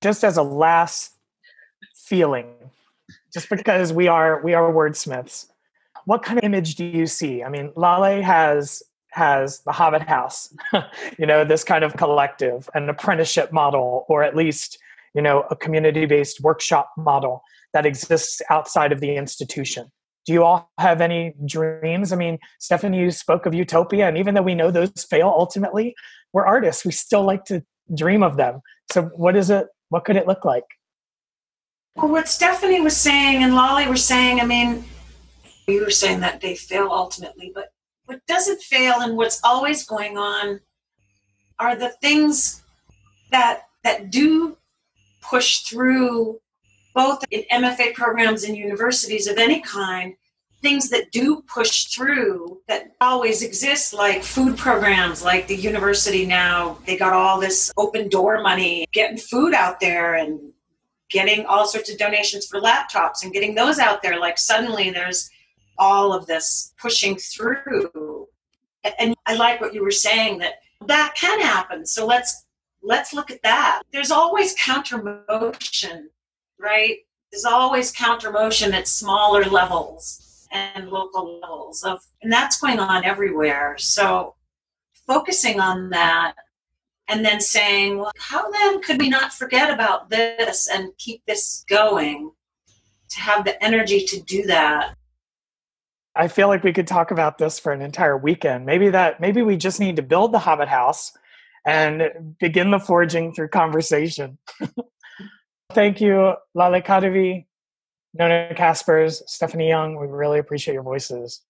Just 0.00 0.24
as 0.24 0.36
a 0.36 0.42
last 0.42 1.12
feeling 1.94 2.54
just 3.32 3.48
because 3.48 3.92
we 3.92 4.08
are 4.08 4.42
we 4.42 4.54
are 4.54 4.72
wordsmiths 4.72 5.46
what 6.04 6.22
kind 6.22 6.38
of 6.38 6.44
image 6.44 6.74
do 6.74 6.84
you 6.84 7.06
see? 7.06 7.42
I 7.42 7.48
mean 7.48 7.70
Laleh 7.76 8.22
has 8.22 8.82
has 9.10 9.60
the 9.60 9.72
hobbit 9.72 10.02
house 10.02 10.54
you 11.18 11.26
know 11.26 11.44
this 11.44 11.64
kind 11.64 11.84
of 11.84 11.96
collective 11.96 12.68
an 12.74 12.88
apprenticeship 12.88 13.52
model 13.52 14.06
or 14.08 14.22
at 14.22 14.34
least 14.34 14.78
you 15.14 15.22
know 15.22 15.44
a 15.50 15.56
community 15.56 16.06
based 16.06 16.40
workshop 16.40 16.90
model 16.96 17.42
that 17.72 17.86
exists 17.86 18.40
outside 18.50 18.92
of 18.92 19.00
the 19.00 19.16
institution. 19.16 19.90
Do 20.24 20.32
you 20.32 20.44
all 20.44 20.70
have 20.78 21.00
any 21.00 21.34
dreams? 21.46 22.12
I 22.12 22.16
mean 22.16 22.38
stephanie 22.60 23.00
you 23.00 23.10
spoke 23.10 23.46
of 23.46 23.54
utopia 23.54 24.08
and 24.08 24.18
even 24.18 24.34
though 24.34 24.42
we 24.42 24.54
know 24.54 24.70
those 24.70 25.06
fail 25.08 25.28
ultimately 25.28 25.94
we're 26.32 26.46
artists. 26.46 26.84
We 26.84 26.92
still 26.92 27.24
like 27.24 27.44
to 27.46 27.62
dream 27.94 28.22
of 28.22 28.36
them. 28.36 28.60
So 28.92 29.02
what 29.16 29.36
is 29.36 29.50
it 29.50 29.66
what 29.90 30.04
could 30.04 30.16
it 30.16 30.26
look 30.26 30.44
like? 30.44 30.64
Well, 31.96 32.08
what 32.08 32.28
Stephanie 32.28 32.80
was 32.80 32.96
saying 32.96 33.42
and 33.42 33.52
Laleh 33.52 33.86
were 33.86 33.96
saying, 33.96 34.40
I 34.40 34.46
mean, 34.46 34.84
you 35.68 35.84
were 35.84 35.90
saying 35.90 36.20
that 36.20 36.40
they 36.40 36.54
fail 36.54 36.88
ultimately, 36.90 37.52
but 37.54 37.68
what 38.06 38.24
doesn't 38.26 38.62
fail 38.62 38.94
and 39.00 39.16
what's 39.16 39.40
always 39.44 39.84
going 39.84 40.16
on 40.16 40.60
are 41.58 41.76
the 41.76 41.90
things 42.00 42.62
that 43.30 43.64
that 43.84 44.10
do 44.10 44.56
push 45.22 45.60
through 45.60 46.40
both 46.94 47.24
in 47.30 47.42
MFA 47.50 47.94
programs 47.94 48.44
and 48.44 48.56
universities 48.56 49.26
of 49.26 49.38
any 49.38 49.60
kind, 49.60 50.14
things 50.60 50.90
that 50.90 51.10
do 51.10 51.42
push 51.42 51.86
through 51.86 52.60
that 52.68 52.92
always 53.00 53.42
exist, 53.42 53.92
like 53.92 54.22
food 54.22 54.56
programs, 54.56 55.24
like 55.24 55.48
the 55.48 55.56
university 55.56 56.26
now, 56.26 56.78
they 56.86 56.96
got 56.96 57.12
all 57.12 57.40
this 57.40 57.72
open 57.76 58.08
door 58.08 58.42
money, 58.42 58.86
getting 58.92 59.16
food 59.16 59.54
out 59.54 59.80
there 59.80 60.14
and 60.14 60.52
getting 61.10 61.44
all 61.46 61.66
sorts 61.66 61.90
of 61.90 61.98
donations 61.98 62.46
for 62.46 62.60
laptops 62.60 63.22
and 63.22 63.32
getting 63.32 63.54
those 63.54 63.78
out 63.78 64.02
there 64.02 64.18
like 64.18 64.38
suddenly 64.38 64.90
there's 64.90 65.30
all 65.78 66.12
of 66.12 66.26
this 66.26 66.72
pushing 66.80 67.16
through. 67.16 68.26
And 68.98 69.14
i 69.26 69.34
like 69.34 69.60
what 69.60 69.74
you 69.74 69.82
were 69.82 69.90
saying 69.90 70.38
that 70.38 70.54
that 70.86 71.14
can 71.16 71.40
happen. 71.40 71.86
So 71.86 72.06
let's 72.06 72.46
let's 72.82 73.12
look 73.12 73.30
at 73.30 73.42
that 73.42 73.82
there's 73.92 74.10
always 74.10 74.54
counter 74.54 75.24
motion 75.28 76.10
right 76.58 76.98
there's 77.30 77.44
always 77.44 77.90
counter 77.90 78.30
motion 78.30 78.74
at 78.74 78.88
smaller 78.88 79.44
levels 79.44 80.46
and 80.52 80.88
local 80.88 81.40
levels 81.40 81.82
of 81.82 82.00
and 82.22 82.32
that's 82.32 82.60
going 82.60 82.78
on 82.78 83.04
everywhere 83.04 83.76
so 83.78 84.34
focusing 85.06 85.60
on 85.60 85.90
that 85.90 86.34
and 87.08 87.24
then 87.24 87.40
saying, 87.40 87.98
well, 87.98 88.12
how 88.16 88.50
then 88.50 88.80
could 88.80 88.98
we 88.98 89.08
not 89.08 89.32
forget 89.32 89.70
about 89.70 90.08
this 90.08 90.68
and 90.68 90.96
keep 90.98 91.22
this 91.26 91.64
going? 91.68 92.30
To 93.10 93.20
have 93.20 93.44
the 93.44 93.62
energy 93.62 94.06
to 94.06 94.22
do 94.22 94.44
that. 94.44 94.94
I 96.16 96.28
feel 96.28 96.48
like 96.48 96.64
we 96.64 96.72
could 96.72 96.86
talk 96.86 97.10
about 97.10 97.36
this 97.36 97.58
for 97.58 97.70
an 97.72 97.82
entire 97.82 98.16
weekend. 98.16 98.64
Maybe 98.64 98.88
that 98.88 99.20
maybe 99.20 99.42
we 99.42 99.58
just 99.58 99.80
need 99.80 99.96
to 99.96 100.02
build 100.02 100.32
the 100.32 100.38
Hobbit 100.38 100.68
house 100.68 101.12
and 101.64 102.36
begin 102.38 102.70
the 102.70 102.78
forging 102.78 103.32
through 103.32 103.48
conversation. 103.48 104.38
Thank 105.72 106.00
you, 106.00 106.34
Laleh 106.56 106.84
Khadivi, 106.84 107.46
Nona 108.14 108.54
Caspers, 108.54 109.22
Stephanie 109.26 109.68
Young. 109.68 109.98
We 109.98 110.06
really 110.06 110.38
appreciate 110.38 110.74
your 110.74 110.82
voices. 110.82 111.40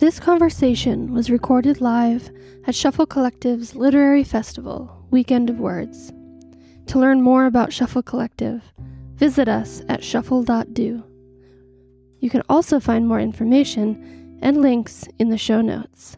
This 0.00 0.18
conversation 0.18 1.12
was 1.12 1.30
recorded 1.30 1.80
live 1.82 2.30
at 2.66 2.74
Shuffle 2.74 3.06
Collective's 3.06 3.74
Literary 3.74 4.24
Festival, 4.24 5.06
Weekend 5.10 5.50
of 5.50 5.60
Words. 5.60 6.12
To 6.86 6.98
learn 6.98 7.22
more 7.22 7.44
about 7.44 7.72
Shuffle 7.72 8.02
Collective, 8.02 8.62
visit 9.16 9.46
us 9.46 9.82
at 9.88 10.02
shuffle.do. 10.02 11.04
You 12.20 12.30
can 12.30 12.42
also 12.48 12.80
find 12.80 13.06
more 13.06 13.20
information 13.20 14.19
and 14.40 14.60
links 14.62 15.08
in 15.18 15.30
the 15.30 15.38
show 15.38 15.60
notes. 15.60 16.16